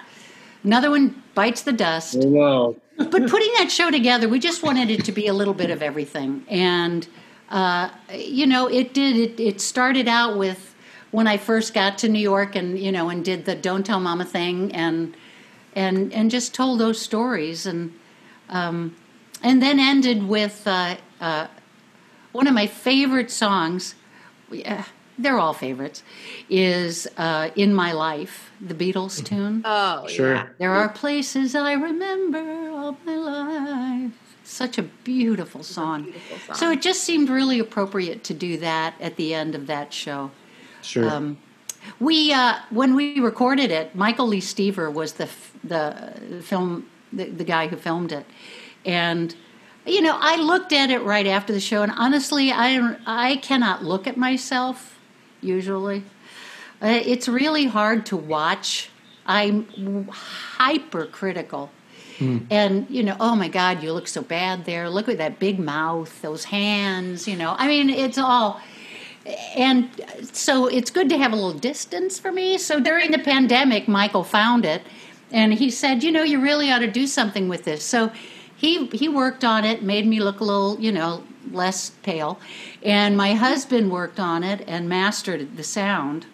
Another 0.63 0.89
one 0.89 1.21
bites 1.35 1.61
the 1.61 1.71
dust. 1.73 2.15
I 2.15 2.25
know. 2.25 2.75
But 3.11 3.29
putting 3.29 3.51
that 3.57 3.71
show 3.71 3.91
together, 3.91 4.27
we 4.27 4.39
just 4.39 4.63
wanted 4.63 4.89
it 4.89 5.05
to 5.05 5.11
be 5.11 5.27
a 5.27 5.33
little 5.33 5.53
bit 5.53 5.69
of 5.69 5.81
everything. 5.81 6.45
And, 6.49 7.07
uh, 7.49 7.89
you 8.13 8.45
know, 8.45 8.67
it 8.67 8.93
did. 8.93 9.15
It, 9.15 9.39
it 9.39 9.61
started 9.61 10.07
out 10.07 10.37
with 10.37 10.75
when 11.11 11.27
I 11.27 11.37
first 11.37 11.73
got 11.73 11.97
to 11.99 12.09
New 12.09 12.19
York 12.19 12.55
and, 12.55 12.77
you 12.77 12.91
know, 12.91 13.09
and 13.09 13.23
did 13.23 13.45
the 13.45 13.55
Don't 13.55 13.85
Tell 13.85 13.99
Mama 13.99 14.25
thing 14.25 14.73
and, 14.73 15.15
and, 15.75 16.11
and 16.11 16.31
just 16.31 16.53
told 16.53 16.79
those 16.79 16.99
stories. 16.99 17.65
And, 17.65 17.93
um, 18.49 18.95
and 19.43 19.61
then 19.61 19.79
ended 19.79 20.27
with 20.27 20.65
uh, 20.65 20.95
uh, 21.21 21.47
one 22.31 22.47
of 22.47 22.53
my 22.53 22.67
favorite 22.67 23.29
songs. 23.29 23.95
We, 24.49 24.63
uh, 24.63 24.83
they're 25.17 25.37
all 25.39 25.53
favorites, 25.53 26.03
is 26.49 27.07
uh, 27.17 27.49
"In 27.55 27.73
My 27.73 27.91
Life," 27.91 28.51
the 28.61 28.73
Beatles 28.73 29.23
tune. 29.23 29.61
Oh, 29.65 30.07
Sure. 30.07 30.33
yeah. 30.35 30.47
There 30.57 30.71
are 30.71 30.89
places 30.89 31.55
I 31.55 31.73
remember 31.73 32.69
all 32.71 32.97
my 33.05 33.15
life. 33.15 34.11
Such 34.43 34.77
a 34.77 34.83
beautiful 34.83 35.63
song. 35.63 36.13
So 36.53 36.69
it 36.71 36.81
just 36.81 37.03
seemed 37.03 37.29
really 37.29 37.59
appropriate 37.59 38.23
to 38.25 38.33
do 38.33 38.57
that 38.57 38.93
at 38.99 39.15
the 39.15 39.33
end 39.33 39.55
of 39.55 39.67
that 39.67 39.93
show. 39.93 40.31
Sure. 40.81 41.09
Um, 41.09 41.37
we 41.99 42.33
uh, 42.33 42.55
when 42.69 42.93
we 42.95 43.19
recorded 43.19 43.71
it, 43.71 43.95
Michael 43.95 44.27
Lee 44.27 44.41
Stever 44.41 44.91
was 44.91 45.13
the 45.13 45.23
f- 45.25 45.53
the 45.63 46.41
film 46.41 46.87
the, 47.13 47.25
the 47.25 47.43
guy 47.43 47.67
who 47.67 47.75
filmed 47.77 48.11
it, 48.11 48.25
and 48.85 49.33
you 49.85 50.01
know 50.01 50.17
I 50.19 50.35
looked 50.37 50.73
at 50.73 50.89
it 50.89 51.01
right 51.03 51.27
after 51.27 51.53
the 51.53 51.59
show, 51.59 51.81
and 51.83 51.91
honestly, 51.95 52.51
I 52.51 52.97
I 53.05 53.37
cannot 53.37 53.83
look 53.83 54.07
at 54.07 54.17
myself 54.17 54.92
usually. 55.43 56.03
Uh, 56.81 56.99
it's 57.05 57.27
really 57.27 57.65
hard 57.65 58.05
to 58.07 58.17
watch. 58.17 58.89
I'm 59.25 60.07
hypercritical. 60.09 61.71
And, 62.49 62.89
you 62.89 63.03
know, 63.03 63.17
oh 63.19 63.35
my 63.35 63.47
God, 63.49 63.83
you 63.83 63.91
look 63.91 64.07
so 64.07 64.21
bad 64.21 64.65
there. 64.65 64.89
Look 64.89 65.09
at 65.09 65.17
that 65.17 65.39
big 65.39 65.59
mouth, 65.59 66.21
those 66.21 66.45
hands, 66.45 67.27
you 67.27 67.35
know. 67.35 67.55
I 67.57 67.67
mean, 67.67 67.89
it's 67.89 68.17
all. 68.17 68.61
And 69.55 69.89
so 70.31 70.67
it's 70.67 70.91
good 70.91 71.09
to 71.09 71.17
have 71.17 71.31
a 71.31 71.35
little 71.35 71.59
distance 71.59 72.19
for 72.19 72.31
me. 72.31 72.57
So 72.57 72.79
during 72.79 73.11
the 73.11 73.19
pandemic, 73.19 73.87
Michael 73.87 74.23
found 74.23 74.65
it 74.65 74.83
and 75.31 75.53
he 75.53 75.69
said, 75.69 76.03
you 76.03 76.11
know, 76.11 76.23
you 76.23 76.39
really 76.39 76.71
ought 76.71 76.79
to 76.79 76.91
do 76.91 77.07
something 77.07 77.49
with 77.49 77.63
this. 77.63 77.83
So 77.83 78.11
he, 78.55 78.87
he 78.87 79.09
worked 79.09 79.43
on 79.43 79.65
it, 79.65 79.81
made 79.81 80.05
me 80.05 80.19
look 80.19 80.39
a 80.39 80.43
little, 80.43 80.79
you 80.79 80.91
know, 80.91 81.23
less 81.51 81.91
pale. 82.03 82.39
And 82.81 83.17
my 83.17 83.33
husband 83.33 83.91
worked 83.91 84.19
on 84.19 84.43
it 84.43 84.63
and 84.67 84.87
mastered 84.87 85.57
the 85.57 85.63
sound. 85.63 86.25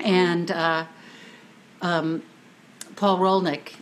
And 0.00 0.50
uh, 0.50 0.86
um, 1.80 2.22
Paul 2.96 3.18
Rolnick 3.18 3.74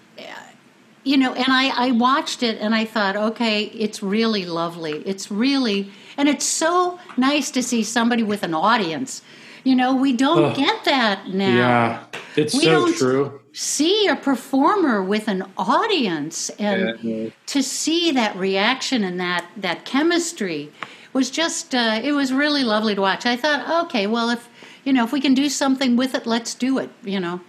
you 1.05 1.17
know, 1.17 1.33
and 1.33 1.47
I, 1.49 1.89
I 1.89 1.91
watched 1.93 2.43
it 2.43 2.59
and 2.61 2.75
I 2.75 2.85
thought, 2.85 3.17
okay, 3.17 3.65
it's 3.65 4.03
really 4.03 4.45
lovely. 4.45 5.03
It's 5.07 5.31
really, 5.31 5.91
and 6.17 6.29
it's 6.29 6.45
so 6.45 6.99
nice 7.17 7.51
to 7.53 7.63
see 7.63 7.83
somebody 7.83 8.23
with 8.23 8.43
an 8.43 8.55
audience. 8.55 9.23
You 9.65 9.77
know, 9.77 9.95
we 9.95 10.13
don't 10.13 10.45
Ugh. 10.45 10.57
get 10.57 10.85
that 10.85 11.29
now. 11.29 11.57
Yeah, 11.57 12.05
it's 12.37 12.55
We 12.55 12.61
so 12.65 12.71
don't 12.71 12.97
true. 12.97 13.41
See 13.53 14.07
a 14.07 14.17
performer 14.17 15.03
with 15.03 15.27
an 15.29 15.45
audience 15.57 16.51
and 16.59 16.99
Yeah. 17.03 17.31
to 17.47 17.63
see 17.63 18.11
that 18.13 18.37
reaction 18.37 19.03
and 19.05 19.19
that, 19.21 19.45
that 19.57 19.85
chemistry 19.85 20.71
was 21.13 21.31
just, 21.31 21.75
uh, 21.75 22.01
it 22.03 22.13
was 22.13 22.33
really 22.33 22.63
lovely 22.63 22.95
to 22.95 23.01
watch. 23.01 23.27
I 23.27 23.37
thought, 23.37 23.87
okay, 23.87 24.07
well, 24.07 24.31
if, 24.31 24.49
you 24.85 24.93
know, 24.93 25.05
if 25.05 25.13
we 25.13 25.21
can 25.21 25.35
do 25.35 25.49
something 25.49 25.97
with 25.97 26.15
it, 26.15 26.27
let's 26.27 26.55
do 26.55 26.79
it, 26.79 26.91
you 27.03 27.19
know. 27.19 27.41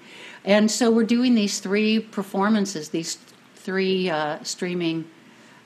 And 0.44 0.72
so 0.72 0.90
we're 0.90 1.04
doing 1.06 1.36
these 1.36 1.60
three 1.60 2.00
performances, 2.00 2.90
these 2.90 3.20
three 3.56 4.10
uh, 4.10 4.40
streaming 4.44 5.06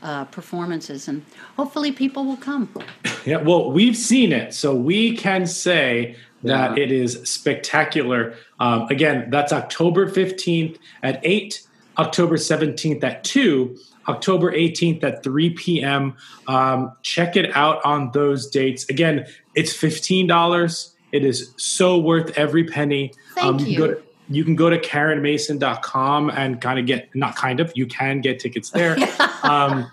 uh, 0.04 0.26
performances, 0.26 1.08
and 1.08 1.24
hopefully 1.56 1.92
people 1.94 2.26
will 2.26 2.38
come. 2.38 2.70
Yeah, 3.26 3.38
well, 3.38 3.72
we've 3.72 3.98
seen 3.98 4.32
it, 4.32 4.54
so 4.54 4.76
we 4.76 5.18
can 5.18 5.48
say 5.48 6.16
that 6.44 6.78
Yeah. 6.78 6.84
it 6.84 6.92
is 6.92 7.22
spectacular. 7.24 8.36
Um, 8.60 8.88
again, 8.90 9.30
that's 9.30 9.52
October 9.54 10.10
15th 10.10 10.78
at 11.02 11.20
8, 11.24 11.62
October 11.98 12.38
17th 12.38 13.04
at 13.04 13.24
2, 13.24 13.76
October 14.08 14.52
18th 14.52 15.04
at 15.04 15.24
3 15.24 15.50
p.m. 15.52 16.16
Um, 16.48 16.92
check 17.02 17.36
it 17.36 17.56
out 17.56 17.84
on 17.84 18.12
those 18.14 18.48
dates. 18.48 18.88
Again, 18.90 19.26
it's 19.56 19.74
$15. 19.74 20.92
It 21.12 21.26
is 21.26 21.54
so 21.58 21.98
worth 21.98 22.38
every 22.38 22.66
penny. 22.66 23.14
Thank 23.34 23.60
can 23.60 23.68
you. 23.68 23.78
Go 23.78 23.88
to, 23.88 24.02
you 24.30 24.44
can 24.44 24.56
go 24.56 24.70
to 24.70 24.80
karenmason.com 24.80 26.30
and 26.32 26.60
kind 26.62 26.80
of 26.80 26.86
get, 26.86 27.10
not 27.16 27.36
kind 27.36 27.60
of, 27.60 27.72
you 27.76 27.86
can 27.88 28.22
get 28.22 28.40
tickets 28.40 28.70
there. 28.72 28.98
um, 29.44 29.90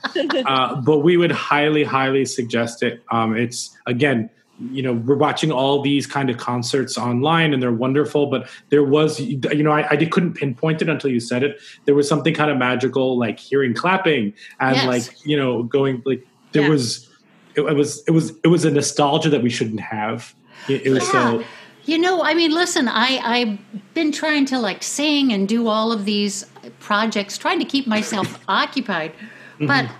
uh, 0.46 0.80
but 0.80 1.00
we 1.00 1.16
would 1.16 1.32
highly, 1.32 1.84
highly 1.84 2.24
suggest 2.24 2.82
it. 2.82 3.02
Um, 3.10 3.36
it's 3.36 3.76
again, 3.86 4.30
you 4.70 4.82
know, 4.82 4.92
we're 4.92 5.16
watching 5.16 5.50
all 5.50 5.82
these 5.82 6.06
kind 6.06 6.30
of 6.30 6.36
concerts 6.36 6.98
online, 6.98 7.52
and 7.52 7.62
they're 7.62 7.72
wonderful. 7.72 8.26
But 8.26 8.48
there 8.68 8.84
was, 8.84 9.18
you 9.18 9.62
know, 9.62 9.72
I, 9.72 9.88
I 9.88 9.96
couldn't 9.96 10.34
pinpoint 10.34 10.82
it 10.82 10.88
until 10.88 11.10
you 11.10 11.20
said 11.20 11.42
it. 11.42 11.58
There 11.84 11.94
was 11.94 12.08
something 12.08 12.34
kind 12.34 12.50
of 12.50 12.58
magical, 12.58 13.18
like 13.18 13.38
hearing 13.38 13.74
clapping 13.74 14.34
and 14.60 14.76
Yes. 14.76 14.86
like 14.86 15.26
you 15.26 15.36
know, 15.36 15.62
going 15.62 16.02
like 16.04 16.26
there 16.52 16.62
Yeah. 16.62 16.68
was, 16.68 17.08
it, 17.54 17.62
it 17.62 17.74
was, 17.74 18.02
it 18.06 18.10
was, 18.12 18.32
it 18.44 18.48
was 18.48 18.64
a 18.64 18.70
nostalgia 18.70 19.30
that 19.30 19.42
we 19.42 19.50
shouldn't 19.50 19.80
have. 19.80 20.34
It, 20.68 20.82
it 20.86 20.90
was 20.90 21.10
so. 21.10 21.42
You 21.84 21.98
know, 21.98 22.22
I 22.22 22.34
mean, 22.34 22.52
listen, 22.52 22.86
I, 22.86 23.18
I've 23.24 23.94
been 23.94 24.12
trying 24.12 24.46
to 24.46 24.58
like 24.58 24.84
sing 24.84 25.32
and 25.32 25.48
do 25.48 25.66
all 25.66 25.90
of 25.90 26.04
these 26.04 26.46
projects, 26.78 27.36
trying 27.36 27.58
to 27.58 27.64
keep 27.64 27.88
myself 27.88 28.38
occupied. 28.48 29.12
But 29.58 29.86
mm-hmm. 29.86 29.94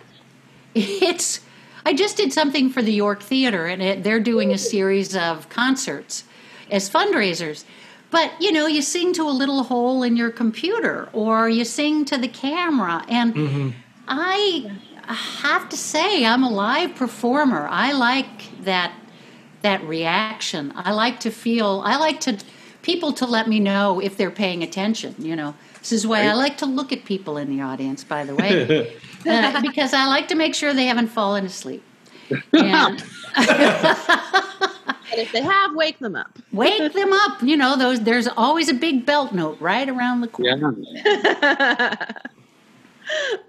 it's, 0.75 1.41
I 1.85 1.95
just 1.95 2.17
did 2.17 2.33
something 2.33 2.71
for 2.71 2.83
the 2.83 2.93
York 2.93 3.23
Theater, 3.23 3.67
and 3.67 3.83
it, 3.83 4.05
they're 4.05 4.21
doing 4.21 4.53
a 4.53 4.59
series 4.59 5.17
of 5.17 5.49
concerts 5.49 6.25
as 6.71 6.89
fundraisers. 6.89 7.65
But, 8.11 8.31
you 8.41 8.53
know, 8.53 8.67
you 8.67 8.83
sing 8.83 9.13
to 9.15 9.23
a 9.23 9.31
little 9.31 9.65
hole 9.65 10.03
in 10.03 10.17
your 10.17 10.31
computer 10.31 11.09
or 11.15 11.49
you 11.49 11.65
sing 11.65 12.05
to 12.05 12.19
the 12.19 12.29
camera. 12.29 13.05
And 13.09 13.35
mm-hmm. 13.35 13.71
I 14.07 14.71
have 15.07 15.69
to 15.71 15.77
say, 15.77 16.27
I'm 16.27 16.43
a 16.43 16.51
live 16.51 16.95
performer. 16.95 17.67
I 17.69 17.93
like 17.93 18.63
that 18.65 18.93
that 19.63 19.83
reaction. 19.85 20.73
I 20.75 20.93
like 20.93 21.21
to 21.21 21.31
feel. 21.31 21.83
I 21.85 21.97
like 21.97 22.21
to 22.23 22.37
people 22.83 23.13
to 23.15 23.27
let 23.27 23.49
me 23.49 23.61
know 23.61 24.01
if 24.01 24.17
they're 24.17 24.31
paying 24.31 24.63
attention. 24.63 25.15
You 25.19 25.37
know, 25.37 25.55
this 25.79 25.93
is 25.93 26.07
why 26.07 26.27
I 26.27 26.35
like 26.35 26.59
to 26.59 26.67
look 26.67 26.93
at 26.93 27.05
people 27.05 27.37
in 27.37 27.49
the 27.49 27.63
audience. 27.63 28.05
By 28.05 28.25
the 28.25 28.35
way, 28.35 28.97
uh, 29.27 29.61
because 29.61 29.95
I 29.95 30.07
like 30.07 30.29
to 30.29 30.35
make 30.35 30.55
sure 30.55 30.75
they 30.75 30.87
haven't 30.87 31.09
fallen 31.09 31.47
asleep. 31.47 31.83
And 32.53 33.03
And 35.13 35.21
if 35.21 35.31
they 35.31 35.43
have, 35.43 35.75
wake 35.75 35.99
them 35.99 36.17
up. 36.17 36.39
wake 36.53 36.93
them 36.95 37.13
up. 37.13 37.43
You 37.43 37.57
know, 37.57 37.77
those. 37.77 38.01
There's 38.01 38.29
always 38.29 38.69
a 38.69 38.75
big 38.75 39.05
belt 39.05 39.33
note 39.33 39.61
right 39.61 39.89
around 39.89 40.23
the 40.23 40.29
corner. 40.29 40.75
Yeah. 40.79 41.97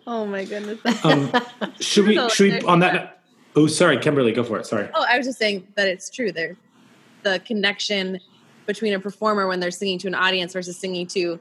oh 0.05 0.25
my 0.25 0.43
goodness. 0.43 0.79
Um, 1.05 1.31
should 1.79 2.07
we? 2.07 2.15
So 2.15 2.27
Should 2.29 2.51
we 2.51 2.67
on 2.67 2.79
that? 2.79 3.21
Oh, 3.55 3.67
sorry, 3.67 3.97
Kimberly, 3.97 4.33
go 4.33 4.43
for 4.43 4.59
it. 4.59 4.65
Sorry. 4.65 4.89
Oh, 4.93 5.05
I 5.07 5.17
was 5.17 5.27
just 5.27 5.39
saying 5.39 5.65
that 5.75 5.87
it's 5.87 6.09
true. 6.09 6.31
There, 6.31 6.57
the 7.21 7.39
connection 7.39 8.19
between 8.65 8.93
a 8.93 8.99
performer 8.99 9.47
when 9.47 9.59
they're 9.59 9.71
singing 9.71 9.99
to 9.99 10.07
an 10.07 10.15
audience 10.15 10.53
versus 10.53 10.77
singing 10.77 11.07
to 11.07 11.39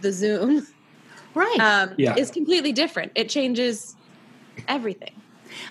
the 0.00 0.12
Zoom, 0.12 0.66
right, 1.34 1.58
um, 1.60 1.94
Yeah. 1.96 2.16
is 2.16 2.30
completely 2.30 2.72
different. 2.72 3.12
It 3.14 3.28
changes 3.28 3.96
everything. 4.68 5.12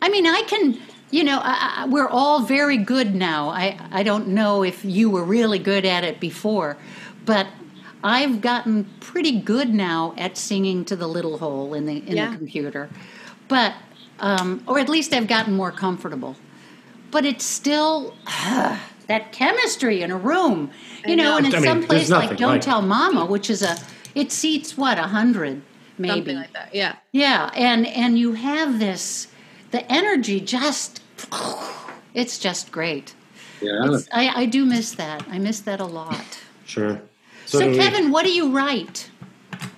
I 0.01 0.09
mean, 0.09 0.25
I 0.27 0.43
can, 0.43 0.77
you 1.11 1.23
know, 1.23 1.39
I, 1.41 1.73
I, 1.77 1.85
we're 1.87 2.07
all 2.07 2.41
very 2.43 2.77
good 2.77 3.15
now. 3.15 3.49
I, 3.49 3.77
I 3.91 4.03
don't 4.03 4.29
know 4.29 4.63
if 4.63 4.85
you 4.85 5.09
were 5.09 5.23
really 5.23 5.59
good 5.59 5.85
at 5.85 6.03
it 6.03 6.19
before, 6.19 6.77
but 7.25 7.47
I've 8.03 8.41
gotten 8.41 8.85
pretty 8.99 9.39
good 9.39 9.73
now 9.73 10.13
at 10.17 10.37
singing 10.37 10.85
to 10.85 10.95
the 10.95 11.07
little 11.07 11.37
hole 11.37 11.73
in 11.73 11.85
the 11.85 11.97
in 12.07 12.15
Yeah. 12.15 12.29
the 12.29 12.37
computer, 12.37 12.89
but 13.47 13.73
um, 14.19 14.61
or 14.67 14.77
at 14.79 14.89
least 14.89 15.13
I've 15.13 15.27
gotten 15.27 15.53
more 15.53 15.71
comfortable. 15.71 16.35
But 17.11 17.25
it's 17.25 17.45
still 17.45 18.13
that 19.07 19.31
chemistry 19.31 20.01
in 20.01 20.11
a 20.11 20.17
room, 20.17 20.71
you 21.05 21.15
know, 21.15 21.23
know. 21.23 21.37
and 21.37 21.45
in 21.47 21.55
I 21.55 21.59
mean, 21.59 21.67
some 21.67 21.83
place 21.83 22.09
like 22.09 22.37
Don't 22.37 22.53
like- 22.53 22.61
Tell 22.61 22.81
Mama, 22.81 23.25
which 23.25 23.49
is 23.49 23.61
a 23.61 23.77
it 24.15 24.31
seats 24.31 24.77
what 24.77 24.97
a 24.97 25.03
hundred 25.03 25.61
maybe 25.97 26.15
Something 26.15 26.35
like 26.37 26.53
that. 26.53 26.73
Yeah. 26.73 26.95
yeah, 27.11 27.51
and 27.55 27.85
and 27.87 28.17
you 28.17 28.33
have 28.33 28.79
this 28.79 29.27
the 29.71 29.89
energy 29.91 30.39
just 30.39 31.01
it's 32.13 32.37
just 32.39 32.71
great. 32.71 33.15
Yeah. 33.61 33.99
I, 34.11 34.41
I 34.41 34.45
do 34.45 34.65
miss 34.65 34.91
that. 34.95 35.25
I 35.29 35.39
miss 35.39 35.61
that 35.61 35.79
a 35.79 35.85
lot. 35.85 36.39
Sure. 36.65 37.01
So, 37.45 37.59
do 37.59 37.69
we. 37.69 37.77
Kevin, 37.77 38.11
what 38.11 38.25
do 38.25 38.31
you 38.31 38.51
write? 38.51 39.09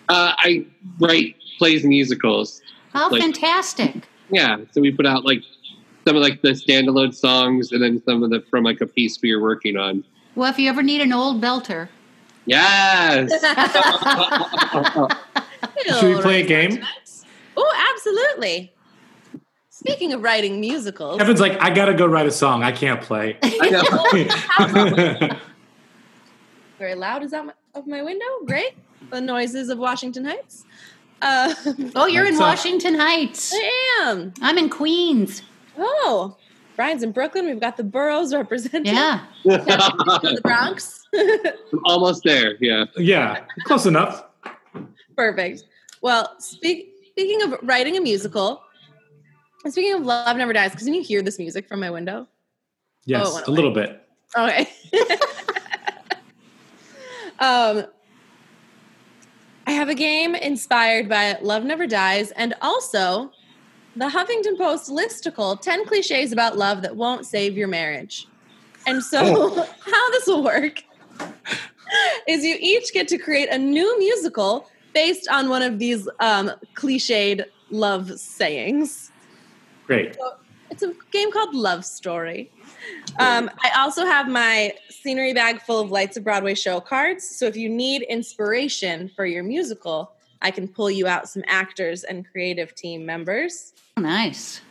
Uh, 0.10 0.34
I 0.38 0.66
write 1.00 1.36
plays 1.58 1.82
and 1.84 1.90
musicals. 1.90 2.62
How 2.94 3.10
Like- 3.10 3.22
fantastic! 3.22 4.08
Yeah. 4.32 4.58
So 4.72 4.82
we 4.82 4.92
put 4.92 5.06
out 5.06 5.26
like 5.26 5.44
some 6.06 6.16
of 6.16 6.22
like 6.22 6.42
the 6.42 6.50
standalone 6.50 7.14
songs 7.14 7.72
and 7.72 7.82
then 7.82 8.02
some 8.06 8.24
of 8.24 8.30
the 8.30 8.42
from 8.50 8.64
like 8.64 8.82
a 8.82 8.88
piece 8.88 9.22
we 9.22 9.36
were 9.36 9.42
working 9.42 9.78
on. 9.78 10.04
Well, 10.36 10.50
if 10.50 10.60
you 10.60 10.70
ever 10.70 10.84
need 10.84 11.02
an 11.02 11.14
old 11.14 11.42
belter, 11.42 11.88
Yes. 12.46 13.32
Should 16.00 16.16
we 16.16 16.22
play 16.22 16.44
a 16.44 16.46
game? 16.46 16.86
Oh, 17.58 17.94
absolutely. 17.94 18.72
Speaking 19.70 20.14
of 20.14 20.24
writing 20.24 20.60
musicals, 20.60 21.18
Kevin's 21.18 21.40
like, 21.40 21.60
I 21.62 21.70
gotta 21.70 21.94
go 21.94 22.06
write 22.06 22.28
a 22.28 22.32
song. 22.32 22.64
I 22.64 22.72
can't 22.72 23.02
play. 23.02 23.38
very 26.80 26.96
loud 26.96 27.24
is 27.24 27.34
out 27.34 27.48
my, 27.48 27.54
of 27.74 27.88
my 27.88 28.02
window. 28.02 28.26
Great. 28.46 28.74
The 29.12 29.22
noises 29.22 29.70
of 29.70 29.78
Washington 29.78 30.26
Heights. 30.26 30.66
Uh, 31.22 31.54
oh, 31.96 32.08
you're 32.08 32.26
in 32.26 32.36
That's, 32.36 32.42
Washington 32.42 32.96
Heights. 32.96 33.54
I 33.54 34.04
am. 34.04 34.34
I'm 34.42 34.58
in 34.58 34.70
Queens. 34.70 35.42
Oh, 35.78 36.38
Brian's 36.76 37.04
in 37.04 37.12
Brooklyn. 37.12 37.46
We've 37.46 37.60
got 37.60 37.78
the 37.78 37.84
boroughs 37.84 38.34
represented. 38.34 38.88
Yeah. 38.88 39.26
the 39.44 40.40
Bronx. 40.44 41.04
I'm 41.16 41.80
almost 41.86 42.24
there. 42.24 42.56
Yeah. 42.60 42.86
Yeah, 42.98 43.46
close 43.64 43.86
enough. 43.86 44.26
Perfect. 45.16 45.64
Well, 46.02 46.36
speak, 46.40 46.94
speaking 47.12 47.42
of 47.44 47.58
writing 47.64 47.96
a 47.98 48.02
musical, 48.02 48.62
speaking 49.68 49.94
of 49.94 50.02
Love 50.02 50.38
Never 50.38 50.54
Dies, 50.54 50.72
because 50.72 50.86
can 50.86 50.94
you 50.94 51.04
hear 51.04 51.22
this 51.22 51.40
music 51.40 51.68
from 51.68 51.80
my 51.80 51.90
window? 51.90 52.28
Yes, 53.06 53.26
Oh, 53.26 53.32
it 53.32 53.34
went 53.36 53.48
a 53.48 53.52
little 53.52 53.72
bit. 53.72 54.02
Okay. 54.38 54.70
um, 57.40 57.86
I 59.68 59.72
have 59.72 59.90
a 59.90 59.96
game 59.96 60.36
inspired 60.36 61.08
by 61.10 61.38
Love 61.42 61.64
Never 61.64 61.88
Dies 61.88 62.32
and 62.32 62.54
also 62.62 63.32
the 63.96 64.06
Huffington 64.06 64.58
Post 64.58 64.90
listicle 64.90 65.60
10 65.60 65.86
cliches 65.86 66.32
about 66.32 66.58
love 66.58 66.82
that 66.82 66.96
won't 66.96 67.26
save 67.26 67.58
your 67.58 67.68
marriage. 67.68 68.28
And 68.86 69.04
so, 69.04 69.20
Oh. 69.24 69.70
how 69.92 70.12
this 70.12 70.28
will 70.28 70.44
work 70.44 70.84
is 72.28 72.44
you 72.44 72.58
each 72.60 72.94
get 72.94 73.08
to 73.10 73.18
create 73.18 73.50
a 73.50 73.58
new 73.58 73.98
musical 74.00 74.68
based 74.94 75.28
on 75.30 75.50
one 75.50 75.62
of 75.62 75.80
these 75.80 76.08
um, 76.20 76.52
cliched 76.76 77.44
love 77.70 78.20
sayings. 78.20 79.12
Great. 79.88 80.16
So 80.16 80.34
it's 80.72 80.84
a 80.84 80.94
game 81.12 81.32
called 81.32 81.54
Love 81.54 81.86
Story. 81.86 82.52
Um, 83.20 83.50
I 83.64 83.72
also 83.80 84.06
have 84.06 84.28
my 84.28 84.74
scenery 84.90 85.34
bag 85.34 85.62
full 85.62 85.80
of 85.80 85.92
Lights 85.92 86.18
of 86.18 86.24
Broadway 86.24 86.56
show 86.56 86.80
cards. 86.80 87.28
So 87.28 87.46
if 87.46 87.56
you 87.56 87.70
need 87.70 88.02
inspiration 88.04 89.10
for 89.16 89.26
your 89.26 89.44
musical, 89.44 90.15
I 90.42 90.52
can 90.52 90.68
pull 90.68 90.92
you 90.92 91.08
out 91.08 91.28
some 91.30 91.44
actors 91.48 92.04
and 92.04 92.26
creative 92.30 92.76
team 92.76 93.06
members. 93.06 93.74
Nice. 93.98 94.62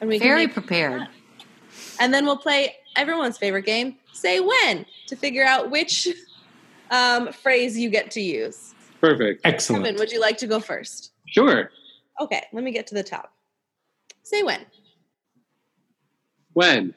And 0.00 0.08
we 0.08 0.18
can 0.18 0.28
Very 0.28 0.46
make- 0.46 0.54
prepared. 0.54 1.08
And 2.00 2.12
then 2.12 2.24
we'll 2.26 2.36
play 2.36 2.76
everyone's 2.96 3.38
favorite 3.38 3.64
game, 3.66 3.96
Say 4.12 4.40
When, 4.40 4.86
to 5.08 5.16
figure 5.16 5.44
out 5.44 5.70
which 5.70 6.08
um, 6.90 7.32
phrase 7.32 7.78
you 7.78 7.90
get 7.90 8.10
to 8.12 8.20
use. 8.20 8.74
Perfect. 9.00 9.42
Excellent. 9.44 9.84
Kevin, 9.84 9.98
would 9.98 10.10
you 10.10 10.20
like 10.20 10.38
to 10.38 10.46
go 10.46 10.58
first? 10.60 11.12
Sure. 11.26 11.70
Okay, 12.20 12.42
let 12.52 12.64
me 12.64 12.70
get 12.72 12.86
to 12.88 12.94
the 12.94 13.02
top. 13.02 13.32
Say 14.22 14.42
when. 14.42 14.64
When? 16.54 16.94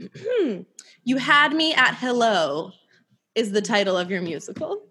Hmm. 0.00 0.62
You 1.04 1.18
had 1.18 1.52
me 1.52 1.74
at 1.74 1.94
hello 1.94 2.72
is 3.34 3.52
the 3.52 3.62
title 3.62 3.96
of 3.96 4.10
your 4.10 4.22
musical. 4.22 4.82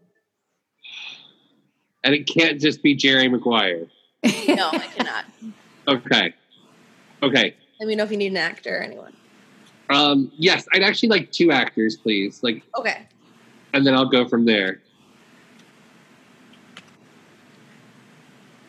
And 2.04 2.16
it 2.16 2.28
can't 2.28 2.60
just 2.60 2.82
be 2.82 2.96
Jerry 2.96 3.28
Maguire. 3.28 3.88
No, 4.24 4.70
I 4.72 4.88
cannot. 4.96 5.26
Okay. 5.88 6.34
Okay. 7.24 7.56
Let 7.80 7.88
me 7.88 7.96
know 7.96 8.04
if 8.04 8.12
you 8.12 8.18
need 8.18 8.32
an 8.32 8.38
actor 8.38 8.78
or 8.78 8.82
anyone. 8.82 9.14
Um, 9.90 10.32
yes, 10.36 10.66
I'd 10.74 10.84
actually 10.84 11.10
like 11.10 11.32
two 11.32 11.52
actors, 11.52 11.98
please. 11.98 12.42
Like, 12.44 12.64
Okay. 12.78 13.08
and 13.74 13.86
then 13.86 13.94
I'll 13.94 14.10
go 14.10 14.28
from 14.28 14.46
there. 14.46 14.82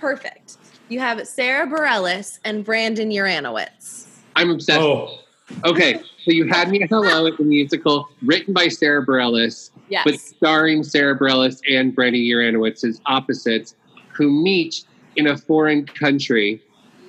Perfect. 0.00 0.56
You 0.88 0.98
have 0.98 1.26
Sara 1.26 1.66
Bareilles 1.66 2.38
and 2.44 2.64
Brandon 2.64 3.10
Uranowitz. 3.10 4.08
I'm 4.36 4.50
obsessed. 4.50 4.80
Oh. 4.80 5.20
Okay, 5.64 6.00
so 6.24 6.30
you 6.30 6.46
had 6.46 6.68
me 6.70 6.82
at 6.82 6.88
hello 6.88 7.26
at 7.26 7.36
the 7.36 7.44
musical, 7.44 8.08
written 8.22 8.54
by 8.54 8.68
Sara 8.68 9.04
Bareilles, 9.04 9.70
Yes. 9.88 10.02
but 10.04 10.20
starring 10.20 10.84
Sara 10.84 11.18
Bareilles 11.18 11.60
and 11.68 11.94
Brandy 11.94 12.28
Uranowitz 12.30 12.84
as 12.84 13.00
opposites, 13.06 13.74
who 14.14 14.30
meet 14.30 14.84
in 15.16 15.26
a 15.26 15.36
foreign 15.36 15.84
country, 15.86 16.62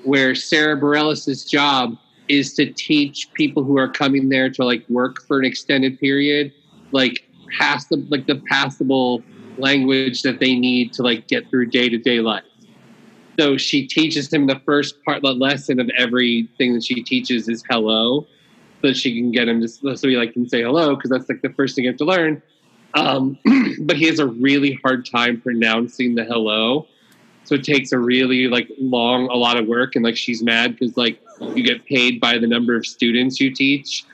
where 0.03 0.33
Sara 0.33 0.79
Bareilles' 0.79 1.47
job 1.47 1.95
is 2.27 2.53
to 2.55 2.71
teach 2.73 3.31
people 3.33 3.63
who 3.63 3.77
are 3.77 3.89
coming 3.89 4.29
there 4.29 4.49
to 4.49 4.63
like 4.65 4.83
work 4.89 5.21
for 5.27 5.37
an 5.39 5.45
extended 5.45 5.99
period, 5.99 6.51
like 6.91 7.29
pass 7.57 7.85
the 7.87 7.97
like 8.09 8.25
the 8.27 8.41
passable 8.49 9.21
language 9.57 10.23
that 10.23 10.39
they 10.39 10.55
need 10.55 10.91
to 10.93 11.03
like 11.03 11.27
get 11.27 11.47
through 11.49 11.67
day 11.67 11.89
to 11.89 11.97
day 11.97 12.19
life. 12.19 12.43
So 13.39 13.57
she 13.57 13.87
teaches 13.87 14.31
him 14.31 14.47
the 14.47 14.59
first 14.65 15.03
part, 15.03 15.21
the 15.21 15.33
lesson 15.33 15.79
of 15.79 15.89
everything 15.97 16.73
that 16.73 16.83
she 16.83 17.03
teaches 17.03 17.49
is 17.49 17.63
hello, 17.69 18.27
that 18.83 18.95
she 18.95 19.19
can 19.19 19.31
get 19.31 19.47
him 19.47 19.61
to 19.61 19.67
so 19.67 20.07
he 20.07 20.15
like 20.15 20.33
can 20.33 20.47
say 20.47 20.61
hello 20.61 20.95
because 20.95 21.09
that's 21.09 21.27
like 21.27 21.41
the 21.41 21.49
first 21.49 21.75
thing 21.75 21.85
you 21.85 21.91
have 21.91 21.97
to 21.97 22.05
learn. 22.05 22.41
Um, 22.93 23.39
but 23.81 23.97
he 23.97 24.05
has 24.05 24.19
a 24.19 24.27
really 24.27 24.79
hard 24.83 25.05
time 25.05 25.41
pronouncing 25.41 26.13
the 26.13 26.23
hello, 26.23 26.87
so 27.45 27.55
it 27.55 27.63
takes 27.63 27.91
a 27.91 27.97
really 27.97 28.47
like 28.47 28.69
long, 28.77 29.27
a 29.29 29.35
lot 29.35 29.57
of 29.57 29.67
work, 29.67 29.95
and 29.95 30.05
like 30.05 30.15
she's 30.15 30.43
mad 30.43 30.77
because 30.77 30.95
like 30.95 31.19
you 31.55 31.63
get 31.63 31.85
paid 31.85 32.21
by 32.21 32.37
the 32.37 32.47
number 32.47 32.75
of 32.75 32.85
students 32.85 33.39
you 33.39 33.53
teach, 33.53 34.05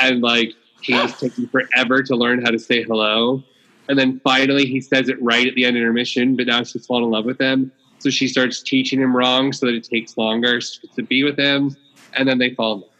and 0.00 0.22
like 0.22 0.52
he's 0.80 1.16
taking 1.18 1.46
forever 1.48 2.02
to 2.02 2.16
learn 2.16 2.42
how 2.42 2.50
to 2.50 2.58
say 2.58 2.82
hello. 2.82 3.42
And 3.88 3.98
then 3.98 4.20
finally, 4.20 4.64
he 4.64 4.80
says 4.80 5.08
it 5.08 5.20
right 5.20 5.46
at 5.46 5.54
the 5.54 5.64
end 5.64 5.76
of 5.76 5.80
intermission, 5.80 6.36
but 6.36 6.46
now 6.46 6.62
she's 6.62 6.86
fallen 6.86 7.04
in 7.04 7.10
love 7.10 7.24
with 7.24 7.40
him. 7.40 7.72
So 7.98 8.10
she 8.10 8.26
starts 8.26 8.62
teaching 8.62 9.00
him 9.00 9.16
wrong 9.16 9.52
so 9.52 9.66
that 9.66 9.74
it 9.74 9.84
takes 9.84 10.16
longer 10.16 10.60
to 10.60 11.02
be 11.02 11.24
with 11.24 11.38
him. 11.38 11.76
And 12.14 12.28
then 12.28 12.38
they 12.38 12.54
fall 12.54 12.74
in 12.74 12.80
love. 12.80 12.91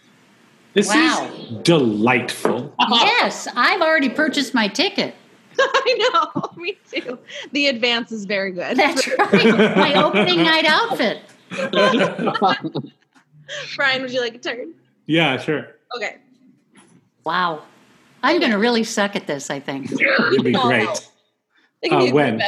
This 0.75 0.89
Wow. 0.89 1.31
is 1.33 1.49
delightful. 1.65 2.75
yes, 2.91 3.47
I've 3.57 3.83
already 3.83 4.09
purchased 4.09 4.55
my 4.55 4.69
ticket. 4.69 5.15
I 5.59 6.31
know, 6.35 6.51
me 6.57 6.79
too. 6.91 7.19
The 7.53 7.67
advance 7.67 8.11
is 8.11 8.25
very 8.25 8.53
good. 8.53 8.77
That's 8.77 9.07
right. 9.19 9.77
My 9.77 10.03
opening 10.03 10.39
night 10.43 10.65
outfit. 10.65 11.21
Brian, 13.77 14.03
would 14.03 14.13
you 14.13 14.21
like 14.21 14.35
a 14.35 14.39
turn? 14.39 14.73
Yeah, 15.07 15.37
sure. 15.39 15.69
Okay. 15.97 16.17
Wow. 17.25 17.63
I'm 18.23 18.39
going 18.41 18.53
to 18.53 18.59
really 18.59 18.85
suck 18.85 19.15
at 19.17 19.27
this, 19.27 19.51
I 19.51 19.61
think. 19.61 19.91
It'd 19.93 20.43
be 20.45 20.53
great. 20.53 20.89
They 21.83 21.89
can 21.89 21.99
Uh, 22.01 22.05
be 22.07 22.13
when? 22.13 22.43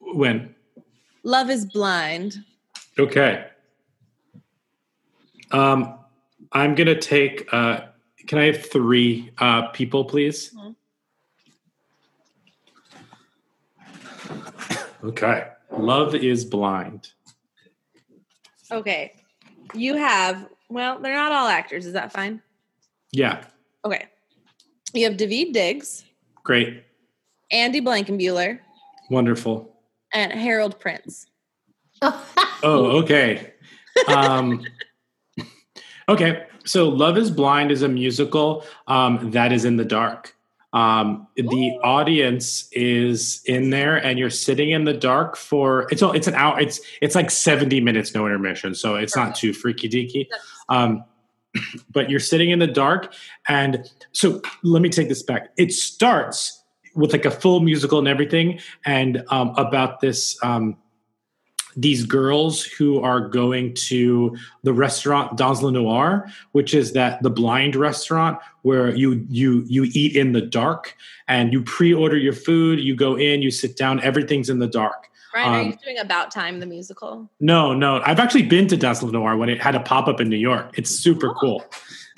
When? 0.00 0.54
Love 1.22 1.48
is 1.48 1.64
blind. 1.64 2.44
Okay. 2.98 3.46
Um, 5.52 5.94
I'm 6.54 6.74
gonna 6.74 6.98
take. 6.98 7.52
Uh, 7.52 7.80
can 8.26 8.38
I 8.38 8.44
have 8.44 8.64
three 8.66 9.30
uh, 9.38 9.68
people, 9.68 10.04
please? 10.04 10.54
Okay. 15.02 15.48
Love 15.70 16.14
is 16.14 16.44
blind. 16.44 17.10
Okay. 18.70 19.12
You 19.74 19.96
have, 19.96 20.48
well, 20.70 20.98
they're 21.00 21.14
not 21.14 21.32
all 21.32 21.48
actors. 21.48 21.84
Is 21.84 21.92
that 21.92 22.12
fine? 22.12 22.40
Yeah. 23.12 23.44
Okay. 23.84 24.06
You 24.94 25.04
have 25.10 25.18
Daveed 25.18 25.52
Diggs, 25.52 26.04
Great. 26.44 26.84
Andy 27.50 27.80
Blankenbuehler, 27.80 28.60
Wonderful. 29.10 29.76
and 30.12 30.32
Harold 30.32 30.78
Prince. 30.78 31.26
Oh, 32.00 33.00
okay. 33.02 33.52
Um, 34.08 34.64
okay. 36.08 36.46
So, 36.64 36.88
Love 36.88 37.18
is 37.18 37.30
Blind 37.30 37.70
is 37.70 37.82
a 37.82 37.88
musical 37.88 38.64
um, 38.86 39.30
that 39.32 39.52
is 39.52 39.64
in 39.64 39.76
the 39.76 39.84
dark. 39.84 40.34
Um, 40.74 41.28
the 41.36 41.78
audience 41.84 42.68
is 42.72 43.40
in 43.46 43.70
there, 43.70 43.96
and 43.96 44.18
you're 44.18 44.28
sitting 44.28 44.70
in 44.70 44.84
the 44.84 44.92
dark 44.92 45.36
for 45.36 45.86
it's 45.92 46.02
it's 46.02 46.26
an 46.26 46.34
hour. 46.34 46.58
It's 46.58 46.80
it's 47.00 47.14
like 47.14 47.30
70 47.30 47.80
minutes, 47.80 48.12
no 48.12 48.26
intermission, 48.26 48.74
so 48.74 48.96
it's 48.96 49.14
not 49.14 49.36
too 49.36 49.52
freaky 49.52 49.88
deaky. 49.88 50.26
Um, 50.68 51.04
but 51.92 52.10
you're 52.10 52.18
sitting 52.18 52.50
in 52.50 52.58
the 52.58 52.66
dark, 52.66 53.14
and 53.48 53.88
so 54.10 54.42
let 54.64 54.82
me 54.82 54.88
take 54.88 55.08
this 55.08 55.22
back. 55.22 55.50
It 55.56 55.72
starts 55.72 56.64
with 56.96 57.12
like 57.12 57.24
a 57.24 57.30
full 57.30 57.60
musical 57.60 58.00
and 58.00 58.08
everything, 58.08 58.58
and 58.84 59.22
um, 59.28 59.50
about 59.56 60.00
this. 60.00 60.36
Um, 60.42 60.76
these 61.76 62.04
girls 62.04 62.62
who 62.62 63.00
are 63.00 63.28
going 63.28 63.74
to 63.74 64.36
the 64.62 64.72
restaurant 64.72 65.36
Dans 65.36 65.62
le 65.62 65.72
Noir, 65.72 66.28
which 66.52 66.74
is 66.74 66.92
that 66.92 67.22
the 67.22 67.30
blind 67.30 67.76
restaurant 67.76 68.38
where 68.62 68.94
you 68.94 69.26
you 69.28 69.64
you 69.66 69.84
eat 69.92 70.16
in 70.16 70.32
the 70.32 70.40
dark 70.40 70.96
and 71.28 71.52
you 71.52 71.62
pre-order 71.62 72.16
your 72.16 72.32
food, 72.32 72.80
you 72.80 72.94
go 72.94 73.16
in, 73.16 73.42
you 73.42 73.50
sit 73.50 73.76
down, 73.76 74.00
everything's 74.00 74.48
in 74.50 74.58
the 74.58 74.68
dark. 74.68 75.08
Brian, 75.32 75.52
are 75.52 75.60
Um, 75.60 75.66
you 75.66 75.76
doing 75.84 75.98
About 75.98 76.30
Time, 76.30 76.60
the 76.60 76.66
musical? 76.66 77.28
No, 77.40 77.74
no, 77.74 78.00
I've 78.04 78.20
actually 78.20 78.44
been 78.44 78.68
to 78.68 78.76
Dans 78.76 79.02
le 79.02 79.10
Noir 79.10 79.36
when 79.36 79.48
it 79.48 79.60
had 79.60 79.74
a 79.74 79.80
pop 79.80 80.06
up 80.06 80.20
in 80.20 80.28
New 80.28 80.36
York. 80.36 80.78
It's 80.78 80.90
super 80.90 81.34
cool. 81.34 81.64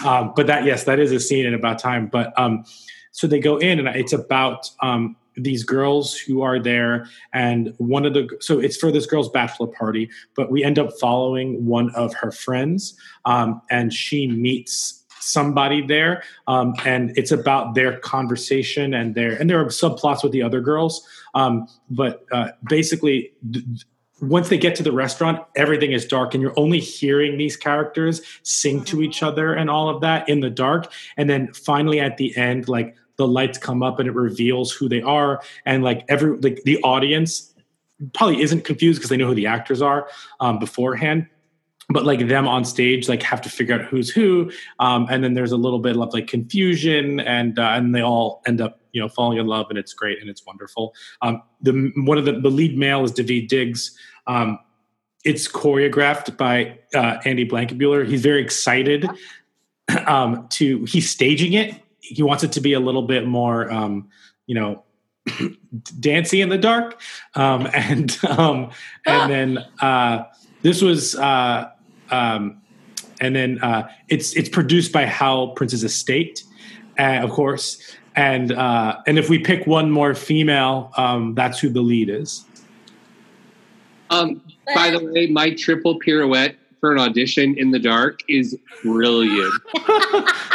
Um, 0.05 0.33
but 0.37 0.47
that 0.49 0.65
yes, 0.65 0.85
that 0.85 0.99
is 1.01 1.13
a 1.13 1.21
scene 1.21 1.47
in 1.47 1.55
about 1.55 1.79
time. 1.79 2.09
But 2.09 2.39
um, 2.39 2.65
so 3.13 3.27
they 3.27 3.41
go 3.41 3.57
in 3.57 3.79
and 3.79 3.89
it's 3.97 4.13
about 4.13 4.71
um, 4.83 5.17
these 5.37 5.65
girls 5.65 6.17
who 6.17 6.43
are 6.43 6.59
there 6.59 7.07
and 7.33 7.75
one 7.79 8.07
of 8.07 8.15
the 8.15 8.29
so 8.41 8.59
it's 8.59 8.77
for 8.77 8.91
this 8.91 9.07
girl's 9.07 9.29
bachelor 9.29 9.67
party 9.67 10.09
but 10.35 10.51
we 10.51 10.65
end 10.65 10.79
up 10.79 10.91
following 10.99 11.65
one 11.67 11.91
of 11.95 12.15
her 12.15 12.31
friends 12.31 12.99
um, 13.25 13.61
and 13.71 13.93
she 13.93 14.27
meets 14.27 15.05
somebody 15.21 15.85
there 15.85 16.23
um, 16.47 16.75
and 16.85 17.17
it's 17.17 17.33
about 17.33 17.75
their 17.75 17.99
conversation 17.99 18.95
and 18.95 19.15
their 19.15 19.33
and 19.33 19.51
there 19.51 19.61
are 19.61 19.67
subplots 19.67 20.23
with 20.23 20.33
the 20.33 20.43
other 20.43 20.61
girls 20.61 21.07
um, 21.35 21.67
but 21.91 22.25
uh, 22.33 22.49
basically 22.69 23.33
th- 23.53 23.65
once 24.23 24.49
they 24.49 24.57
get 24.57 24.75
to 24.75 24.83
the 24.83 24.93
restaurant, 24.93 25.45
everything 25.57 25.93
is 25.93 26.07
dark, 26.07 26.33
and 26.33 26.43
you're 26.43 26.59
only 26.59 26.81
hearing 26.81 27.37
these 27.37 27.57
characters 27.57 28.23
sing 28.43 28.83
to 28.85 29.03
each 29.03 29.23
other 29.23 29.53
and 29.53 29.69
all 29.69 29.89
of 29.89 30.01
that 30.01 30.27
in 30.29 30.41
the 30.41 30.49
dark. 30.49 30.91
And 31.17 31.29
then 31.29 31.53
finally, 31.53 32.01
at 32.01 32.17
the 32.17 32.35
end, 32.37 32.69
like 32.69 32.97
the 33.17 33.27
lights 33.27 33.59
come 33.59 33.83
up 33.83 33.99
and 33.99 34.09
it 34.09 34.15
reveals 34.15 34.73
who 34.73 34.89
they 34.89 35.03
are, 35.03 35.43
and 35.65 35.83
like 35.83 36.05
every 36.09 36.37
like 36.39 36.63
the 36.65 36.79
audience 36.83 37.55
probably 38.15 38.43
isn't 38.43 38.65
confused 38.65 38.99
because 38.99 39.11
they 39.11 39.17
know 39.17 39.27
who 39.27 39.35
the 39.35 39.47
actors 39.47 39.83
are 39.83 40.09
um, 40.41 40.59
beforehand. 40.59 41.27
But 41.89 42.05
like 42.05 42.27
them 42.27 42.49
on 42.49 42.65
stage 42.65 43.09
like 43.09 43.23
have 43.23 43.41
to 43.43 43.49
figure 43.49 43.77
out 43.77 43.83
who's 43.83 44.11
who 44.11 44.51
um, 44.81 45.07
and 45.09 45.23
then 45.23 45.35
there's 45.35 45.53
a 45.53 45.57
little 45.57 45.79
bit 45.79 45.97
of 45.97 46.13
like 46.13 46.27
confusion 46.27 47.21
and 47.21 47.61
uh, 47.61 47.75
and 47.75 47.95
they 47.95 48.03
all 48.03 48.43
end 48.45 48.61
up 48.61 48.81
you 48.91 49.01
know 49.01 49.09
falling 49.09 49.39
in 49.39 49.47
love 49.47 49.67
and 49.69 49.79
it's 49.79 49.93
great 49.93 50.21
and 50.21 50.29
it's 50.29 50.45
wonderful. 50.45 50.95
Um, 51.23 51.43
the 51.61 51.93
one 51.99 52.19
of 52.19 52.25
the, 52.25 52.41
the 52.41 52.51
lead 52.51 52.77
male 52.77 53.05
is 53.05 53.13
daveed 53.13 53.47
diggs. 53.47 53.97
Um, 54.27 54.59
it's 55.25 55.47
choreographed 55.47 56.37
by 56.37 56.77
uh, 56.93 57.19
andy 57.25 57.47
blankenbuehler. 57.47 58.05
He's 58.05 58.23
very 58.23 58.43
excited 58.43 59.09
um, 60.07 60.49
to 60.51 60.85
he's 60.87 61.09
staging 61.09 61.53
it 61.53 61.81
he 62.09 62.23
wants 62.23 62.45
it 62.45 62.53
to 62.53 62.61
be 62.61 62.73
a 62.73 62.81
little 62.81 63.03
bit 63.03 63.27
more 63.27 63.71
um, 63.71 64.09
you 64.47 64.55
know 64.55 64.83
dancing 66.01 66.41
in 66.41 66.49
the 66.49 66.59
dark 66.59 67.01
um, 67.35 67.69
and 67.75 68.19
um, 68.25 68.71
and 69.07 69.31
then 69.31 69.59
uh, 69.81 70.25
this 70.63 70.83
was 70.83 71.15
uh, 71.17 71.71
um, 72.11 72.61
and 73.21 73.35
then 73.35 73.59
uh, 73.63 73.89
it's 74.09 74.35
it's 74.35 74.49
produced 74.49 74.93
by 74.93 75.03
Hal 75.03 75.49
Prince's 75.49 75.85
estate, 75.85 76.43
uh, 76.99 77.21
of 77.23 77.31
course. 77.31 77.81
And 78.15 78.53
uh, 78.53 78.99
and 79.07 79.19
if 79.19 79.29
we 79.29 79.39
pick 79.39 79.67
one 79.67 79.91
more 79.91 80.15
female, 80.15 80.93
um, 80.97 81.35
that's 81.35 81.59
who 81.59 81.69
the 81.69 81.83
lead 81.83 82.09
is. 82.09 82.45
Um, 84.11 84.41
by 84.75 84.91
the 84.91 85.05
way, 85.05 85.27
my 85.27 85.55
triple 85.55 85.99
pirouette 85.99 86.57
for 86.81 86.93
an 86.93 86.99
audition 86.99 87.57
in 87.59 87.71
the 87.71 87.79
dark 87.79 88.21
is 88.29 88.57
brilliant. 88.83 89.53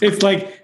it's 0.00 0.22
like 0.22 0.60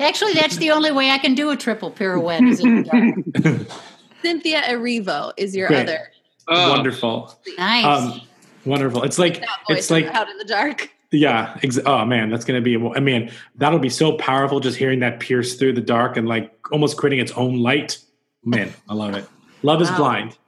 Actually, 0.00 0.32
that's 0.34 0.56
the 0.58 0.70
only 0.70 0.92
way 0.92 1.10
I 1.10 1.18
can 1.18 1.34
do 1.34 1.50
a 1.50 1.56
triple 1.56 1.90
pirouette. 1.90 2.42
Is 2.48 2.60
in 2.60 2.82
the 2.82 3.24
dark. 3.34 3.70
Cynthia 4.22 4.62
Erivo 4.62 5.32
is 5.36 5.56
your 5.56 5.68
Great. 5.68 5.88
other. 5.88 6.10
wonderful. 6.48 7.34
Nice. 7.56 7.84
Um, 7.84 8.20
wonderful. 8.64 9.02
It's 9.02 9.18
like 9.18 9.44
it's 9.68 9.90
like 9.90 10.06
out 10.06 10.28
in 10.28 10.38
the 10.38 10.44
dark. 10.44 10.90
Yeah. 11.10 11.58
Ex- 11.62 11.80
oh 11.84 12.04
man, 12.04 12.30
that's 12.30 12.44
gonna 12.44 12.60
be. 12.60 12.76
I 12.76 13.00
mean, 13.00 13.30
that'll 13.56 13.78
be 13.78 13.88
so 13.88 14.16
powerful. 14.18 14.60
Just 14.60 14.76
hearing 14.76 15.00
that 15.00 15.20
pierce 15.20 15.56
through 15.56 15.72
the 15.72 15.80
dark 15.80 16.16
and 16.16 16.28
like 16.28 16.52
almost 16.70 16.96
creating 16.96 17.18
its 17.18 17.32
own 17.32 17.58
light. 17.58 17.98
Man, 18.44 18.72
I 18.88 18.94
love 18.94 19.14
it. 19.14 19.26
Love 19.62 19.82
is 19.82 19.90
blind. 19.90 20.38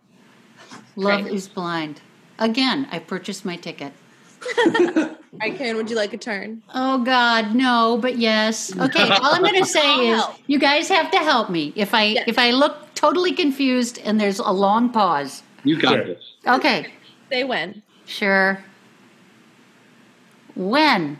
Love 0.94 1.26
is 1.26 1.48
blind. 1.48 2.00
Again, 2.38 2.86
I 2.92 3.00
purchased 3.00 3.44
my 3.44 3.56
ticket. 3.56 3.92
All 4.66 5.16
right, 5.40 5.56
Karen, 5.56 5.76
would 5.76 5.90
you 5.90 5.96
like 5.96 6.12
a 6.12 6.18
turn? 6.18 6.62
Oh 6.74 7.02
God, 7.04 7.54
no, 7.54 7.98
but 8.00 8.18
yes. 8.18 8.74
Okay, 8.80 9.02
all 9.02 9.34
I'm 9.34 9.42
going 9.42 9.62
to 9.62 9.66
say 9.66 10.08
is 10.08 10.22
you 10.46 10.58
guys 10.58 10.88
have 10.88 11.10
to 11.10 11.18
help 11.18 11.50
me. 11.50 11.72
If 11.76 11.94
I 11.94 12.16
if 12.26 12.38
I 12.38 12.50
look 12.50 12.94
totally 12.94 13.32
confused 13.32 13.98
and 14.04 14.20
there's 14.20 14.38
a 14.38 14.50
long 14.50 14.90
pause. 14.90 15.42
You 15.64 15.80
got 15.80 16.06
this. 16.06 16.22
Okay, 16.46 16.92
Say 17.30 17.44
when. 17.44 17.82
sure. 18.06 18.62
When? 20.54 21.18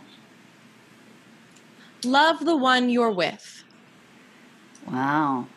Love 2.03 2.43
the 2.45 2.57
one 2.57 2.89
you're 2.89 3.11
with. 3.11 3.63
Wow. 4.87 5.47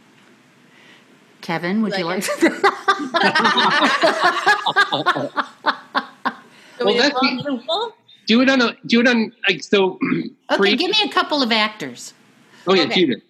Kevin, 1.41 1.83
would 1.83 1.97
you 1.97 2.05
like? 2.05 2.25
So 6.79 6.85
Well, 6.87 6.95
we 6.95 7.01
that's 7.01 7.15
love 7.15 7.45
the- 7.45 7.93
Do 8.27 8.41
it 8.41 8.49
on 8.49 8.61
a 8.63 8.77
do 8.87 9.01
it 9.01 9.07
on 9.09 9.33
like 9.49 9.63
so. 9.63 9.99
okay, 10.51 10.57
pre- 10.57 10.77
give 10.77 10.91
me 10.91 10.99
a 11.05 11.09
couple 11.13 11.43
of 11.43 11.53
actors. 11.53 12.15
oh 12.67 12.75
yeah, 12.75 12.83
Okay. 12.85 13.01
Judith. 13.01 13.23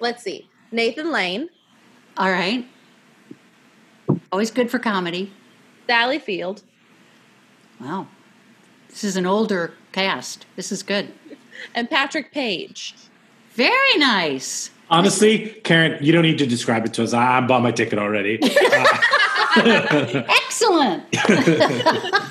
Let's 0.00 0.22
see. 0.22 0.48
Nathan 0.70 1.10
Lane, 1.10 1.48
All 2.16 2.30
right. 2.30 2.66
Always 4.30 4.50
good 4.50 4.70
for 4.70 4.78
comedy. 4.78 5.32
Sally 5.86 6.18
Field, 6.18 6.62
Wow. 7.80 8.06
This 8.88 9.02
is 9.04 9.16
an 9.16 9.24
older 9.26 9.72
cast. 9.92 10.44
This 10.56 10.70
is 10.72 10.82
good. 10.82 11.12
and 11.74 11.88
Patrick 11.88 12.32
Page. 12.32 12.94
Very 13.52 13.96
nice. 13.96 14.70
Honestly, 14.90 15.60
Karen, 15.64 15.98
you 16.02 16.12
don't 16.12 16.22
need 16.22 16.38
to 16.38 16.46
describe 16.46 16.84
it 16.86 16.94
to 16.94 17.02
us. 17.02 17.12
I, 17.12 17.38
I 17.38 17.40
bought 17.40 17.62
my 17.62 17.70
ticket 17.72 17.98
already. 17.98 18.38
Uh, 18.70 18.86
Excellent. 20.28 21.04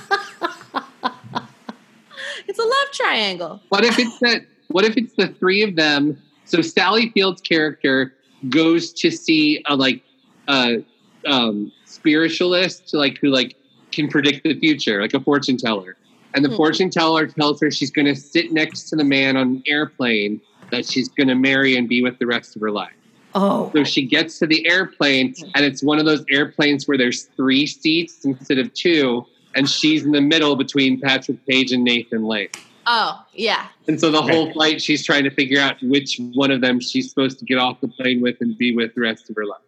It's 2.48 2.60
a 2.60 2.64
love 2.64 2.92
triangle. 2.94 3.62
What 3.70 3.84
if 3.84 4.00
it's 4.00 4.18
that? 4.20 4.42
What 4.70 4.86
if 4.86 4.96
it's 4.98 5.14
the 5.18 5.28
three 5.28 5.64
of 5.64 5.76
them? 5.76 6.18
So 6.46 6.62
Sally 6.62 7.10
Field's 7.14 7.42
character 7.42 8.14
goes 8.50 8.94
to 8.94 9.12
see 9.12 9.64
a 9.68 9.76
like 9.76 10.02
a 10.48 10.84
um, 11.26 11.72
spiritualist, 11.86 12.94
like 12.94 13.18
who 13.22 13.30
like 13.30 13.56
can 13.92 14.08
predict 14.08 14.44
the 14.44 14.58
future, 14.60 15.02
like 15.02 15.14
a 15.14 15.20
fortune 15.20 15.58
teller. 15.58 15.98
And 16.34 16.46
the 16.46 16.50
Hmm. 16.50 16.56
fortune 16.56 16.90
teller 16.90 17.28
tells 17.28 17.60
her 17.62 17.72
she's 17.72 17.92
going 17.92 18.06
to 18.06 18.16
sit 18.16 18.52
next 18.52 18.90
to 18.90 18.96
the 18.96 19.04
man 19.04 19.36
on 19.36 19.48
an 19.48 19.64
airplane 19.68 20.40
that 20.72 20.86
she's 20.88 21.10
going 21.10 21.28
to 21.28 21.36
marry 21.36 21.76
and 21.78 21.88
be 21.90 22.02
with 22.02 22.18
the 22.20 22.28
rest 22.28 22.56
of 22.56 22.62
her 22.62 22.72
life. 22.72 22.92
Oh. 23.40 23.70
So 23.76 23.84
she 23.84 24.04
gets 24.08 24.40
to 24.40 24.48
the 24.48 24.68
airplane, 24.68 25.36
and 25.54 25.64
it's 25.64 25.84
one 25.84 26.00
of 26.00 26.06
those 26.06 26.26
airplanes 26.32 26.88
where 26.88 26.98
there's 26.98 27.26
three 27.36 27.68
seats 27.68 28.26
instead 28.26 28.58
of 28.58 28.74
two, 28.74 29.26
and 29.54 29.70
she's 29.70 30.04
in 30.04 30.12
the 30.12 30.22
middle 30.22 30.56
between 30.56 31.00
Patrick 31.00 31.46
Page 31.46 31.72
and 31.72 31.84
Nathan 31.84 32.24
Lane. 32.24 32.50
Oh, 32.88 33.24
yeah. 33.34 33.68
And 33.88 34.00
so 34.00 34.10
the 34.10 34.24
whole 34.24 34.52
flight, 34.54 34.82
she's 34.82 35.06
trying 35.06 35.24
to 35.26 35.30
figure 35.30 35.60
out 35.62 35.76
which 35.84 36.20
one 36.34 36.50
of 36.50 36.62
them 36.62 36.80
she's 36.80 37.10
supposed 37.10 37.38
to 37.38 37.46
get 37.46 37.60
off 37.60 37.80
the 37.80 37.90
plane 37.90 38.22
with 38.22 38.38
and 38.42 38.58
be 38.58 38.76
with 38.76 38.96
the 38.96 39.02
rest 39.02 39.30
of 39.30 39.36
her 39.36 39.46
life. 39.46 39.62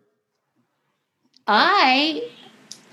I, 1.45 2.27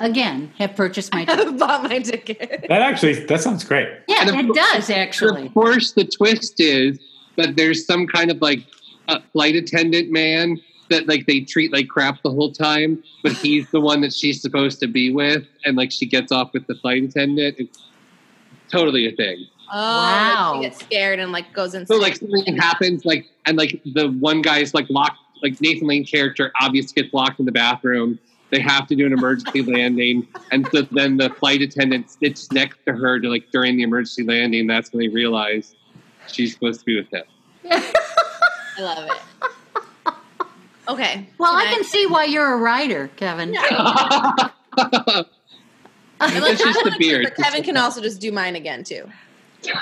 again, 0.01 0.53
have 0.59 0.77
purchased 0.77 1.12
my 1.14 1.24
ticket. 1.27 1.59
Bought 1.59 1.85
my 1.85 2.01
ticket. 2.01 2.66
that 2.68 2.83
actually 2.83 3.14
that 3.24 3.41
sounds 3.41 3.64
great. 3.64 3.89
Yeah, 4.09 4.22
And 4.22 4.31
of 4.31 4.37
it 4.37 4.55
does 4.55 4.91
actually. 4.91 5.47
of 5.47 5.55
course, 5.55 5.93
the 5.93 6.05
twist 6.05 6.61
is 6.61 6.99
that 7.37 7.57
there's 7.57 7.87
some 7.87 8.07
kind 8.07 8.31
of 8.31 8.43
like 8.43 8.64
a 9.09 9.21
flight 9.33 9.55
attendant 9.55 10.11
man 10.11 10.61
that 10.91 11.09
like 11.09 11.27
they 11.27 11.41
treat 11.41 11.73
like 11.73 11.89
crap 11.89 12.23
the 12.23 12.31
whole 12.31 12.53
time, 12.53 13.03
but 13.23 13.33
he's 13.33 13.69
the 13.71 13.81
one 13.81 14.01
that 14.03 14.13
she's 14.13 14.41
supposed 14.41 14.81
to 14.81 14.87
be 14.87 15.13
with, 15.13 15.45
and 15.65 15.77
like 15.77 15.91
she 15.91 16.07
gets 16.07 16.33
off 16.33 16.53
with 16.53 16.67
the 16.67 16.75
flight 16.77 17.03
attendant. 17.03 17.57
It's 17.59 17.85
totally 18.71 19.07
a 19.07 19.13
thing. 19.13 19.47
Oh, 19.73 19.75
Wow. 19.75 20.53
She 20.57 20.69
gets 20.69 20.79
scared 20.79 21.19
and 21.19 21.33
like 21.33 21.53
goes 21.53 21.75
inside. 21.75 21.95
So 21.95 22.01
like 22.01 22.17
something 22.17 22.57
happens, 22.57 23.05
like 23.05 23.27
and 23.47 23.57
like 23.59 23.81
the 23.85 24.09
one 24.09 24.43
guy's 24.43 24.75
like 24.75 24.89
locked, 24.89 25.19
like 25.43 25.61
Nathan 25.61 25.89
Lane 25.89 26.05
character 26.05 26.53
obviously 26.61 27.03
gets 27.03 27.13
locked 27.13 27.41
in 27.41 27.47
the 27.47 27.53
bathroom. 27.53 28.19
They 28.51 28.61
have 28.61 28.87
to 28.87 28.95
do 28.95 29.07
an 29.07 29.13
emergency 29.13 29.63
landing, 29.73 30.29
and 30.53 30.69
so 30.69 30.83
then 30.83 31.17
the 31.17 31.31
flight 31.31 31.63
attendant 31.63 32.11
sits 32.11 32.53
next 32.53 32.79
to 32.87 32.93
her 32.93 33.19
to 33.19 33.29
like 33.29 33.51
during 33.51 33.77
the 33.77 33.83
emergency 33.83 34.23
landing. 34.23 34.69
That's 34.69 34.93
when 34.93 35.01
they 35.01 35.09
realize 35.09 35.75
she's 36.29 36.55
supposed 36.55 36.81
to 36.81 36.87
be 36.87 36.97
with 36.97 37.13
him. 37.13 37.25
I 38.77 38.83
love 38.83 39.11
it. 39.11 39.22
Okay. 40.89 41.29
Well, 41.39 41.55
I 41.55 41.66
can 41.66 41.85
see 41.85 42.07
why 42.07 42.24
you're 42.24 42.55
a 42.55 42.59
writer, 42.59 43.09
Kevin. 43.16 43.55
I 43.59 44.51
like 44.77 45.27
It's 46.20 46.62
just 46.62 46.85
the 46.85 46.95
beard. 46.99 47.24
But 47.24 47.37
Kevin 47.43 47.62
can 47.62 47.77
also 47.77 48.01
just 48.01 48.20
do 48.20 48.31
mine 48.31 48.55
again 48.57 48.85
too. 48.85 49.11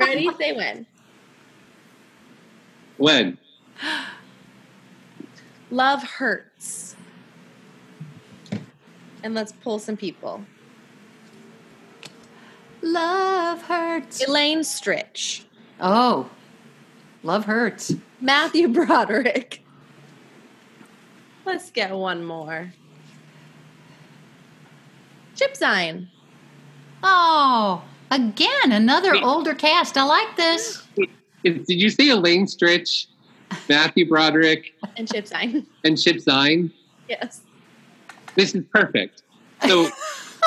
Ready? 0.00 0.28
Say 0.38 0.52
when. 0.52 0.86
When? 2.96 3.38
Love 5.70 6.02
hurts. 6.02 6.96
And 9.22 9.34
let's 9.34 9.52
pull 9.52 9.78
some 9.78 9.96
people. 9.96 10.44
Love 12.82 13.62
hurts. 13.62 14.26
Elaine 14.26 14.60
Stritch. 14.60 15.44
Oh, 15.80 16.28
love 17.24 17.46
hurts. 17.46 17.92
Matthew 18.20 18.68
Broderick. 18.68 19.60
Let's 21.44 21.70
get 21.70 21.90
one 21.90 22.24
more. 22.24 22.72
Chip 25.34 25.54
Zien. 25.54 26.06
Oh, 27.02 27.82
again, 28.10 28.70
another 28.72 29.14
older 29.22 29.54
cast. 29.54 29.98
I 29.98 30.04
like 30.04 30.36
this. 30.36 30.82
Is- 31.42 31.66
Did 31.66 31.80
you 31.80 31.90
see 31.90 32.08
Elaine 32.10 32.46
Stritch, 32.46 33.06
Matthew 33.68 34.08
Broderick, 34.08 34.74
And 34.96 35.10
Chip 35.12 35.26
Zien. 35.26 35.66
and 35.84 36.00
Chip 36.00 36.16
Zien? 36.16 36.70
yes. 37.08 37.40
This 38.36 38.54
is 38.54 38.64
perfect. 38.72 39.22
So, 39.66 39.88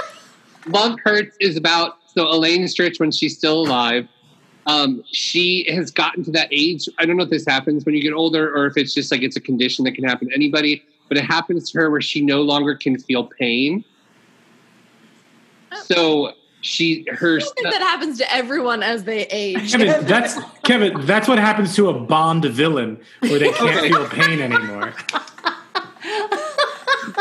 Love 0.68 0.98
Hurts 1.04 1.38
is 1.40 1.56
about 1.56 1.98
so 2.14 2.28
Elaine 2.30 2.64
Stritch 2.64 3.00
when 3.00 3.12
she's 3.12 3.38
still 3.38 3.62
alive. 3.62 4.08
Um, 4.68 5.03
she 5.11 5.65
has 5.72 5.91
gotten 5.91 6.24
to 6.26 6.32
that 6.32 6.49
age. 6.51 6.88
I 6.99 7.05
don't 7.05 7.15
know 7.18 7.24
if 7.24 7.30
this 7.30 7.45
happens 7.47 7.86
when 7.86 7.95
you 7.95 8.01
get 8.01 8.13
older 8.13 8.53
or 8.53 8.65
if 8.68 8.76
it's 8.76 8.93
just 8.93 9.11
like 9.11 9.22
it's 9.24 9.38
a 9.38 9.41
condition 9.41 9.86
that 9.86 9.93
can 9.93 10.03
happen 10.03 10.28
to 10.30 10.36
anybody. 10.36 10.84
but 11.07 11.18
it 11.18 11.24
happens 11.24 11.72
to 11.72 11.78
her 11.80 11.89
where 11.89 12.01
she 12.01 12.20
no 12.22 12.41
longer 12.41 12.76
can 12.76 12.99
feel 12.99 13.24
pain. 13.39 13.84
So 15.86 16.34
she 16.61 17.05
her 17.09 17.38
I 17.38 17.39
think 17.39 17.70
that 17.72 17.82
happens 17.82 18.18
to 18.18 18.34
everyone 18.34 18.84
as 18.84 19.05
they 19.05 19.26
age. 19.28 19.72
Kevin, 19.72 20.05
that's 20.05 20.38
Kevin. 20.63 21.05
That's 21.05 21.28
what 21.30 21.39
happens 21.39 21.76
to 21.78 21.88
a 21.89 21.93
Bond 21.93 22.43
villain 22.45 22.99
where 23.22 23.39
they 23.39 23.51
can't 23.51 23.78
Okay. 23.78 23.89
feel 23.89 24.05
pain 24.09 24.41
anymore. 24.41 24.93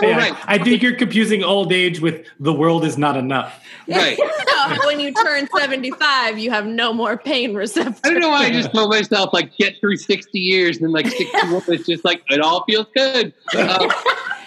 Yeah, 0.02 0.38
I 0.46 0.58
think 0.58 0.82
you're 0.82 0.94
confusing 0.96 1.42
old 1.42 1.72
age 1.72 2.00
with 2.00 2.26
the 2.40 2.52
world 2.52 2.84
is 2.84 2.98
not 2.98 3.16
enough. 3.16 3.62
right. 3.88 4.18
No, 4.68 4.76
when 4.86 4.98
you 4.98 5.12
turn 5.12 5.46
75, 5.56 6.38
you 6.38 6.50
have 6.50 6.66
no 6.66 6.92
more 6.92 7.16
pain 7.16 7.54
receptors. 7.54 8.00
I 8.02 8.10
don't 8.10 8.18
know 8.20 8.30
why 8.30 8.46
I 8.46 8.50
just 8.50 8.72
told 8.72 8.90
myself 8.90 9.32
like 9.32 9.56
get 9.58 9.78
through 9.78 9.96
sixty 9.98 10.40
years 10.40 10.78
and 10.78 10.92
like 10.92 11.06
sixty 11.06 11.52
one 11.52 11.62
is 11.68 11.86
just 11.86 12.04
like 12.04 12.20
it 12.30 12.40
all 12.40 12.64
feels 12.64 12.86
good. 12.96 13.32
Um, 13.56 13.90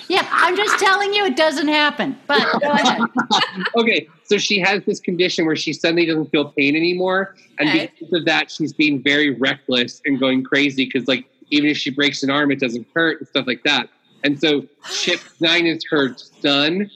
Yeah, 0.09 0.27
I'm 0.31 0.57
just 0.57 0.77
telling 0.79 1.13
you 1.13 1.23
it 1.25 1.35
doesn't 1.37 1.67
happen. 1.67 2.17
But 2.25 2.41
go 2.59 2.69
ahead. 2.71 2.99
okay, 3.77 4.07
so 4.23 4.39
she 4.39 4.59
has 4.59 4.83
this 4.85 4.99
condition 4.99 5.45
where 5.45 5.55
she 5.55 5.71
suddenly 5.71 6.05
doesn't 6.07 6.31
feel 6.31 6.45
pain 6.51 6.75
anymore, 6.75 7.35
and 7.59 7.69
Okay. 7.69 7.91
because 7.99 8.11
of 8.13 8.25
that, 8.25 8.49
she's 8.49 8.73
being 8.73 9.03
very 9.03 9.29
reckless 9.29 10.01
and 10.05 10.19
going 10.19 10.43
crazy 10.43 10.85
because, 10.85 11.07
like, 11.07 11.25
even 11.51 11.69
if 11.69 11.77
she 11.77 11.91
breaks 11.91 12.23
an 12.23 12.31
arm, 12.31 12.49
it 12.51 12.59
doesn't 12.59 12.87
hurt 12.95 13.19
and 13.19 13.27
stuff 13.27 13.45
like 13.45 13.61
that. 13.65 13.87
And 14.23 14.39
so, 14.39 14.63
Chip 14.91 15.19
Zien 15.41 15.65
is 15.65 15.83
her 15.89 16.15
son, 16.41 16.89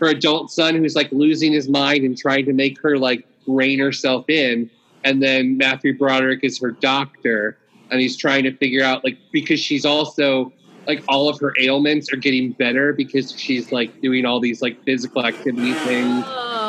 her 0.00 0.08
adult 0.08 0.50
son, 0.50 0.76
who's 0.76 0.94
like 0.96 1.10
losing 1.12 1.52
his 1.52 1.68
mind 1.68 2.04
and 2.04 2.16
trying 2.16 2.44
to 2.46 2.52
make 2.52 2.80
her 2.82 2.96
like 2.98 3.26
rein 3.46 3.78
herself 3.78 4.28
in. 4.28 4.70
And 5.04 5.22
then 5.22 5.58
Matthew 5.58 5.96
Broderick 5.96 6.40
is 6.42 6.58
her 6.60 6.70
doctor, 6.72 7.58
and 7.90 8.00
he's 8.00 8.16
trying 8.16 8.44
to 8.44 8.56
figure 8.56 8.82
out 8.82 9.04
like 9.04 9.18
because 9.32 9.60
she's 9.60 9.84
also 9.84 10.52
like 10.86 11.02
all 11.08 11.28
of 11.28 11.38
her 11.40 11.52
ailments 11.60 12.12
are 12.12 12.16
getting 12.16 12.52
better 12.52 12.92
because 12.92 13.32
she's 13.38 13.72
like 13.72 14.00
doing 14.02 14.24
all 14.26 14.40
these 14.40 14.60
like 14.62 14.82
physical 14.84 15.24
activity 15.24 15.72
things 15.72 16.24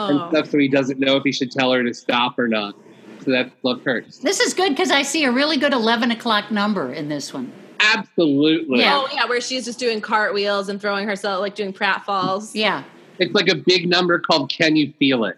and 0.10 0.20
Oh. 0.22 0.30
stuff. 0.30 0.50
So 0.50 0.58
he 0.58 0.68
doesn't 0.68 1.00
know 1.00 1.16
if 1.18 1.24
he 1.24 1.32
should 1.32 1.52
tell 1.52 1.72
her 1.74 1.84
to 1.84 1.94
stop 1.94 2.38
or 2.38 2.48
not. 2.48 2.76
So 3.24 3.32
that's 3.32 3.52
love 3.64 3.82
hurts. 3.84 4.20
This 4.20 4.40
is 4.40 4.54
good 4.54 4.70
because 4.70 4.92
I 4.92 5.02
see 5.02 5.24
a 5.26 5.32
really 5.32 5.58
good 5.58 5.74
11 5.74 6.12
o'clock 6.12 6.52
number 6.52 6.94
in 6.94 7.10
this 7.10 7.34
one. 7.34 7.52
Absolutely. 7.80 8.80
Yeah. 8.80 8.94
Oh, 8.96 9.08
yeah, 9.14 9.26
where 9.26 9.42
she's 9.42 9.66
just 9.66 9.80
doing 9.80 10.02
cartwheels 10.02 10.70
and 10.70 10.80
throwing 10.82 11.08
herself, 11.08 11.42
like 11.42 11.56
doing 11.56 11.74
pratfalls. 11.74 12.52
Yeah. 12.54 12.84
It's 13.20 13.34
like 13.34 13.48
a 13.48 13.56
big 13.56 13.88
number 13.88 14.20
called 14.20 14.50
Can 14.50 14.76
You 14.76 14.94
Feel 15.00 15.26
It? 15.26 15.38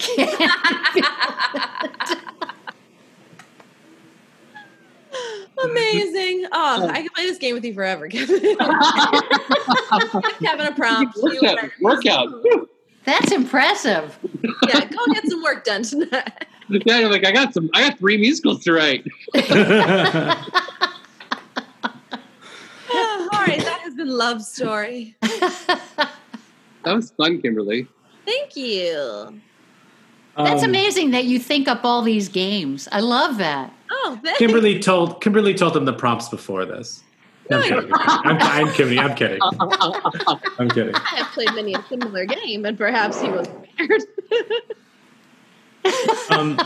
Amazing. 5.64 6.46
Oh, 6.52 6.86
I 6.88 7.00
can 7.02 7.08
play 7.14 7.26
this 7.26 7.38
game 7.38 7.54
with 7.54 7.64
you 7.64 7.74
forever, 7.74 8.08
Kevin. 8.08 8.40
Having 10.44 10.66
a 10.66 10.72
prompt. 10.76 11.16
you 11.16 11.22
Workout. 11.42 11.70
workout. 11.80 12.28
That's 13.04 13.32
impressive. 13.32 14.16
Yeah, 14.68 14.84
go 14.84 14.98
get 15.12 15.26
some 15.26 15.42
work 15.42 15.64
done 15.64 15.82
tonight. 15.82 16.46
Yeah, 16.70 16.96
I'm 16.98 17.10
like 17.10 17.26
I 17.26 17.32
got 17.32 17.54
some. 17.54 17.70
I 17.72 17.88
got 17.88 17.98
three 17.98 18.18
musicals 18.18 18.62
to 18.64 18.74
write. 18.74 19.02
All 19.34 19.40
right, 19.40 19.56
that 23.58 23.78
has 23.82 23.94
been 23.94 23.97
Love 24.08 24.42
Story. 24.42 25.16
That 26.84 26.94
was 26.94 27.10
fun, 27.10 27.42
Kimberly. 27.42 27.86
Thank 28.24 28.56
you. 28.56 29.40
That's 30.36 30.62
Um, 30.62 30.70
amazing 30.70 31.10
that 31.10 31.24
you 31.24 31.38
think 31.38 31.68
up 31.68 31.84
all 31.84 32.00
these 32.02 32.28
games. 32.28 32.88
I 32.92 33.00
love 33.00 33.36
that. 33.38 33.74
Oh, 33.90 34.18
thanks. 34.22 34.38
Kimberly 34.38 34.78
told 34.78 35.20
Kimberly 35.20 35.52
told 35.54 35.74
them 35.74 35.84
the 35.84 35.92
prompts 35.92 36.28
before 36.30 36.64
this. 36.64 37.02
I'm 37.50 37.62
kidding. 37.62 37.90
I'm, 37.92 38.36
I'm 38.40 38.72
kidding. 38.72 38.98
I'm 39.00 39.14
kidding. 39.16 39.40
I'm 40.58 40.68
kidding. 40.70 40.94
I 40.94 41.16
have 41.16 41.26
played 41.32 41.52
many 41.54 41.74
a 41.74 41.82
similar 41.88 42.24
game, 42.24 42.64
and 42.64 42.78
perhaps 42.78 43.20
he 43.20 43.28
was 43.28 43.48
prepared. 43.48 44.02
Um, 46.30 46.58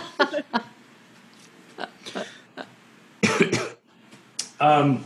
um, 4.60 5.04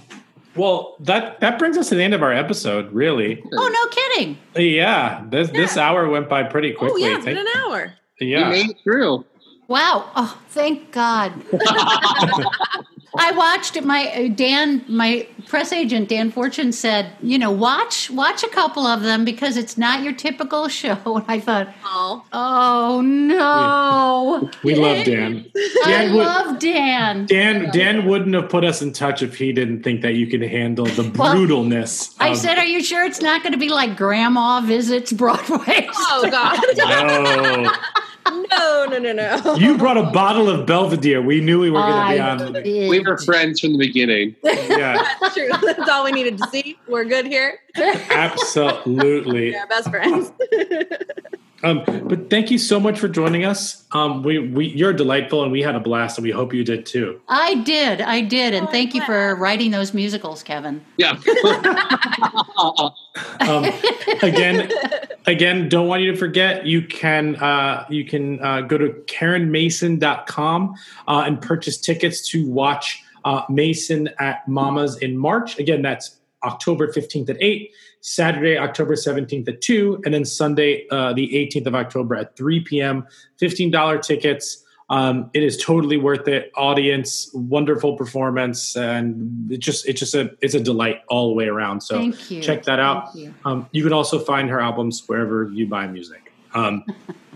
well, 0.56 0.96
that 1.00 1.40
that 1.40 1.58
brings 1.58 1.76
us 1.76 1.88
to 1.90 1.94
the 1.94 2.02
end 2.02 2.14
of 2.14 2.22
our 2.22 2.32
episode. 2.32 2.92
Really, 2.92 3.42
Oh, 3.52 3.68
no 3.68 3.90
kidding. 3.90 4.38
yeah. 4.56 5.24
This 5.28 5.50
this 5.50 5.76
hour 5.76 6.08
went 6.08 6.28
by 6.28 6.42
pretty 6.42 6.72
quickly. 6.72 7.04
oh, 7.04 7.08
yeah, 7.08 7.16
it's 7.16 7.24
been 7.24 7.38
an 7.38 7.46
hour. 7.56 7.92
yeah. 8.20 8.38
You 8.38 8.44
made 8.46 8.70
it 8.70 8.76
through. 8.82 9.24
Wow. 9.68 10.10
Oh, 10.14 10.40
thank 10.50 10.92
God. 10.92 11.32
I 13.18 13.32
watched 13.32 13.80
my 13.82 14.06
uh, 14.12 14.28
Dan, 14.34 14.84
my 14.88 15.26
press 15.48 15.72
agent 15.72 16.08
Dan 16.08 16.30
Fortune 16.30 16.72
said, 16.72 17.12
you 17.22 17.38
know, 17.38 17.50
watch 17.50 18.10
watch 18.10 18.42
a 18.42 18.48
couple 18.48 18.86
of 18.86 19.02
them 19.02 19.24
because 19.24 19.56
it's 19.56 19.76
not 19.78 20.02
your 20.02 20.12
typical 20.12 20.68
show. 20.80 20.96
And 21.04 21.24
I 21.28 21.40
thought, 21.40 21.68
Oh, 21.84 22.24
oh 22.32 23.00
no, 23.02 24.50
we 24.62 24.74
love 24.86 25.04
Dan. 25.04 25.50
I 25.56 25.82
Dan 25.86 26.14
would, 26.14 26.26
love 26.26 26.58
Dan. 26.58 27.26
Dan 27.26 27.70
Dan 27.72 28.06
wouldn't 28.06 28.34
have 28.34 28.48
put 28.48 28.64
us 28.64 28.82
in 28.82 28.92
touch 28.92 29.22
if 29.22 29.36
he 29.36 29.52
didn't 29.52 29.82
think 29.82 30.02
that 30.02 30.14
you 30.14 30.26
could 30.26 30.42
handle 30.42 30.86
the 30.86 31.10
Well, 31.16 31.34
brutalness. 31.34 32.14
I 32.18 32.34
said, 32.34 32.58
are 32.58 32.64
you 32.64 32.82
sure 32.82 33.04
it's 33.04 33.20
not 33.20 33.42
going 33.42 33.52
to 33.52 33.58
be 33.58 33.68
like 33.68 33.96
Grandma 33.96 34.60
visits 34.60 35.12
Broadway? 35.12 35.88
oh 35.94 36.28
God. 36.30 36.60
No. 36.76 37.72
No, 38.30 38.86
no, 38.90 38.98
no, 38.98 39.12
no. 39.12 39.54
You 39.58 39.76
brought 39.78 39.96
a 39.96 40.04
bottle 40.04 40.48
of 40.48 40.66
Belvedere. 40.66 41.22
We 41.22 41.40
knew 41.40 41.60
we 41.60 41.70
were 41.70 41.80
going 41.80 42.08
to 42.08 42.14
be 42.14 42.20
on. 42.20 42.52
did. 42.52 42.88
We 42.90 43.00
were 43.00 43.18
friends 43.18 43.60
from 43.60 43.72
the 43.72 43.78
beginning. 43.78 44.36
Yeah, 44.44 45.02
That's 45.20 45.34
true. 45.34 45.48
That's 45.62 45.88
all 45.88 46.04
we 46.04 46.12
needed 46.12 46.38
to 46.38 46.48
see. 46.50 46.76
We're 46.86 47.04
good 47.04 47.26
here. 47.26 47.60
absolutely. 48.10 49.52
We're 49.54 49.66
best 49.68 49.88
friends. 49.90 50.32
Um, 51.66 51.82
but 52.06 52.30
thank 52.30 52.52
you 52.52 52.58
so 52.58 52.78
much 52.78 52.96
for 52.96 53.08
joining 53.08 53.44
us. 53.44 53.84
Um, 53.90 54.22
we, 54.22 54.38
we, 54.38 54.66
you're 54.66 54.92
delightful, 54.92 55.42
and 55.42 55.50
we 55.50 55.62
had 55.62 55.74
a 55.74 55.80
blast, 55.80 56.16
and 56.16 56.24
we 56.24 56.30
hope 56.30 56.54
you 56.54 56.62
did 56.62 56.86
too. 56.86 57.20
I 57.28 57.56
did, 57.56 58.00
I 58.00 58.20
did, 58.20 58.54
Oh, 58.54 58.58
and 58.58 58.68
thank 58.68 58.94
you 58.94 59.02
for 59.04 59.34
writing 59.34 59.72
those 59.72 59.92
musicals, 59.92 60.44
Kevin. 60.44 60.84
Yeah. 60.96 61.18
Um, 63.40 63.64
again, 64.22 64.70
again, 65.26 65.68
don't 65.70 65.88
want 65.88 66.02
you 66.02 66.12
to 66.12 66.18
forget. 66.18 66.66
You 66.66 66.82
can 66.82 67.36
uh, 67.36 67.86
you 67.88 68.04
can 68.04 68.42
uh, 68.44 68.62
go 68.62 68.76
to 68.76 68.90
KarenMason.com 69.06 70.74
uh, 71.08 71.22
and 71.26 71.40
purchase 71.40 71.78
tickets 71.78 72.28
to 72.30 72.46
watch 72.46 73.02
uh, 73.24 73.42
Mason 73.48 74.10
at 74.18 74.46
Mama's 74.46 74.98
in 74.98 75.16
March. 75.16 75.58
Again, 75.58 75.80
that's 75.80 76.16
October 76.44 76.92
15th 76.92 77.30
at 77.30 77.36
8, 77.40 77.70
Saturday, 78.06 78.56
October 78.56 78.94
17th 78.94 79.48
at 79.48 79.60
2, 79.60 80.02
and 80.04 80.14
then 80.14 80.24
Sunday, 80.24 80.86
uh, 80.92 81.12
the 81.12 81.28
18th 81.28 81.66
of 81.66 81.74
October 81.74 82.14
at 82.14 82.36
3 82.36 82.60
p.m. 82.60 83.04
$15 83.40 84.00
tickets. 84.00 84.62
Um, 84.88 85.28
it 85.34 85.42
is 85.42 85.56
totally 85.56 85.96
worth 85.96 86.28
it. 86.28 86.52
Audience, 86.54 87.28
wonderful 87.34 87.96
performance, 87.96 88.76
and 88.76 89.50
it 89.50 89.58
just 89.58 89.88
it's 89.88 89.98
just 89.98 90.14
a 90.14 90.30
it's 90.40 90.54
a 90.54 90.60
delight 90.60 91.00
all 91.08 91.26
the 91.26 91.34
way 91.34 91.46
around. 91.46 91.80
So 91.80 92.12
check 92.40 92.62
that 92.62 92.78
out. 92.78 93.12
You. 93.16 93.34
Um, 93.44 93.68
you 93.72 93.82
can 93.82 93.92
also 93.92 94.20
find 94.20 94.48
her 94.50 94.60
albums 94.60 95.02
wherever 95.08 95.50
you 95.52 95.66
buy 95.66 95.88
music. 95.88 96.32
Um, 96.54 96.84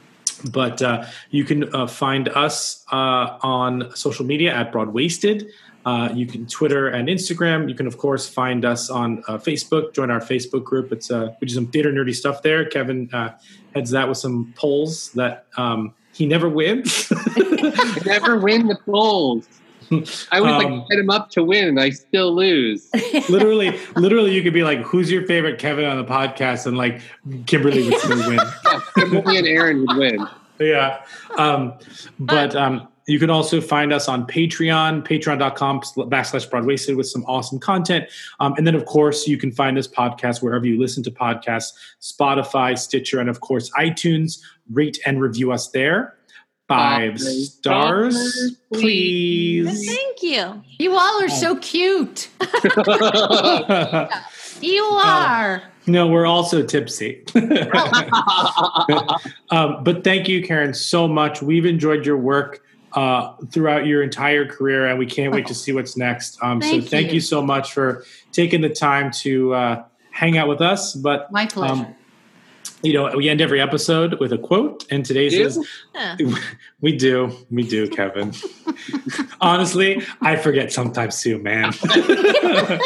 but 0.53 0.81
uh, 0.81 1.05
you 1.31 1.43
can 1.43 1.75
uh, 1.75 1.89
find 1.89 2.29
us 2.29 2.85
uh, 2.93 3.39
on 3.43 3.91
social 3.97 4.25
media 4.25 4.55
at 4.55 4.71
Broadwasted. 4.71 5.51
Uh, 5.87 6.11
you 6.15 6.27
can 6.27 6.47
Twitter 6.47 6.89
and 6.89 7.09
Instagram. 7.09 7.69
You 7.69 7.75
can, 7.75 7.87
of 7.87 7.97
course, 7.97 8.29
find 8.29 8.65
us 8.65 8.91
on 8.91 9.23
uh, 9.29 9.39
Facebook. 9.39 9.95
Join 9.95 10.11
our 10.11 10.21
Facebook 10.21 10.63
group. 10.65 10.93
It's 10.93 11.11
uh, 11.11 11.35
we 11.41 11.47
do 11.47 11.55
some 11.55 11.67
theater 11.69 11.91
nerdy 11.93 12.15
stuff 12.15 12.43
there. 12.43 12.65
Kevin 12.67 13.09
uh, 13.13 13.31
heads 13.75 13.91
that 13.91 14.09
with 14.09 14.19
some 14.19 14.53
polls 14.57 15.11
that 15.13 15.47
um, 15.57 15.95
he 16.13 16.27
never 16.27 16.49
wins. 16.49 17.11
Never 18.07 18.37
win 18.39 18.67
the 18.67 18.77
polls. 18.85 19.47
I 19.91 20.39
always 20.39 20.53
Um, 20.65 20.73
like 20.79 20.87
set 20.91 20.99
him 21.01 21.11
up 21.11 21.31
to 21.31 21.43
win, 21.43 21.67
and 21.67 21.81
I 21.81 21.91
still 21.91 22.35
lose. 22.35 22.89
literally, 23.29 23.77
literally, 23.97 24.33
you 24.35 24.43
could 24.43 24.53
be 24.55 24.63
like, 24.63 24.81
"Who's 24.83 25.11
your 25.11 25.27
favorite 25.27 25.59
Kevin 25.59 25.85
on 25.85 25.97
the 25.97 26.05
podcast?" 26.05 26.67
And 26.67 26.77
like, 26.77 27.01
Kimberly 27.47 27.89
would 27.89 27.99
still 27.99 28.29
win. 28.29 28.39
Kimberly 28.95 29.39
and 29.39 29.47
Aaron 29.49 29.85
would 29.87 29.97
win. 29.97 30.27
yeah. 30.61 31.03
Um, 31.39 31.75
but 32.21 32.55
um, 32.55 32.87
you 33.07 33.19
can 33.19 33.31
also 33.31 33.61
find 33.61 33.93
us 33.93 34.09
on 34.09 34.27
Patreon, 34.27 35.07
patreon.com 35.07 35.81
backslash 36.11 36.51
broadwasted 36.51 36.97
with 36.97 37.09
some 37.09 37.25
awesome 37.25 37.59
content. 37.59 38.07
Um, 38.39 38.55
and 38.57 38.67
then, 38.67 38.75
of 38.75 38.87
course, 38.87 39.27
you 39.27 39.37
can 39.37 39.51
find 39.51 39.77
this 39.77 39.89
podcast 39.89 40.43
wherever 40.43 40.67
you 40.67 40.79
listen 40.79 41.03
to 41.05 41.11
podcasts 41.11 41.73
Spotify, 42.01 42.79
Stitcher, 42.79 43.21
and 43.21 43.29
of 43.29 43.41
course, 43.41 43.71
iTunes. 43.79 44.41
Rate 44.71 44.99
and 45.05 45.21
review 45.21 45.51
us 45.51 45.69
there. 45.69 46.17
Five 46.69 47.15
Five 47.15 47.21
stars, 47.21 48.17
stars, 48.17 48.57
please. 48.73 49.87
Thank 49.87 50.23
you. 50.23 50.63
You 50.79 50.95
all 50.95 51.25
are 51.25 51.29
so 51.29 51.57
cute. 51.57 52.29
You 54.61 54.83
are. 54.83 55.63
No, 55.87 56.07
we're 56.07 56.27
also 56.27 56.63
tipsy. 56.63 57.25
um, 59.51 59.83
but 59.83 60.05
thank 60.05 60.29
you, 60.29 60.43
Karen, 60.43 60.75
so 60.75 61.09
much. 61.09 61.41
We've 61.41 61.65
enjoyed 61.65 62.05
your 62.05 62.19
work 62.19 62.63
uh, 62.93 63.35
throughout 63.51 63.87
your 63.87 64.03
entire 64.03 64.47
career, 64.47 64.87
and 64.87 64.99
we 64.99 65.07
can't 65.07 65.33
wait 65.33 65.47
to 65.47 65.55
see 65.55 65.73
what's 65.73 65.97
next. 65.97 66.39
Um, 66.43 66.61
so 66.61 66.69
Thank 66.69 66.89
thank 66.89 67.09
you. 67.09 67.15
you 67.15 67.21
so 67.21 67.43
much 67.43 67.73
for 67.73 68.05
taking 68.33 68.61
the 68.61 68.69
time 68.69 69.11
to 69.23 69.55
uh, 69.55 69.85
hang 70.11 70.37
out 70.39 70.49
with 70.49 70.61
us. 70.61 70.95
But 70.95 71.31
My 71.33 71.47
pleasure. 71.47 71.95
you 72.83 72.93
know, 72.93 73.17
we 73.17 73.29
end 73.29 73.41
every 73.41 73.61
episode 73.61 74.19
with 74.21 74.33
a 74.33 74.39
quote, 74.39 74.85
and 74.91 75.05
today's 75.05 75.35
You? 75.35 75.47
is 75.47 75.59
we 76.81 76.97
do, 76.97 77.33
we 77.51 77.63
do, 77.63 77.89
Kevin. 77.89 78.33
Honestly, 79.41 80.03
I 80.21 80.37
forget 80.37 80.73
sometimes 80.73 81.21
too, 81.21 81.39
man. 81.39 81.73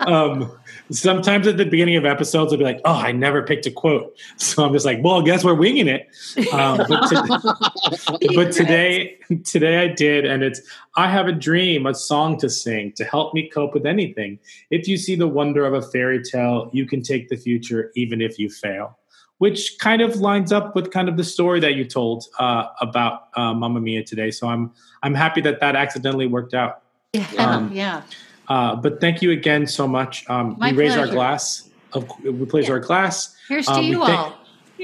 um, 0.00 0.52
sometimes 0.96 1.46
at 1.46 1.56
the 1.56 1.64
beginning 1.64 1.96
of 1.96 2.04
episodes, 2.04 2.52
I'll 2.52 2.58
be 2.58 2.64
like, 2.64 2.80
"Oh, 2.84 2.94
I 2.94 3.12
never 3.12 3.42
picked 3.42 3.66
a 3.66 3.70
quote," 3.70 4.16
so 4.36 4.64
I'm 4.64 4.72
just 4.72 4.84
like, 4.86 4.98
"Well, 5.02 5.20
I 5.20 5.24
guess 5.24 5.44
we're 5.44 5.54
winging 5.54 5.88
it." 5.88 6.08
Um, 6.52 6.78
but, 6.88 7.08
to- 7.08 8.18
but 8.34 8.52
today, 8.52 9.18
today 9.44 9.78
I 9.84 9.88
did, 9.88 10.24
and 10.24 10.42
it's 10.42 10.60
I 10.96 11.08
have 11.08 11.26
a 11.28 11.32
dream, 11.32 11.86
a 11.86 11.94
song 11.94 12.38
to 12.40 12.48
sing 12.50 12.92
to 12.96 13.04
help 13.04 13.34
me 13.34 13.48
cope 13.48 13.74
with 13.74 13.86
anything. 13.86 14.38
If 14.70 14.88
you 14.88 14.96
see 14.96 15.14
the 15.16 15.28
wonder 15.28 15.64
of 15.64 15.74
a 15.74 15.82
fairy 15.82 16.22
tale, 16.22 16.70
you 16.72 16.86
can 16.86 17.02
take 17.02 17.28
the 17.28 17.36
future, 17.36 17.90
even 17.94 18.20
if 18.20 18.38
you 18.38 18.48
fail. 18.50 18.98
Which 19.38 19.76
kind 19.80 20.02
of 20.02 20.16
lines 20.16 20.52
up 20.52 20.76
with 20.76 20.92
kind 20.92 21.08
of 21.08 21.16
the 21.16 21.24
story 21.24 21.58
that 21.60 21.74
you 21.74 21.84
told 21.84 22.26
uh, 22.38 22.66
about 22.80 23.28
uh, 23.34 23.52
Mamma 23.52 23.80
Mia 23.80 24.04
today. 24.04 24.30
So 24.30 24.46
I'm 24.48 24.70
I'm 25.02 25.14
happy 25.14 25.40
that 25.40 25.58
that 25.60 25.74
accidentally 25.74 26.26
worked 26.28 26.54
out. 26.54 26.82
Yeah, 27.12 27.26
Um, 27.38 27.70
yeah. 27.74 28.02
Uh, 28.48 28.76
but 28.76 29.00
thank 29.00 29.22
you 29.22 29.30
again 29.30 29.66
so 29.66 29.86
much. 29.88 30.28
Um, 30.28 30.56
My 30.58 30.70
we 30.72 30.76
raise 30.78 30.96
our 30.96 31.06
glass. 31.06 31.68
Of, 31.92 32.08
we 32.24 32.30
raise 32.30 32.68
our 32.70 32.80
glass. 32.80 33.36
Here's 33.48 33.66
to 33.66 33.72
Um, 33.72 33.80
we 33.80 33.86
you 33.90 34.04
thank- 34.04 34.18
all. 34.18 34.38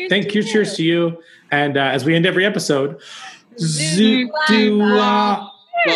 Thank 0.08 0.34
you. 0.34 0.42
Cheers 0.44 0.76
to 0.76 0.82
you. 0.84 1.22
And 1.50 1.76
uh, 1.76 1.80
as 1.82 2.04
we 2.04 2.14
end 2.14 2.24
every 2.26 2.46
episode, 2.46 3.00
zoo 3.58 4.30
do 4.46 4.80
uh, 4.82 5.48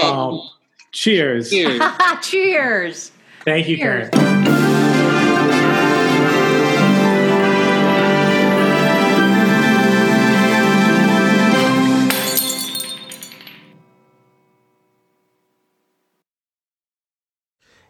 um, 0.03 0.49
cheers. 0.91 1.51
Cheers. 2.23 3.13
Thank 3.45 3.69
you, 3.69 3.77
Cheers. 3.77 4.09
Karen. 4.11 4.82